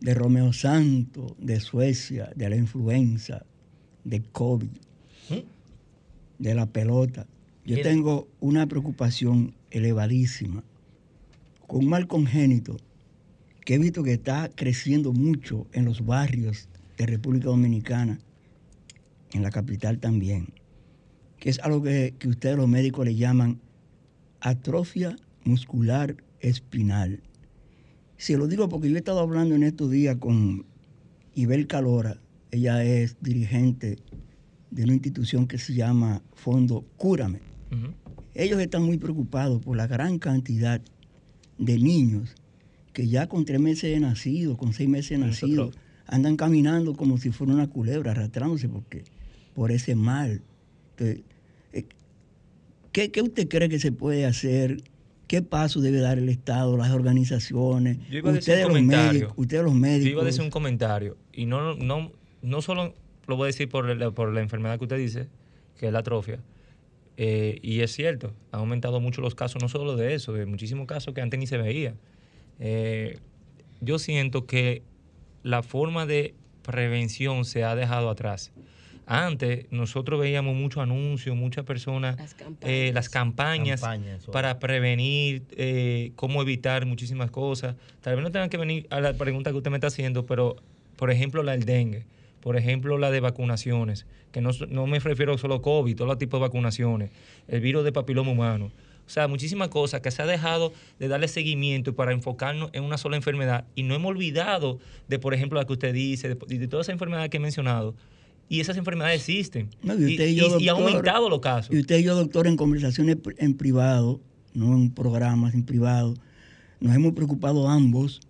[0.00, 3.46] de Romeo Santos, de Suecia, de la influenza,
[4.02, 4.68] de COVID,
[6.38, 7.26] de la pelota,
[7.64, 10.62] yo tengo una preocupación elevadísima
[11.66, 12.76] con un mal congénito
[13.64, 18.20] que he visto que está creciendo mucho en los barrios de República Dominicana,
[19.32, 20.52] en la capital también,
[21.40, 23.60] que es algo que, que ustedes los médicos le llaman
[24.40, 27.20] atrofia muscular espinal.
[28.16, 30.64] Se lo digo porque yo he estado hablando en estos días con
[31.34, 32.20] Ibel Calora,
[32.52, 33.98] ella es dirigente
[34.76, 37.40] de una institución que se llama Fondo Cúrame.
[38.34, 40.82] Ellos están muy preocupados por la gran cantidad
[41.56, 42.34] de niños
[42.92, 45.70] que ya con tres meses de nacido, con seis meses de nacido,
[46.06, 49.04] andan caminando como si fuera una culebra, arrastrándose porque,
[49.54, 50.42] por ese mal.
[50.90, 51.24] Entonces,
[51.72, 51.86] eh,
[52.92, 54.82] ¿qué, qué usted cree que se puede hacer?
[55.26, 57.98] ¿Qué paso debe dar el Estado, las organizaciones?
[58.10, 60.10] Yo iba a decir ustedes, un los médicos, ustedes los Yo médicos.
[60.12, 61.16] iba a decir un comentario.
[61.32, 62.12] Y no, no,
[62.42, 62.94] no solo
[63.26, 65.28] lo voy a decir por la, por la enfermedad que usted dice,
[65.78, 66.40] que es la atrofia.
[67.16, 70.86] Eh, y es cierto, han aumentado mucho los casos, no solo de eso, de muchísimos
[70.86, 71.94] casos que antes ni se veía.
[72.58, 73.18] Eh,
[73.80, 74.82] yo siento que
[75.42, 78.52] la forma de prevención se ha dejado atrás.
[79.06, 82.16] Antes nosotros veíamos muchos anuncios, muchas personas,
[82.62, 87.76] eh, las campañas, Campañas, para prevenir, eh, cómo evitar muchísimas cosas.
[88.00, 90.56] Tal vez no tengan que venir a la pregunta que usted me está haciendo, pero
[90.96, 92.04] por ejemplo la del dengue,
[92.46, 96.16] por ejemplo la de vacunaciones, que no, no me refiero solo a COVID, todos los
[96.16, 97.10] tipos de vacunaciones,
[97.48, 98.66] el virus de papiloma humano.
[99.04, 102.98] O sea, muchísimas cosas que se ha dejado de darle seguimiento para enfocarnos en una
[102.98, 104.78] sola enfermedad y no hemos olvidado
[105.08, 107.96] de, por ejemplo, la que usted dice, de, de todas esas enfermedades que he mencionado,
[108.48, 109.70] Y esas enfermedades existen.
[109.82, 111.74] No, y, usted y, yo, y- y ha aumentado los casos.
[111.74, 114.20] Y usted y yo, doctor, en conversaciones en privado,
[114.54, 116.14] no en programas, en privado,
[116.78, 118.20] nos hemos preocupado ambos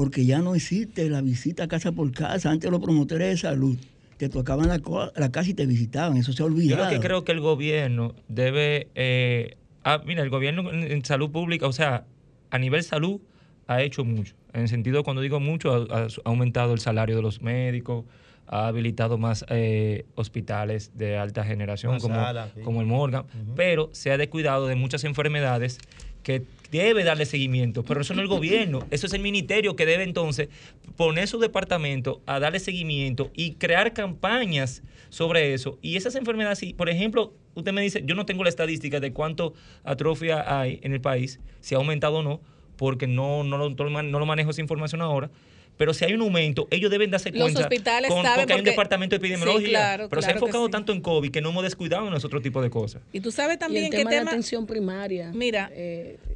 [0.00, 2.50] porque ya no existe la visita casa por casa.
[2.50, 3.76] Antes los promotores de salud
[4.16, 4.80] te tocaban la,
[5.14, 6.16] la casa y te visitaban.
[6.16, 6.84] Eso se ha Yo olvidado.
[6.84, 8.88] lo que creo que el gobierno debe.
[8.94, 12.06] eh, ah, mira, el gobierno en, en salud pública, o sea,
[12.50, 13.20] a nivel salud,
[13.66, 14.34] ha hecho mucho.
[14.54, 18.06] En el sentido, cuando digo mucho, ha, ha aumentado el salario de los médicos,
[18.46, 22.14] ha habilitado más eh, hospitales de alta generación, como,
[22.54, 22.62] sí.
[22.64, 25.76] como el Morgan, pero se ha descuidado de muchas enfermedades
[26.22, 29.86] que debe darle seguimiento, pero eso no es el gobierno, eso es el ministerio que
[29.86, 30.48] debe entonces
[30.96, 35.78] poner su departamento a darle seguimiento y crear campañas sobre eso.
[35.82, 39.12] Y esas enfermedades, si, por ejemplo, usted me dice, yo no tengo la estadística de
[39.12, 42.40] cuánto atrofia hay en el país, si ha aumentado o no,
[42.76, 45.30] porque no, no, lo, no lo manejo esa información ahora.
[45.76, 47.60] Pero si hay un aumento, ellos deben darse Los cuenta.
[47.62, 49.64] hospitales con- saben porque hay un departamento de epidemiología.
[49.66, 50.70] Sí, claro, pero se ha claro enfocado sí.
[50.72, 53.00] tanto en COVID que no hemos descuidado en nosotros tipo de cosas.
[53.12, 54.30] Y tú sabes también y el tema, de tema...
[54.30, 55.30] atención primaria.
[55.34, 55.70] Mira,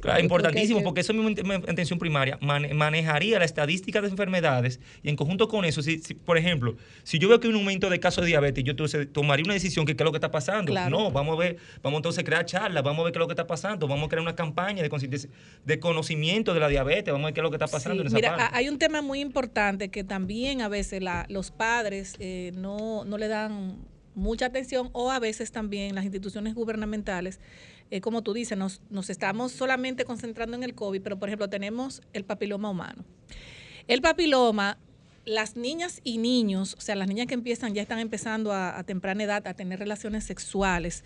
[0.01, 4.01] Claro, Yo importantísimo, que- porque eso mismo en en atención primaria mane- manejaría la estadística
[4.01, 7.47] de enfermedades y en conjunto con eso, si, si, por ejemplo, si yo veo que
[7.47, 10.05] hay un aumento de casos de diabetes, yo entonces tomaría una decisión que qué es
[10.05, 10.71] lo que está pasando.
[10.71, 10.89] Claro.
[10.89, 13.27] No, vamos a ver, vamos entonces a crear charlas, vamos a ver qué es lo
[13.27, 15.29] que está pasando, vamos a crear una campaña de,
[15.65, 18.01] de conocimiento de la diabetes, vamos a ver qué es lo que está pasando Sí,
[18.01, 18.43] en esa mira, parte.
[18.43, 23.17] ha- hay un tema muy importante que también a veces los padres eh, no, no
[23.17, 23.77] le dan
[24.15, 27.39] mucha atención o a veces también las instituciones gubernamentales,
[27.91, 31.49] eh, como tú dices, nos, nos estamos solamente concentrando en el COVID, pero por ejemplo
[31.49, 33.03] tenemos el papiloma humano.
[33.87, 34.77] El papiloma,
[35.25, 39.23] las niñas y niños, o sea, las niñas que empiezan, ya están empezando a temprana
[39.23, 41.03] edad a tener relaciones sexuales.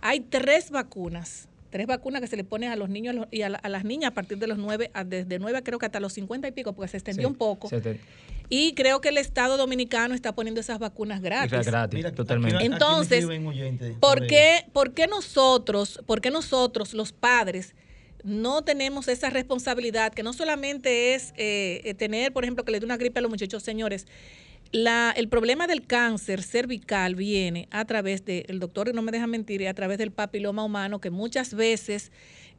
[0.00, 3.58] Hay tres vacunas, tres vacunas que se le ponen a los niños y a, la-
[3.58, 6.12] a las niñas a partir de los nueve, a- desde nueve creo que hasta los
[6.12, 7.68] 50 y pico, porque se extendió Sí, un poco.
[7.68, 8.00] te-
[8.52, 11.50] Y creo que el Estado dominicano está poniendo esas vacunas gratis.
[12.12, 12.56] totalmente.
[12.56, 13.24] Aquí- aquí me Entonces,
[14.00, 17.74] ¿Por qué, por qué nosotros, por qué nosotros, los padres,
[18.24, 22.80] no tenemos esa responsabilidad que no solamente es eh, eh, tener, por ejemplo, que le
[22.80, 24.06] dé una gripe a los muchachos, señores?
[24.72, 29.26] La, el problema del cáncer cervical viene a través de, el doctor no me deja
[29.26, 32.12] mentir, a través del papiloma humano, que muchas veces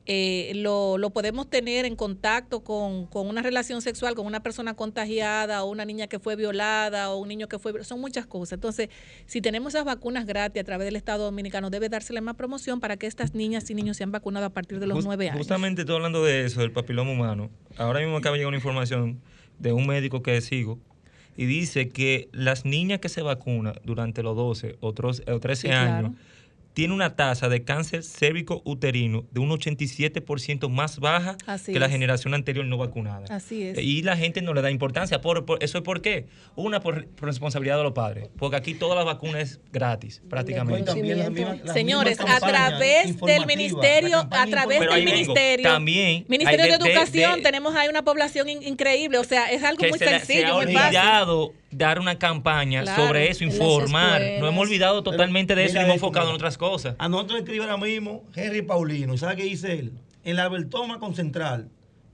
[0.07, 4.73] eh, lo, lo podemos tener en contacto con, con una relación sexual con una persona
[4.73, 8.53] contagiada o una niña que fue violada o un niño que fue son muchas cosas.
[8.53, 8.89] Entonces,
[9.25, 12.97] si tenemos esas vacunas gratis a través del Estado Dominicano, debe dársele más promoción para
[12.97, 15.37] que estas niñas y niños sean vacunados a partir de los Just- nueve años.
[15.37, 17.49] Justamente estoy hablando de eso, del papiloma humano.
[17.77, 19.21] Ahora mismo acaba de llegar una información
[19.59, 20.77] de un médico que sigo
[21.37, 25.61] y dice que las niñas que se vacunan durante los 12 o, tros- o 13
[25.61, 26.13] Sí, claro.
[26.71, 31.79] Años tienen una tasa de cáncer cérvico uterino de un 87% más baja Así que
[31.79, 31.91] la es.
[31.91, 33.25] generación anterior no vacunada.
[33.29, 33.77] Así es.
[33.77, 35.21] Y la gente no le da importancia.
[35.21, 36.27] Por, por- ¿Eso es por qué?
[36.55, 38.29] Una, por, por responsabilidad de los padres.
[38.37, 40.91] Porque aquí todas las vacunas es gratis, prácticamente.
[41.73, 47.75] Señores, a través del ministerio, a través del ministerio, También Ministerio de, Educación, de- tenemos
[47.75, 50.53] ahí una población in- increíble, o sea, es algo que muy se, le- se sencillo,
[50.59, 50.93] ha muy fácil.
[51.71, 54.21] Dar una campaña Claro, sobre eso, informar.
[54.39, 56.95] No hemos olvidado totalmente de eso y hemos enfocado en otras cosas.
[56.99, 59.13] A nosotros nos escribe ahora mismo Henry Paulino.
[59.13, 59.93] ¿Y sabe qué dice él?
[60.23, 61.69] En la Albertoma con Central,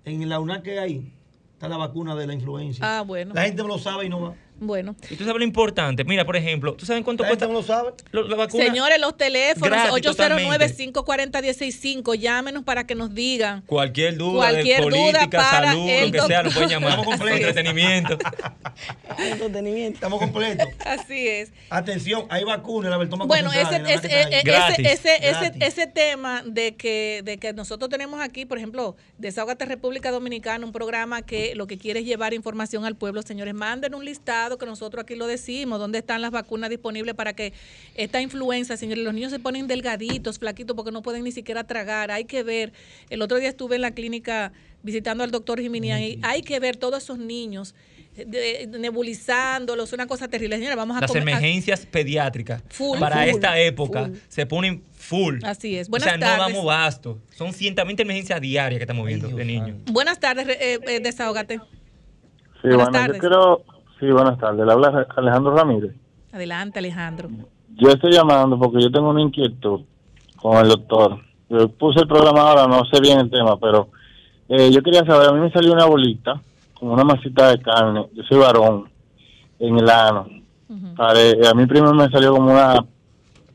[0.06, 1.12] en la UNAC que hay,
[1.54, 3.00] está la vacuna de la influencia.
[3.00, 3.34] Ah, bueno.
[3.34, 4.36] La gente no lo sabe y no va.
[4.60, 4.96] Bueno.
[5.10, 6.04] Y tú sabes lo importante.
[6.04, 7.48] Mira, por ejemplo, ¿tú sabes cuánto cuesta?
[7.48, 7.92] no lo sabe.
[8.12, 8.66] Lo- la vacuna.
[8.66, 13.62] Señores, los teléfonos Gratis, 809-540-165, llámenos para que nos digan.
[13.62, 16.90] Cualquier duda Cualquier de duda política, para salud, el lo que sea, nos pueden llamar.
[16.92, 17.40] Estamos completos.
[17.40, 18.18] Entretenimiento.
[19.18, 19.96] Entretenimiento.
[19.96, 20.68] Estamos completos.
[20.86, 21.52] Así es.
[21.70, 25.62] Atención, hay vacunas la Bueno, ese, ese, ese, ese, ese, Gratis.
[25.62, 30.72] ese tema de que, de que nosotros tenemos aquí, por ejemplo, Desahogate República Dominicana, un
[30.72, 34.66] programa que lo que quiere es llevar información al pueblo, señores, manden un listado que
[34.66, 37.52] nosotros aquí lo decimos, dónde están las vacunas disponibles para que
[37.96, 42.10] esta influenza, señores, los niños se ponen delgaditos, flaquitos, porque no pueden ni siquiera tragar,
[42.12, 42.72] hay que ver,
[43.10, 44.54] el otro día estuve en la clínica
[44.84, 47.76] visitando al doctor Jiminian y hay que ver todos esos niños
[48.16, 50.56] eh, de- nebulizándolos, una cosa terrible.
[50.56, 54.16] Señores, vamos a Las comer- a- emergencias pediátricas Full, para full, esta época full.
[54.28, 55.40] se ponen full.
[55.44, 55.88] Así es.
[55.88, 56.48] O Buenas sea, no tardes.
[56.54, 57.20] damos basto.
[57.36, 59.78] Son 120 emergencias diarias que estamos viendo de niños.
[59.92, 61.56] Buenas tardes, re- eh, eh, desahógate.
[61.58, 61.62] Sí,
[62.64, 63.16] Buenas bueno, tardes.
[63.16, 63.66] yo quiero...
[64.00, 64.66] Sí, buenas tardes.
[64.66, 65.96] Le habla Alejandro Ramírez.
[66.32, 67.30] Adelante, Alejandro.
[67.76, 69.82] Yo estoy llamando porque yo tengo una inquietud
[70.42, 71.20] con el doctor.
[71.50, 73.90] Yo puse el programa ahora, no sé bien el tema, pero
[74.50, 76.42] eh, yo quería saber, a mí me salió una bolita,
[76.74, 78.90] como una masita de carne, yo soy varón,
[79.60, 80.28] en el ano.
[80.96, 82.84] Pare- a mí primero me salió como una,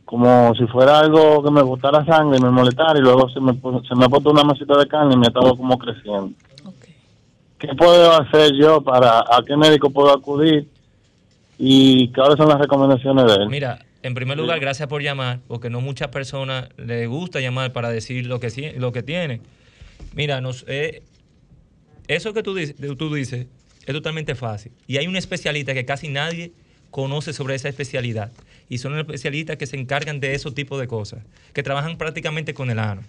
[0.04, 3.52] como si fuera algo que me botara sangre y me molestara, y luego se me,
[3.52, 6.30] se me ha puesto una masita de carne y me ha estado como creciendo.
[7.62, 10.68] ¿Qué puedo hacer yo para, a qué médico puedo acudir?
[11.64, 13.48] y cuáles son las recomendaciones de él.
[13.48, 17.88] Mira, en primer lugar, gracias por llamar, porque no muchas personas les gusta llamar para
[17.90, 19.42] decir lo que, lo que tienen.
[20.12, 21.04] Mira, nos, eh,
[22.08, 23.46] eso que tú dices, tú dices
[23.86, 24.72] es totalmente fácil.
[24.88, 26.52] Y hay un especialista que casi nadie
[26.90, 28.32] conoce sobre esa especialidad.
[28.68, 31.22] Y son especialistas que se encargan de esos tipos de cosas,
[31.52, 33.02] que trabajan prácticamente con el ano.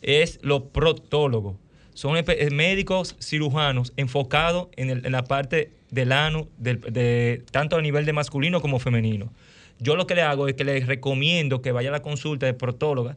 [0.00, 1.56] Es los protólogos.
[1.94, 8.04] Son eh, médicos cirujanos enfocados en, la parte del ano, del- de, tanto a nivel
[8.04, 9.32] de masculino como femenino.
[9.78, 12.54] Yo lo que le hago es que le recomiendo que vaya a la consulta de
[12.54, 13.16] protóloga.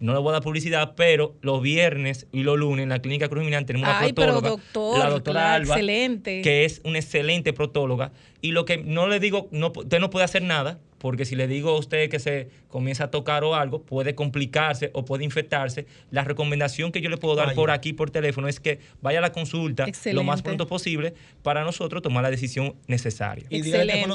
[0.00, 3.28] No le voy a dar publicidad, pero los viernes y los lunes en la clínica
[3.28, 6.42] Cruz Minán tenemos una Ay, pero protóloga, doctor, la doctora claro, Alba, excelente.
[6.42, 8.12] que es una excelente protóloga.
[8.40, 11.46] Y lo que no le digo, no, usted no puede hacer nada, porque si le
[11.46, 15.86] digo a usted que se comienza a tocar o algo, puede complicarse o puede infectarse.
[16.10, 17.56] La recomendación que yo le puedo dar Vaya.
[17.56, 21.64] por aquí, por teléfono, es que vaya a la consulta lo más pronto posible para
[21.64, 23.46] nosotros tomar la decisión necesaria.
[23.50, 24.08] Excelente.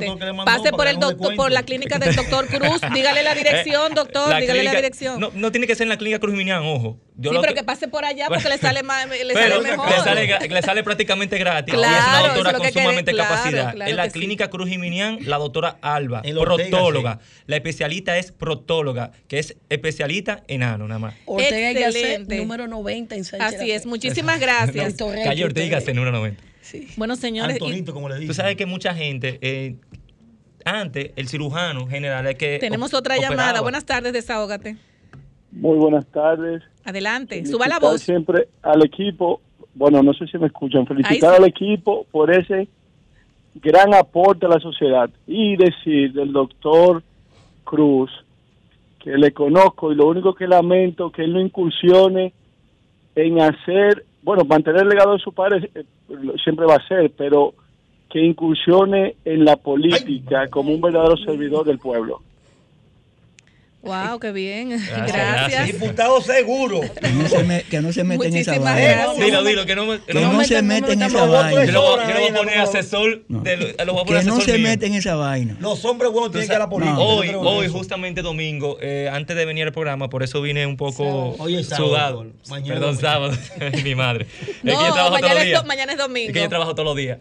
[0.45, 2.81] Pase por el doctor, por la clínica del doctor Cruz.
[2.93, 4.30] Dígale la dirección, doctor.
[4.30, 5.19] La dígale la dirección.
[5.19, 6.99] No, no tiene que ser en la clínica Cruz Minian, ojo.
[7.15, 9.69] Yo sí, pero que- que pase por allá porque le sale, más, le pero sale
[9.72, 9.88] mejor.
[9.90, 11.73] le sale, gra- le sale prácticamente gratis.
[11.73, 13.72] y es Claro, una doctora es con que sumamente claro, capacidad.
[13.73, 14.11] claro en la sí.
[14.11, 17.19] clínica Cruz Jiminián, la doctora Alba, En la Ortega, protóloga.
[17.45, 21.14] La especialista es protóloga, que es especialista enano, nada más.
[21.26, 22.38] Ortega y Gasset, Excelente.
[22.38, 23.60] número 90 en Sánchez.
[23.60, 24.95] Así es, muchísimas gracias.
[24.99, 26.41] No, Calle Ortega, ese número 90.
[26.98, 27.57] Bueno, señores.
[27.61, 29.76] y- como le Tú sabes que mucha gente, eh,
[30.65, 32.57] antes, el cirujano general es que.
[32.60, 33.61] tenemos otra llamada.
[33.61, 34.77] Buenas tardes, desahógate.
[35.56, 36.64] Muy buenas tardes.
[36.84, 38.02] Adelante, suba la voz.
[38.02, 39.42] siempre al equipo.
[39.76, 40.86] Bueno, no sé si me escuchan.
[40.86, 41.42] Felicitar sí.
[41.42, 42.68] al equipo por ese
[43.56, 45.10] gran aporte a la sociedad.
[45.28, 47.04] Y decir del doctor
[47.64, 48.12] Cruz
[49.00, 52.34] que le conozco y lo único que lamento que él no incursione
[53.16, 55.84] en hacer, bueno, mantener el legado de su padre eh,
[56.44, 57.54] siempre va a ser, pero
[58.10, 62.22] que incursione en la política como un verdadero servidor del pueblo.
[63.84, 64.69] Wow, qué bien.
[65.07, 65.65] Gracias.
[65.73, 66.80] Diputado seguro.
[66.81, 68.80] Que no se, me- que no se mete en esa vaina.
[68.80, 69.26] gracias.
[69.26, 69.99] Dilo, dilo, que no me.
[69.99, 71.65] Que no se mete en esa vaina.
[71.65, 73.23] Yo lo voy a poner asesor.
[73.27, 74.69] de lo- lo voy a poner Que no se mío.
[74.69, 75.57] mete en esa vaina.
[75.60, 76.97] Los hombres buenos tienen que ir a la política.
[76.97, 81.35] Hoy, hoy justamente domingo, eh, antes de venir al programa, por eso vine un poco
[81.38, 81.88] Hoy es sábado.
[81.89, 82.26] sudado.
[82.49, 83.34] Mañana Perdón, sábado.
[83.84, 84.27] Mi madre.
[84.39, 86.27] Es que yo No, trabajo todos mañana los es, mañana es domingo.
[86.27, 87.18] Es que yo trabajo todos los días.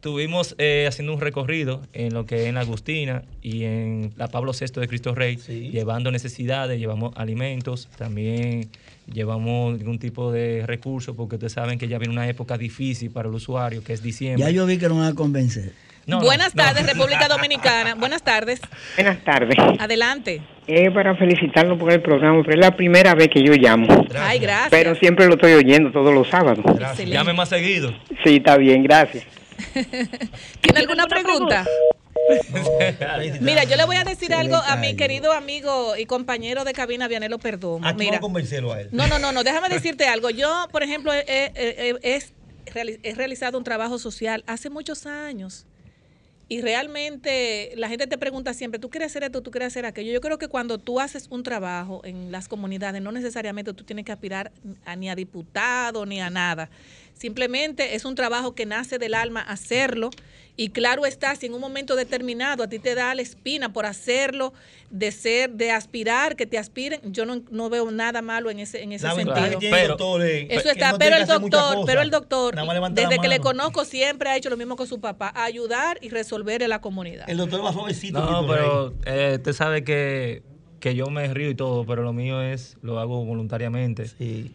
[0.00, 4.28] Estuvimos eh, haciendo un recorrido en lo que es en la Agustina y en la
[4.28, 8.70] Pablo VI de Cristo Rey, llevando necesidades, llevamos alimentos, también
[9.12, 13.28] llevamos algún tipo de recursos, porque ustedes saben que ya viene una época difícil para
[13.28, 14.42] el usuario, que es diciembre.
[14.42, 15.74] Ya yo vi que lo van a convencer.
[16.06, 16.62] No, no, Buenas no.
[16.64, 17.94] tardes, República Dominicana.
[17.94, 18.58] Buenas tardes.
[18.96, 19.54] Buenas tardes.
[19.78, 20.40] Adelante.
[20.66, 24.06] Es para felicitarlo por el programa, pero es la primera vez que yo llamo.
[24.18, 24.70] Ay, gracias.
[24.70, 26.64] Pero siempre lo estoy oyendo todos los sábados.
[27.04, 27.92] Llame más seguido.
[28.24, 29.39] Sí, está bien, gracias.
[30.60, 31.66] ¿Tiene alguna pregunta?
[33.40, 37.08] Mira, yo le voy a decir algo a mi querido amigo y compañero de cabina,
[37.08, 37.84] Vianelo Perdón.
[37.84, 38.88] Aquí Mira, convencerlo a él.
[38.92, 40.30] no, no, no, no, déjame decirte algo.
[40.30, 42.22] Yo, por ejemplo, he, he- he- he-
[42.72, 45.66] reali- he realizado un trabajo social hace muchos años.
[46.48, 50.12] Y realmente la gente te pregunta siempre, ¿tú quieres hacer esto, tú quieres hacer aquello?
[50.12, 54.04] Yo creo que cuando tú haces un trabajo en las comunidades, no necesariamente tú tienes
[54.04, 54.50] que aspirar
[54.84, 56.68] a- ni a diputado ni a nada.
[57.20, 60.08] Simplemente es un trabajo que nace del alma hacerlo.
[60.56, 63.84] Y claro está, si en un momento determinado a ti te da la espina por
[63.84, 64.54] hacerlo,
[64.88, 68.82] de ser, de aspirar, que te aspiren, yo no, no veo nada malo en ese,
[68.82, 69.50] en ese La sentido.
[69.50, 72.10] que tiene el doctor es Eso que está, no pero el que doctor, pero el
[72.10, 72.54] doctor,
[72.92, 76.62] desde que le conozco, siempre ha hecho lo mismo con su papá, ayudar y resolver
[76.62, 77.28] en la comunidad.
[77.28, 78.18] El doctor va suavecito.
[78.18, 80.42] No, pero eh, usted sabe que,
[80.80, 84.06] que yo me río y todo, pero lo mío es, lo hago voluntariamente.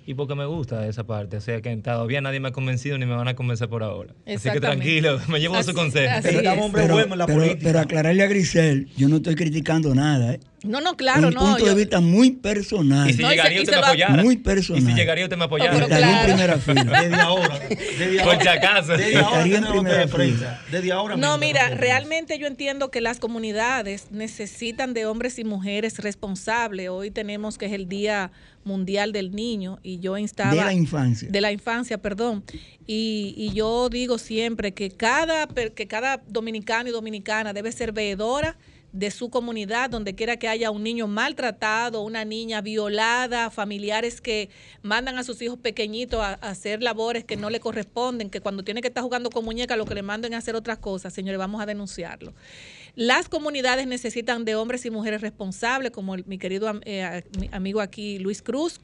[0.07, 1.37] Y porque me gusta esa parte.
[1.37, 4.13] O sea que todavía nadie me ha convencido ni me van a convencer por ahora.
[4.35, 6.11] Así que tranquilo, me llevo su consejo.
[6.31, 6.39] Pero,
[6.73, 6.95] pero-
[7.27, 10.39] pero- pero aclararle a Grisel, yo no estoy criticando nada, ¿eh?
[10.67, 11.39] No, no, claro, un no.
[11.41, 13.09] punto yo- de vista muy personal.
[13.09, 14.23] Y si llegaría usted me apoyara.
[14.23, 14.81] Muy personal.
[14.83, 15.77] Y si llegaría usted me apoyara.
[15.77, 16.83] Estaría en primera fila.
[17.01, 17.59] Desde ahora.
[17.69, 18.41] Desde Por ahora.
[18.41, 18.91] si acaso.
[18.97, 20.61] Desde ahora Estaría en primera fila.
[20.71, 25.43] Desde ahora No, mismo mira, realmente yo entiendo que las comunidades necesitan de hombres y
[25.43, 26.89] mujeres responsables.
[26.89, 28.31] Hoy tenemos que es el Día
[28.63, 30.51] Mundial del Niño y yo instaba...
[30.51, 31.27] De la infancia.
[31.29, 32.43] De la infancia, perdón.
[32.87, 37.91] Y, y yo digo siempre que cada, per- que cada dominicano y dominicana debe ser
[37.91, 38.57] veedora
[38.95, 44.49] de su comunidad, donde quiera que haya un niño maltratado, una niña violada, familiares que
[44.83, 48.81] mandan a sus hijos pequeñitos a, hacer labores que no le corresponden, que cuando tiene
[48.81, 51.61] que estar jugando con muñeca lo que le manden a hacer otras cosas, señores, vamos
[51.61, 52.33] a denunciarlo.
[52.95, 57.81] Las comunidades necesitan de hombres y mujeres responsables, como el- mi querido eh, mi amigo
[57.81, 58.79] aquí Luis Cruz,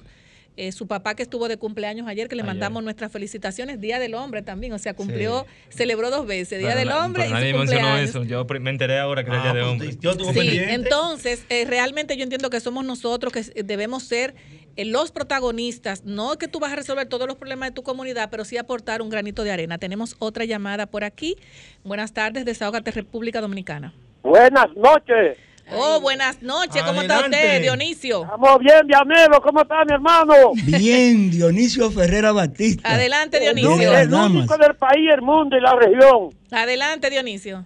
[0.58, 2.48] eh, su papá que estuvo de cumpleaños ayer, que le Ayer.
[2.54, 6.80] mandamos nuestras felicitaciones, Día del Hombre también, o sea, cumplió, celebró dos veces, Día Pero
[6.80, 8.10] del Hombre pero y nadie su mencionó cumpleaños.
[8.10, 8.24] eso.
[8.26, 9.98] Yo me enteré ahora que era el Ah, Día de pues, Hombre.
[10.02, 14.36] yo Sí, entonces eh, realmente yo entiendo que somos nosotros que debemos ser
[14.76, 18.30] eh, los protagonistas, no que tú vas a resolver todos los problemas de tu comunidad,
[18.30, 19.78] pero sí aportar un granito de arena.
[19.78, 21.38] Tenemos otra llamada por aquí.
[21.84, 23.94] Buenas tardes, Desahógate República Dominicana.
[24.24, 25.38] Buenas noches.
[25.74, 27.38] Oh, buenas noches, ¿cómo está Adelante.
[27.38, 28.24] usted, Dionisio?
[28.24, 29.42] Estamos bien, Dianelo.
[29.42, 30.34] ¿Cómo está, mi hermano?
[30.66, 32.94] Bien, Dionisio Ferrera Batista.
[32.94, 33.98] Adelante, El, Dionisio.
[33.98, 36.30] el único del país, el mundo y la región.
[36.52, 37.66] Adelante, Dionisio.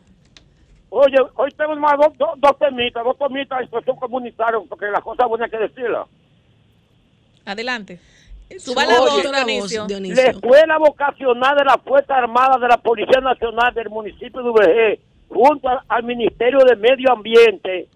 [0.90, 5.02] Oye, hoy tenemos más dos, dos, dos temitas, dos temitas de expresión comunitaria, porque las
[5.02, 6.08] cosas buenas hay que decirlas.
[7.46, 8.00] Adelante.
[8.60, 9.24] Suba la Oye,
[9.60, 9.88] voz, Dionisio.
[10.16, 15.00] La escuela vocacional de la Fuerza Armada de la Policía Nacional del municipio de UBG,
[15.28, 17.90] junto al, al Ministerio de Medio Ambiente,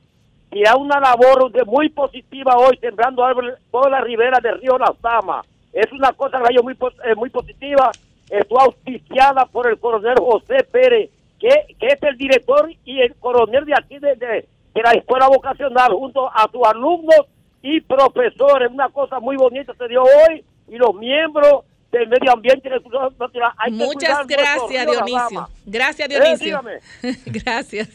[0.51, 4.77] que ha una labor de muy positiva hoy, sembrando árboles toda la ribera del río
[4.77, 5.45] Las Damas.
[5.73, 6.73] Es una cosa que muy,
[7.05, 7.91] eh, muy positiva.
[8.29, 11.09] Esto auspiciada por el coronel José Pérez,
[11.39, 11.49] que,
[11.79, 15.91] que es el director y el coronel de aquí de, de- de la escuela vocacional,
[15.93, 17.21] junto a sus alumnos
[17.63, 18.69] y profesores.
[18.71, 22.67] Una cosa muy bonita se dio hoy y los miembros del medio ambiente.
[22.69, 23.51] y de Cultura Nacional.
[23.57, 25.47] Hay que Muchas gracias, Dionisio.
[25.65, 26.61] Gracias, Eh, Dionisio.
[27.25, 27.89] Gracias.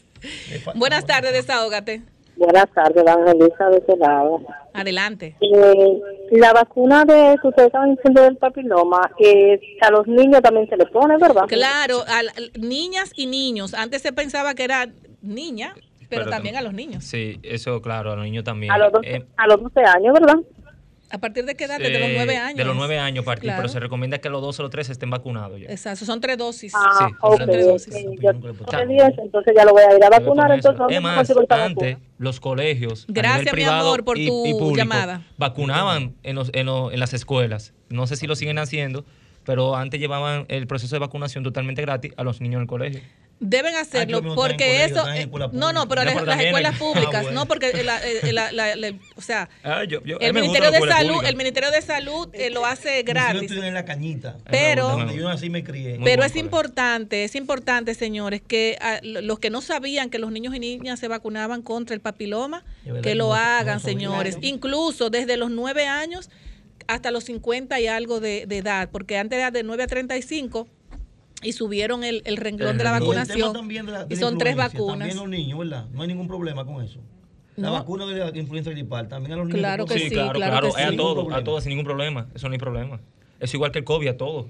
[0.74, 2.02] Buenas tardes, Desahógate.
[2.36, 4.40] Buenas tardes, Evangelista de este lado.
[4.72, 5.36] Adelante.
[5.40, 6.00] Eh,
[6.32, 10.76] la vacuna de que ustedes estaban diciendo del papiloma, eh, a los niños también se
[10.76, 11.44] le pone, ¿verdad?
[11.48, 13.72] Claro, a la- niñas y niños.
[13.74, 14.88] Antes se pensaba que era
[15.22, 15.74] niña,
[16.08, 17.04] pero, Pero también tam- a los niños.
[17.04, 18.72] Sí, eso claro, a los niños también.
[18.72, 20.36] A los, 12, Eh, a los 12 años, ¿verdad?
[21.14, 21.78] ¿A partir de qué edad?
[21.78, 22.56] Desde los eh, nueve años.
[22.56, 23.58] De los nueve años a partir, Claro.
[23.62, 25.68] pero se recomienda que los dos o los tres estén vacunados ya.
[25.68, 26.72] Exacto, son tres dosis.
[26.74, 27.94] Ah, Sí, ok, son tres dosis.
[28.20, 31.16] Yo tengo 10, entonces ya lo voy a ir a vacunar, entonces Es ¿dónde más,
[31.18, 32.10] consigo esta antes vacuna?
[32.18, 35.22] los colegios, a Gracias, nivel mi privado amor, por y- tu y público, llamada.
[35.38, 37.72] vacunaban en, los- en, los- en las escuelas.
[37.88, 39.04] No sé si lo siguen haciendo,
[39.44, 43.00] pero antes llevaban el proceso de vacunación totalmente gratis a los niños en el colegio.
[43.40, 47.40] Deben hacerlo están en porque eso eh, no no pero las, escuelas públicas Ah, bueno.
[47.40, 50.78] no porque la- eh, la- la- la- o sea Ah, yo- yo- el ministerio de
[50.80, 51.28] salud pública.
[51.28, 54.36] el ministerio de salud eh, lo hace Yo gratis estuve en la cañita.
[54.50, 55.98] Pero- Donde yo y me crié.
[56.04, 60.30] pero es importante, es importante, señores, que ah, lo- los que no sabían que los
[60.30, 62.64] niños y niñas se vacunaban contra el papiloma,
[63.02, 64.38] que lo hagan, señores.
[64.42, 66.30] Incluso desde los 9 años
[66.86, 70.68] hasta los 50 y algo de, de edad, porque antes era de 9 a 35
[71.44, 73.52] y subieron el, el renglón El de la vacunación.
[73.52, 74.98] también de la- de y la son tres vacunas.
[74.98, 75.86] También los niños, ¿verdad?
[75.92, 76.98] No hay ningún problema con eso.
[77.56, 77.72] La No.
[77.74, 79.60] vacuna de la influenza gripal también a los niños.
[79.60, 80.74] Claro que sí, claro, claro claro.
[80.74, 80.94] que es sí.
[80.94, 82.26] a todos, a todos sin ningún problema.
[82.34, 83.00] Eso no hay problema.
[83.38, 84.46] Es igual que el COVID, a todos.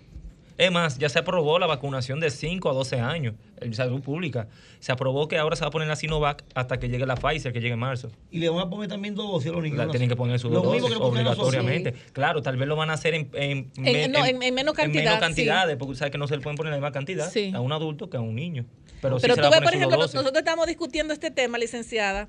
[0.56, 4.47] Es más, ya se aprobó la vacunación de 5 a 12 años en salud pública.
[4.78, 7.52] Se aprobó que ahora se va a poner la Sinovac hasta que llegue la Pfizer,
[7.52, 8.10] que llegue en marzo.
[8.31, 9.78] Y le van a poner también dos dosis a los niños.
[9.78, 11.93] La, tienen que poner su Lo dosis obligatoriamente.
[12.12, 15.02] Claro, tal vez lo van a hacer en, en, En- no, en- en menos cantidad,
[15.05, 15.20] menos sí.
[15.20, 17.51] cantidades, porque sabes que no se le pueden poner la misma cantidad Sí.
[17.52, 18.64] a un adulto que a un niño.
[19.02, 20.14] Pero, Pero se tú le va a ves, por sus ejemplo, dos dosis.
[20.14, 22.28] nosotros estamos discutiendo este tema, licenciada.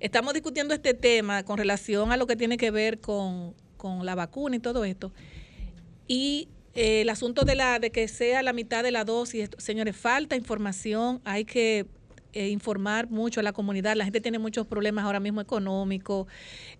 [0.00, 4.14] Estamos discutiendo este tema con relación a lo que tiene que ver con, con la
[4.14, 5.12] vacuna y todo esto.
[6.08, 9.96] Y eh, el asunto de la de que sea la mitad de la dosis, señores,
[9.96, 11.86] falta información, hay que
[12.32, 13.96] eh, informar mucho a la comunidad.
[13.96, 16.26] La gente tiene muchos problemas ahora mismo económicos,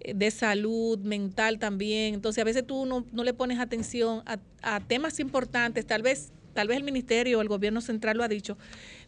[0.01, 2.15] eh, de salud, mental también.
[2.15, 6.31] Entonces, a veces tú no, no le pones atención a, a temas importantes, tal vez,
[6.53, 8.59] tal vez el ministerio o el gobierno central lo ha dicho,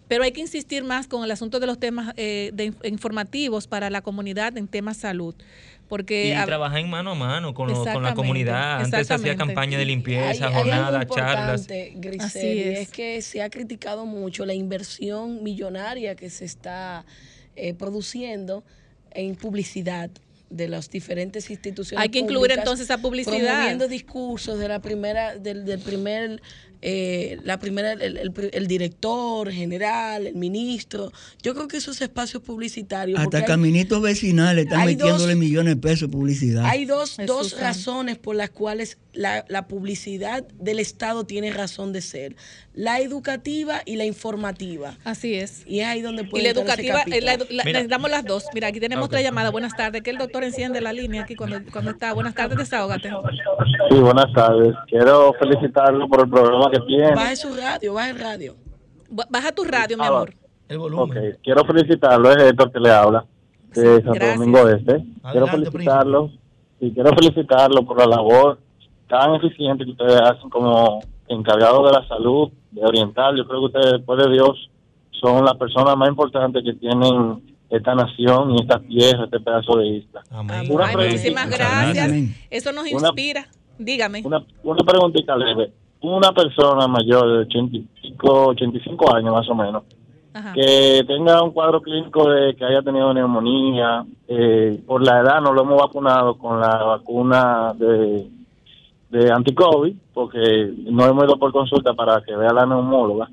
[0.09, 3.67] pero hay que insistir más con el asunto de los temas eh, de inf- informativos
[3.67, 5.35] para la comunidad en temas salud.
[5.89, 8.83] Porque Y a- trabajar en mano a mano con, los- con la comunidad.
[8.83, 11.67] Antes se hacía campaña de limpieza, jornadas, charlas.
[11.67, 12.79] Grisel, Así es.
[12.81, 17.05] es que se ha criticado mucho la inversión millonaria que se está
[17.57, 18.65] eh, produciendo
[19.13, 20.11] en publicidad
[20.51, 22.03] de las diferentes instituciones.
[22.03, 23.37] Hay que incluir públicas, entonces esa publicidad.
[23.39, 26.41] Promoviendo discursos de la primera, del, del primer,
[26.83, 31.13] eh, la primera, el, el- el director general, el ministro.
[31.43, 33.19] Yo creo que esos espacios publicitarios.
[33.19, 36.65] Hasta caminitos vecinales están dos- metiéndole millones de pesos de publicidad.
[36.65, 42.01] hay dos, dos razones por las cuales la, la publicidad del Estado tiene razón de
[42.03, 42.37] ser.
[42.75, 44.97] La educativa y la informativa.
[45.03, 45.65] Así es.
[45.67, 48.25] Y es ahí donde Y puede la entrar ese educativa, eh, la, la- necesitamos las
[48.25, 48.45] dos.
[48.55, 49.11] Mira, aquí tenemos Ok.
[49.11, 49.51] otra llamada.
[49.51, 50.03] Buenas tardes.
[50.03, 52.13] Que el doctor enciende la línea aquí cuando, cuando está.
[52.13, 53.11] Buenas tardes, desahógate.
[53.91, 54.75] Sí, buenas tardes.
[54.89, 57.15] Quiero felicitarlo por el programa que tiene.
[57.15, 58.55] Baje su radio, baje el radio.
[59.11, 60.35] Ba- Baja tu radio, mi Ah, amor.
[60.69, 61.37] El volumen.
[61.43, 63.25] quiero felicitarlo, es Héctor que le habla,
[63.75, 64.39] de Santo gracias.
[64.39, 65.05] Domingo Este.
[65.33, 66.31] quiero felicitarlo,
[66.81, 68.59] y quiero felicitarlo por la labor
[69.09, 73.35] tan eficiente que ustedes hacen como encargados de la salud, de orientar.
[73.35, 74.71] Yo creo que ustedes, después de Dios,
[75.21, 79.87] son las personas más importantes que tienen esta nación y esta tierra, este pedazo de
[79.89, 80.23] isla.
[80.31, 80.67] Amén.
[80.71, 82.05] Una Ay, muchísimas gracias.
[82.09, 82.35] Amén.
[82.51, 83.49] Eso nos Una- inspira.
[83.79, 84.23] Dígame.
[84.25, 85.73] Una, una preguntita leve.
[86.01, 89.83] Una persona mayor de 85, 85 años más o menos,
[90.33, 90.53] Ajá.
[90.53, 95.53] que tenga un cuadro clínico de que haya tenido neumonía, eh, por la edad no
[95.53, 98.29] lo hemos vacunado con la vacuna de,
[99.11, 103.29] de anti-COVID, porque no hemos ido por consulta para que vea la neumóloga,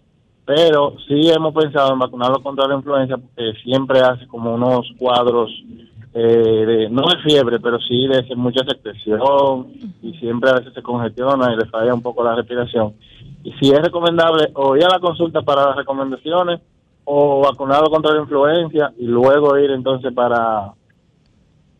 [0.45, 5.51] pero sí hemos pensado en vacunarlo contra la influenza, porque siempre hace como unos cuadros,
[6.15, 9.67] eh, de, no de fiebre, pero sí de mucha secreción,
[10.01, 12.93] y siempre a veces se congestiona y le falla un poco la respiración.
[13.43, 16.61] Y si es recomendable o ir a la consulta para las recomendaciones,
[17.05, 20.73] o vacunarlo contra la influencia y luego ir entonces para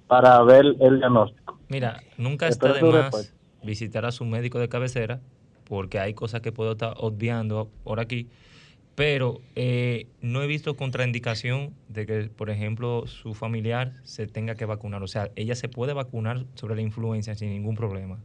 [0.08, 1.58] para ver el diagnóstico.
[1.68, 3.34] Mira, nunca está de más
[3.64, 5.20] visitar a su médico de cabecera,
[5.68, 8.30] porque hay cosas que puedo estar obviando por aquí,
[8.96, 14.66] pero eh, no he visto contraindicación de que, por ejemplo, su familiar se tenga que
[14.66, 15.04] vacunar.
[15.04, 18.20] O sea, ella se puede vacunar sobre la influencia sin ningún problema.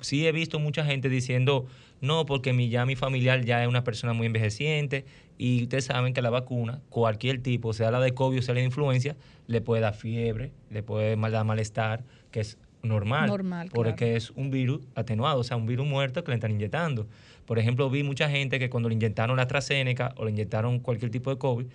[0.00, 1.66] Sí he visto mucha gente diciendo,
[2.00, 5.06] no, porque ya mi familiar ya es una persona muy envejeciente
[5.38, 8.60] y ustedes saben que la vacuna, cualquier tipo, sea la de COVID o sea la
[8.60, 9.16] de influencia,
[9.46, 14.16] le puede dar fiebre, le puede dar malestar, que es normal, Normal, porque claro.
[14.16, 17.06] es un virus atenuado, o sea, un virus muerto que le están inyectando.
[17.46, 21.10] Por ejemplo, vi mucha gente que cuando le inyectaron la AstraZeneca o le inyectaron cualquier
[21.10, 21.66] tipo de COVID,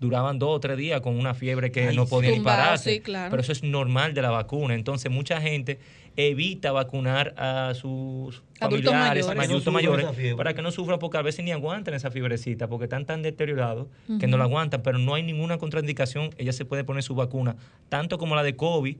[0.00, 2.10] duraban dos o tres días con una fiebre que Ay, no sí.
[2.10, 2.94] podían ni pararse.
[2.94, 3.30] sí, claro.
[3.30, 4.74] Pero eso es normal de la vacuna.
[4.74, 5.78] Entonces, mucha gente
[6.16, 9.50] evita vacunar a sus Adultos familiares, mayores.
[9.50, 13.04] adultos mayores, para que no sufran, porque a veces ni aguantan esa fiebrecita, porque están
[13.04, 13.88] tan deteriorados
[14.20, 16.30] que no la aguantan, pero no hay ninguna contraindicación.
[16.38, 17.56] Ella se puede poner su vacuna,
[17.88, 18.96] tanto como la de COVID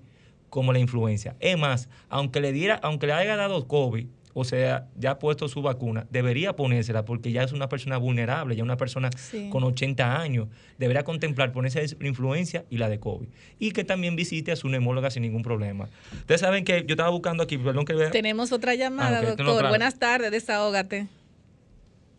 [0.55, 1.35] como la influencia.
[1.41, 5.49] Es más, aunque le diera, aunque le haya dado COVID, o sea, ya ha puesto
[5.49, 9.49] su vacuna, debería ponérsela porque ya es una persona vulnerable, ya una persona Sí.
[9.51, 10.47] con 80 años.
[10.79, 13.27] Debería contemplar ponerse la influencia y la de COVID.
[13.59, 15.89] Y que también visite a su neumóloga sin ningún problema.
[16.13, 18.13] Ustedes saben que yo estaba buscando aquí, perdón que vea.
[18.13, 19.47] Tenemos otra llamada, Ah, doctor.
[19.47, 19.69] no, claro.
[19.71, 21.09] Buenas tardes, desahógate.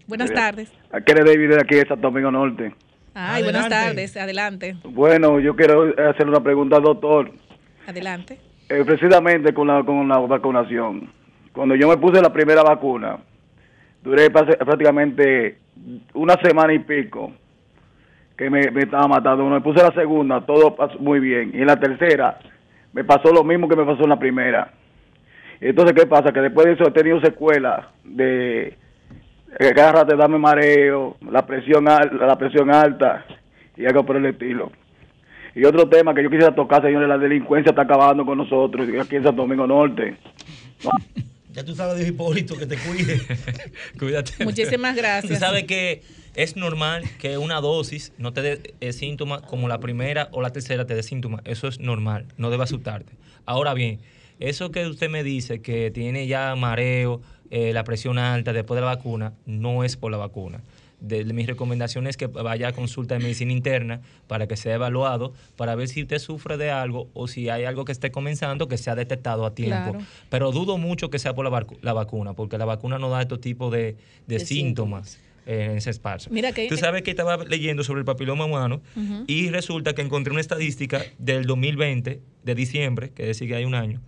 [0.07, 0.69] Buenas Mira, tardes.
[0.91, 2.75] Aquí es David de aquí de Santo Domingo Norte.
[3.13, 4.17] Ay, buenas tardes.
[4.17, 4.75] Adelante.
[4.83, 7.31] Bueno, yo quiero hacer una pregunta al doctor,
[7.87, 8.39] Adelante.
[8.69, 11.09] eh, precisamente con la, con la vacunación.
[11.53, 13.17] Cuando yo me puse la primera vacuna,
[14.03, 15.57] duré prácticamente
[16.13, 17.31] una semana y pico
[18.37, 19.45] que me, me estaba matando.
[19.45, 21.51] Me puse la segunda, todo pasó muy bien.
[21.53, 22.37] Y en la tercera,
[22.91, 24.71] me pasó lo mismo que me pasó en la primera.
[25.61, 26.33] Entonces, ¿qué pasa?
[26.33, 28.77] Que después de eso he tenido secuelas de
[29.57, 33.23] que cada rato dame mareo, la presión, la presión alta
[33.77, 34.71] y algo por el estilo.
[35.55, 39.15] Y otro tema que yo quisiera tocar, señores, la delincuencia está acabando con nosotros aquí
[39.15, 40.17] en Santo Domingo Norte.
[41.55, 43.17] Ya tú sabes, Dios Hipólito, que te cuide.
[43.97, 44.43] Cuídate.
[44.43, 45.31] Muchísimas gracias.
[45.31, 46.01] Tú sabes que
[46.35, 50.49] es normal que una dosis no te dé eh, síntomas como la primera o la
[50.49, 51.39] tercera te dé síntomas.
[51.45, 53.13] Eso es normal, no debe asustarte.
[53.45, 53.99] Ahora bien,
[54.41, 57.21] eso que usted me dice que tiene ya mareo,
[57.51, 60.59] eh, la presión alta después de la vacuna, no es por la vacuna.
[61.07, 64.75] De, de mis recomendaciones es que vaya a consulta de medicina interna para que sea
[64.75, 68.67] evaluado, para ver si usted sufre de algo o si hay algo que esté comenzando
[68.67, 69.91] que sea detectado a tiempo.
[69.91, 70.05] Claro.
[70.29, 73.21] Pero dudo mucho que sea por la, vacu- la vacuna, porque la vacuna no da
[73.21, 73.95] estos tipos de,
[74.27, 76.31] de síntomas en ese espacio.
[76.31, 78.81] Mira que- Tú sabes que estaba leyendo sobre el papiloma humano
[79.27, 83.75] y resulta que encontré una estadística del 2020, de diciembre, que decir que hay un
[83.75, 84.01] año,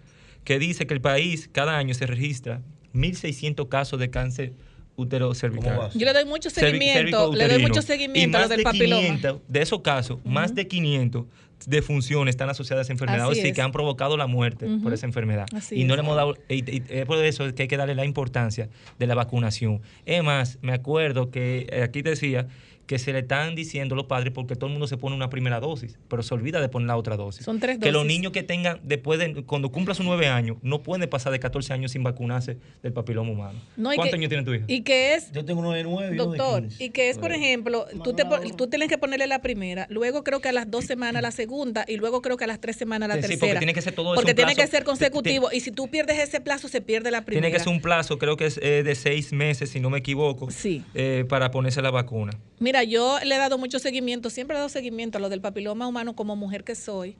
[0.43, 2.61] que dice que el país cada año se registra
[2.95, 4.53] 1.600 casos de cáncer
[4.97, 5.89] útero cervical.
[5.93, 8.63] Yo le doy mucho seguimiento, le doy mucho Y seguimiento a más lo del de
[8.63, 9.01] papiloma.
[9.01, 11.25] 500 de esos casos, más de 500
[11.65, 13.55] de funciones están asociadas a esa enfermedad, Así o sea, es.
[13.55, 15.45] que han provocado la muerte por esa enfermedad.
[15.55, 15.97] Así y no es.
[15.97, 18.69] le hemos dado, y, y es por eso que hay que darle la importancia
[18.99, 19.81] de la vacunación.
[20.05, 22.47] Es más, me acuerdo que eh, aquí decía
[22.87, 25.29] que se le están diciendo a los padres porque todo el mundo se pone una
[25.29, 27.43] primera dosis, pero se olvida de poner la otra dosis.
[27.45, 28.17] Son tres Que los dosis.
[28.17, 31.73] niños que tengan, después de, cuando cumpla sus nueve años, no pueden pasar de 14
[31.73, 33.59] años sin vacunarse del papiloma humano.
[33.75, 34.65] No, y ¿Cuántos que- años tiene tu hija?
[34.67, 36.83] Y que es, Yo tengo uno de nueve y uno de doctor, 15.
[36.83, 38.23] y que es, por ejemplo, tú, te,
[38.55, 41.83] tú tienes que ponerle la primera, luego creo que a las dos semanas la segunda
[41.87, 43.47] y luego creo que a las tres semanas la Sí, sí, tercera.
[43.47, 44.65] porque tiene que ser todo eso Porque tiene plazo.
[44.71, 47.41] que ser consecutivo y si tú pierdes ese plazo se pierde la primera.
[47.45, 49.97] Tiene que ser un plazo, creo que es eh, de seis meses, si no me
[49.97, 50.47] equivoco,
[50.93, 52.31] eh, para ponerse la vacuna.
[52.59, 55.87] Mira, yo le he dado mucho seguimiento, siempre he dado seguimiento a lo del papiloma
[55.87, 57.15] humano como mujer que soy,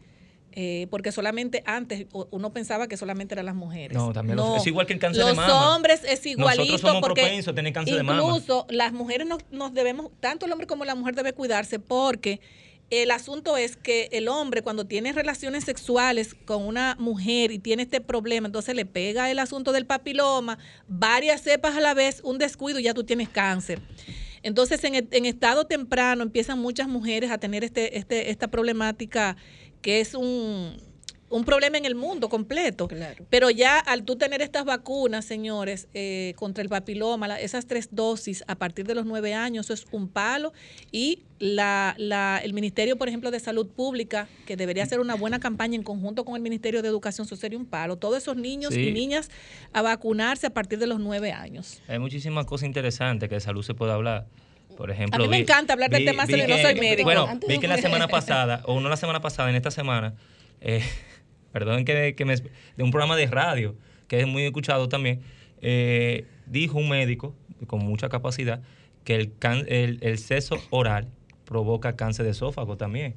[0.53, 3.95] eh, porque solamente antes uno pensaba que solamente eran las mujeres.
[3.95, 4.55] No, también los- No.
[4.57, 5.75] es igual que el cáncer de Los mama.
[5.75, 8.21] hombres es igualito Nosotros somos porque propensos a tener cáncer de mama.
[8.23, 12.39] incluso las mujeres nos, nos debemos, tanto el hombre como la mujer debe cuidarse porque
[12.89, 17.83] el asunto es que el hombre cuando tiene relaciones sexuales con una mujer y tiene
[17.83, 20.57] este problema, entonces le pega el asunto del papiloma,
[20.87, 23.81] varias cepas a la vez, un descuido y ya tú tienes cáncer.
[24.47, 29.35] Entonces, en, en estado temprano empiezan muchas mujeres a tener este, este, esta problemática
[29.81, 30.77] que es un,
[31.29, 32.87] un problema en el mundo completo.
[33.29, 37.89] Pero ya al tú tener estas vacunas, señores, eh, contra el papiloma, la- esas tres
[37.91, 40.53] dosis a partir de los nueve años, eso es un palo.
[40.91, 45.39] Y la, la- el Ministerio, por ejemplo, de Salud Pública, que debería hacer una buena
[45.39, 47.97] campaña en conjunto con el Ministerio de Educación, eso sería un palo.
[47.97, 48.87] Todos esos niños Sí.
[48.87, 49.29] y niñas
[49.73, 51.81] a vacunarse a partir de los nueve años.
[51.89, 54.27] Hay muchísimas cosas interesantes que de salud se puede hablar.
[54.77, 56.75] Por ejemplo, A mí me vi- encanta hablar del vi- tema, vi no que- soy
[56.75, 57.03] médico.
[57.03, 60.13] Bueno, vi de- que la semana pasada, o no la semana pasada, en esta semana,
[60.61, 60.81] eh,
[61.51, 63.75] perdón que, que me, de un programa de radio,
[64.07, 65.21] que es muy escuchado también,
[65.61, 67.35] eh, dijo un médico
[67.67, 68.61] con mucha capacidad
[69.03, 70.19] que el, can- el, el
[70.69, 71.07] oral
[71.45, 73.15] provoca cáncer de esófago también.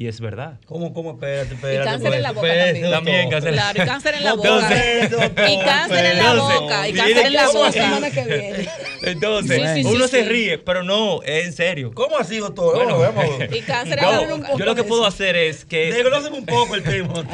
[0.00, 0.60] Y es verdad.
[0.66, 1.10] ¿Cómo, cómo?
[1.14, 1.84] Espérate, espérate.
[1.90, 2.92] cáncer en la boca espérate, también.
[2.92, 3.52] También cáncer.
[3.52, 4.48] Claro, y cáncer en la boca.
[4.48, 6.88] Entonces- y cáncer en la boca.
[6.88, 7.72] Y cáncer en la boca.
[7.72, 8.68] semana que viene.
[9.02, 10.28] Entonces, Sí, sí, sí, uno se sí.
[10.28, 11.90] ríe, pero no, es en serio.
[11.94, 12.76] ¿Cómo así, doctor?
[12.76, 13.38] Bueno, Vamos, vamos.
[13.56, 14.48] Y cáncer en yo, la boca.
[14.56, 15.92] yo lo que puedo hacer es que.
[15.92, 17.26] Desglóseme un poco el tema.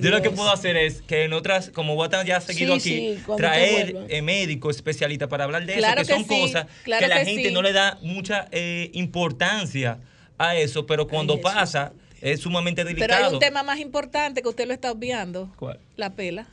[0.00, 2.78] Yo lo que puedo hacer es que en otras, como voy a estar ya seguido
[2.78, 6.40] Sí, aquí, traer eh, médicos especialistas para hablar de Claro eso, que, que son sí,
[6.42, 7.52] cosas claro que la que gente sí.
[7.54, 9.98] no le da mucha eh, importancia
[10.38, 11.92] a eso, pero cuando pasa
[12.22, 13.34] es sumamente Pero hay delicado.
[13.34, 15.50] un tema más importante que usted lo está obviando.
[15.58, 15.78] ¿Cuál?
[15.96, 16.46] La pela.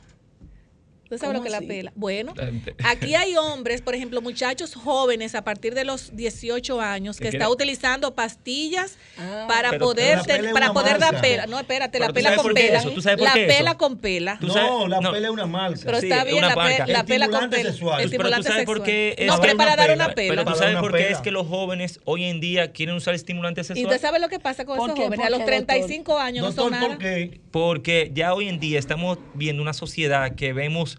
[1.10, 1.66] ¿Usted sabe lo ¿Cómo que es la así?
[1.66, 1.92] pela?
[1.96, 2.34] Bueno,
[2.84, 7.30] aquí hay hombres, por ejemplo, muchachos jóvenes a partir de los 18 años que Es
[7.32, 8.96] que están era- utilizando pastillas
[9.48, 11.46] para Pero- poder ten- para poder dar pela.
[11.46, 12.78] No, espérate, Pero la pela con por pela.
[12.78, 13.78] eso, por La pela eso.
[13.78, 14.38] con pela.
[14.40, 15.10] No, la no.
[15.10, 15.80] pela es una marca.
[15.84, 17.70] Pero está es bien, una la, pe- la pela con Estimulante pela.
[17.72, 17.96] sexual.
[17.96, 18.86] Pero tú Estimulante sabes por sexual.
[18.86, 20.28] qué es- No, pero Para para dar una pela.
[20.30, 23.14] Pero tú Para sabes por qué es que los jóvenes hoy en día quieren usar
[23.14, 23.96] estimulantes ¿Y sexuales.
[23.96, 25.18] usted sabe lo que pasa con ¿Por esos jóvenes?
[25.18, 26.86] ¿Por A los qué, 35 años no son nada.
[26.86, 27.40] ¿por qué?
[27.50, 30.98] Porque ya hoy en día estamos viendo una sociedad que vemos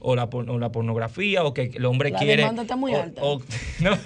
[0.00, 2.42] o la, por- o la pornografía o que el hombre La quiere.
[2.42, 3.20] demanda está muy o- alta.
[3.22, 3.42] o-
[3.80, 3.98] no,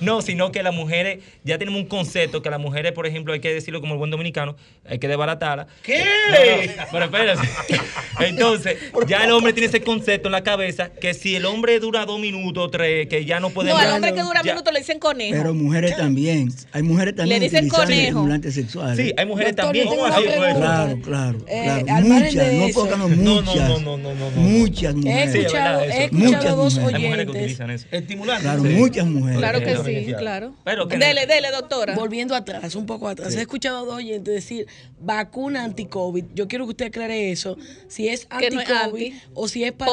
[0.00, 3.40] no, sino que las mujeres, ya tenemos un concepto que las mujeres, por ejemplo, hay
[3.40, 4.56] que decirlo como el buen dominicano,
[4.86, 5.66] hay que desbaratarla.
[5.82, 5.98] ¿Qué?
[6.04, 7.48] No, no, pero espérate.
[8.20, 8.76] Entonces,
[9.08, 12.18] ya el hombre tiene ese concepto en la cabeza que si el hombre dura dos
[12.20, 14.98] minutos, tres, que ya no puede No, al hombre que dura ya- minutos le dicen
[14.98, 15.36] conejo.
[15.36, 16.52] Pero mujeres también.
[16.72, 18.26] Hay mujeres también Le dicen conejo.
[18.50, 18.96] sexuales.
[18.96, 19.88] Sí, hay mujeres Doctor, también.
[19.88, 20.18] pregunta.
[20.58, 22.06] Claro, claro, Eh, claro.
[22.06, 23.68] Muchas, no pocas, no No, no, muchas.
[23.68, 24.40] no, no, no, no, no.
[24.40, 25.37] Muchas mujeres.
[25.40, 26.94] Escuchado, he escuchado Muchas dos mujeres.
[26.94, 27.86] Hay mujeres que oyentes utilizan eso.
[27.90, 28.42] Estimulante.
[28.42, 28.68] Claro, Sí.
[28.68, 29.38] muchas mujeres.
[29.38, 30.54] Claro que sí, claro.
[30.64, 31.94] Pero que- dele, dele, doctora.
[31.94, 33.34] Volviendo atrás, un poco atrás.
[33.34, 34.66] He escuchado a dos oyentes decir
[35.00, 36.24] vacuna anti-COVID.
[36.34, 37.56] Yo quiero que usted aclare eso.
[37.88, 39.22] Si es no anti-COVID anti.
[39.34, 39.92] o si es para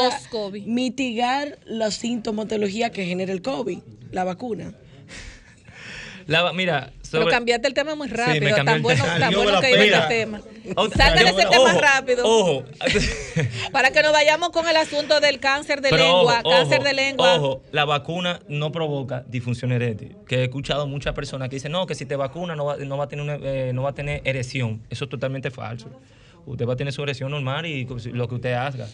[0.65, 3.80] mitigar la sintomatología que genera el COVID,
[4.11, 4.73] la vacuna.
[6.27, 8.55] La- mira, Pero sobre- cambiaste el tema muy rápido.
[8.55, 9.19] cambió tan bueno, tema.
[9.19, 10.41] tan Yo bueno que iba el tema.
[10.63, 12.23] De yo- ese tema ojo, rápido.
[12.25, 12.63] Ojo.
[13.71, 16.41] Para que nos vayamos con el asunto del cáncer de Pero lengua.
[16.43, 17.35] ojo, cáncer ojo, de lengua.
[17.35, 20.15] Ojo, la vacuna no provoca disfunción eréctil.
[20.27, 22.97] Que he escuchado muchas personas que dicen, no, que si te vacunas no va, no
[22.97, 24.81] va a tener una- eh, no va a tener erección.
[24.89, 25.89] Eso es totalmente falso.
[26.45, 28.87] Usted va a tener su erección normal y lo que usted haga.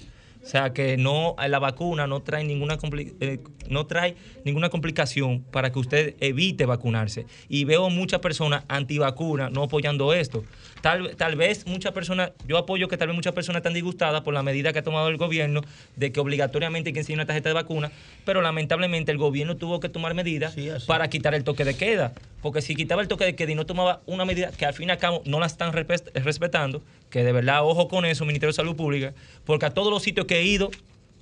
[0.43, 2.77] O sea que no, la vacuna no trae ninguna
[3.19, 3.39] eh,
[3.69, 7.25] no trae ninguna complicación para que usted evite vacunarse.
[7.47, 10.43] Y veo muchas personas antivacunas no apoyando esto.
[10.81, 14.33] Tal, tal vez muchas personas, yo apoyo que tal vez muchas personas están disgustadas por
[14.33, 15.61] la medida que ha tomado el gobierno
[15.95, 17.91] de que obligatoriamente hay que enseñar una tarjeta de vacuna,
[18.25, 22.13] pero lamentablemente el gobierno tuvo que tomar medidas Sí, para quitar el toque de queda.
[22.41, 24.89] Porque si quitaba el toque de queda y no tomaba una medida que al fin
[24.89, 26.81] y al cabo no la están respe- respetando,
[27.11, 29.13] que de verdad ojo con eso, Ministerio de Salud Pública,
[29.45, 30.71] porque a todos los sitios que he ido,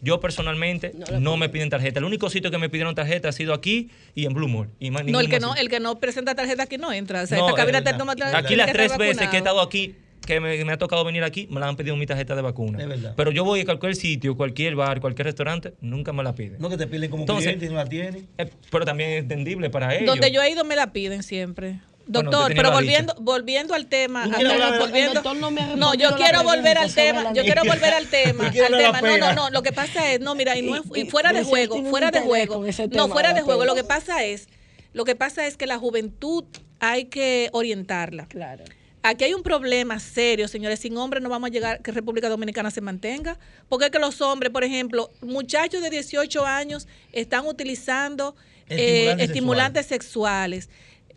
[0.01, 1.99] yo personalmente no, me piden tarjeta.
[1.99, 4.69] El único sitio que me pidieron tarjeta ha sido aquí y en Blue Mall.
[4.79, 5.61] Y más No, el que no, sitio.
[5.63, 7.23] el que no presenta tarjeta aquí no entra.
[7.23, 7.99] O sea, No, esta cabina es te verdad.
[7.99, 9.95] toma tarjeta, Aquí las tres veces que he estado aquí,
[10.25, 12.79] que me, me ha tocado venir aquí, me la han pedido mi tarjeta de vacuna.
[12.81, 13.13] Es verdad.
[13.17, 16.61] Pero yo voy a cualquier sitio, cualquier bar, cualquier restaurante, nunca me la piden.
[16.61, 18.27] No que te piden como Entonces, cliente y no la tienen.
[18.37, 20.05] Eh, pero también es entendible para ellos.
[20.07, 21.81] Donde yo he ido me la piden siempre.
[22.11, 25.61] Doctor, pero volviendo, volviendo al tema, ¿Tú al quieres tema, hablar de- volviendo- no me
[25.61, 28.71] ha no, respondido yo quiero volver al tema, yo quiero volver al tema, ¿Tú quieres
[28.71, 29.01] al tema.
[29.01, 31.43] No, no, no, lo que pasa es, no, mira, y no es Y- fuera de
[31.43, 32.63] juego, fuera de juego.
[32.91, 34.47] No, fuera de juego, lo que pasa es,
[34.93, 36.45] lo que pasa es que la juventud
[36.79, 38.25] hay que orientarla.
[38.27, 38.63] Claro.
[39.03, 40.79] Aquí hay un problema serio, señores.
[40.79, 43.37] Sin hombres no vamos a llegar que República Dominicana se mantenga.
[43.69, 48.35] Porque es que los hombres, por ejemplo, muchachos de 18 años están utilizando
[48.67, 50.69] eh, Estimulantes estimulantes sexuales.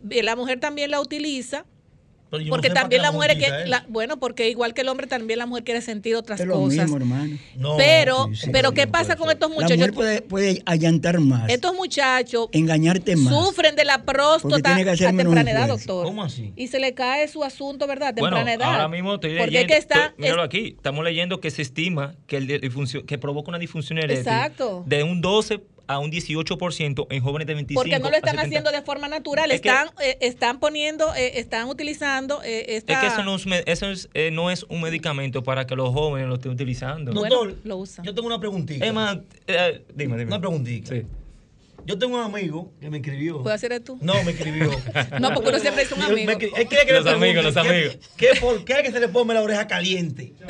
[0.09, 1.65] La mujer también la utiliza.
[2.49, 3.53] Porque también la mujer eso.
[3.67, 6.55] la- bueno, porque igual que el hombre también la mujer quiere sentir otras Es lo
[6.55, 6.79] cosas.
[6.85, 7.37] mismo, hermano.
[7.57, 9.77] No, pero, sí, sí, pero sí, ¿qué pasa con estos La muchachos?
[9.77, 13.31] mujer puede, puede allantar más, Estos muchachos engañarte más.
[13.31, 16.05] sufren de la Porque próstata tiene que hacer a temprana edad, doctor.
[16.07, 16.51] ¿Cómo así?
[16.55, 18.15] Y se le cae su asunto, ¿verdad?
[18.17, 18.73] Bueno, temprana edad.
[18.73, 21.61] ahora mismo estoy Porque leyendo, es que está, estoy- míralo aquí, estamos leyendo que se
[21.61, 22.71] estima que, el
[23.05, 24.83] que provoca una disfunción eréctil Exacto.
[24.87, 28.41] de un 12 a un 18% en jóvenes de 25 Porque no lo están 70.
[28.47, 32.93] haciendo de forma natural, Es que- están, eh, están poniendo, eh, están utilizando eh, esta...
[32.93, 35.89] Es que eso no es, eso es, eh, no es un medicamento para que los
[35.93, 37.11] jóvenes lo estén utilizando.
[37.11, 38.05] Doctor, lo usan.
[38.05, 38.85] yo tengo una preguntita.
[38.85, 40.27] Es más, eh, dime, dime.
[40.29, 40.95] Una preguntita.
[41.85, 43.41] Yo tengo un amigo que me escribió.
[43.43, 43.97] ¿Puedo hacer tú?
[44.01, 44.69] No, me escribió.
[45.19, 46.31] No, porque uno siempre es un amigo.
[46.31, 47.97] me quiere que le Los amigos, los amigos.
[48.15, 50.31] qué- ¿Por qué es que se le pone la oreja caliente?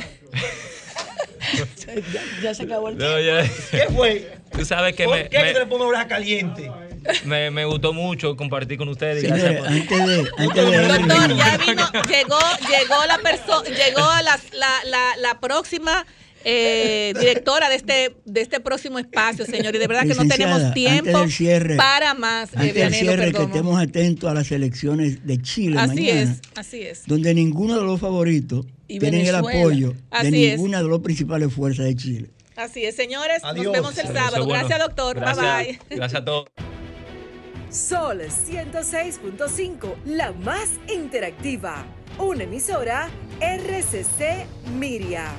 [2.13, 3.41] ya, ya se acabó el No, ya.
[3.71, 4.31] ¿Qué fue?
[4.57, 6.69] Tú sabes que ¿Por me, qué es se le me, pone oreja caliente?
[7.25, 9.21] me- me gustó mucho compartir con ustedes.
[9.21, 12.39] Señores, gracias por- antes de, antes de Doctor, ya vino, llegó,
[12.69, 16.05] llegó la persona, llegó a la, la, la, la próxima
[16.45, 19.75] eh, directora de este, de este próximo espacio, señor.
[19.75, 22.49] Y de verdad que no Licenciada, tenemos tiempo antes del cierre, para más.
[22.53, 26.41] eh, Antes del cierre, que estemos atentos a las elecciones de Chile Así mañana, es,
[26.55, 27.03] así es.
[27.07, 29.59] donde ninguno de los favoritos Y tienen el Venezuela.
[29.59, 30.57] apoyo Así de es.
[30.59, 32.29] ninguna de las principales fuerzas de Chile.
[32.55, 33.43] Así es, señores.
[33.43, 33.65] Adiós.
[33.65, 34.45] Nos vemos el Adiós, sábado.
[34.45, 34.67] bueno.
[34.67, 35.15] Gracias, doctor.
[35.19, 35.45] Gracias.
[35.57, 35.97] Bye bye.
[35.97, 36.45] Gracias a todos.
[37.69, 41.83] Sol 106.5, la más interactiva.
[42.19, 43.09] Una emisora
[43.41, 44.45] RCC
[44.77, 45.31] Miria.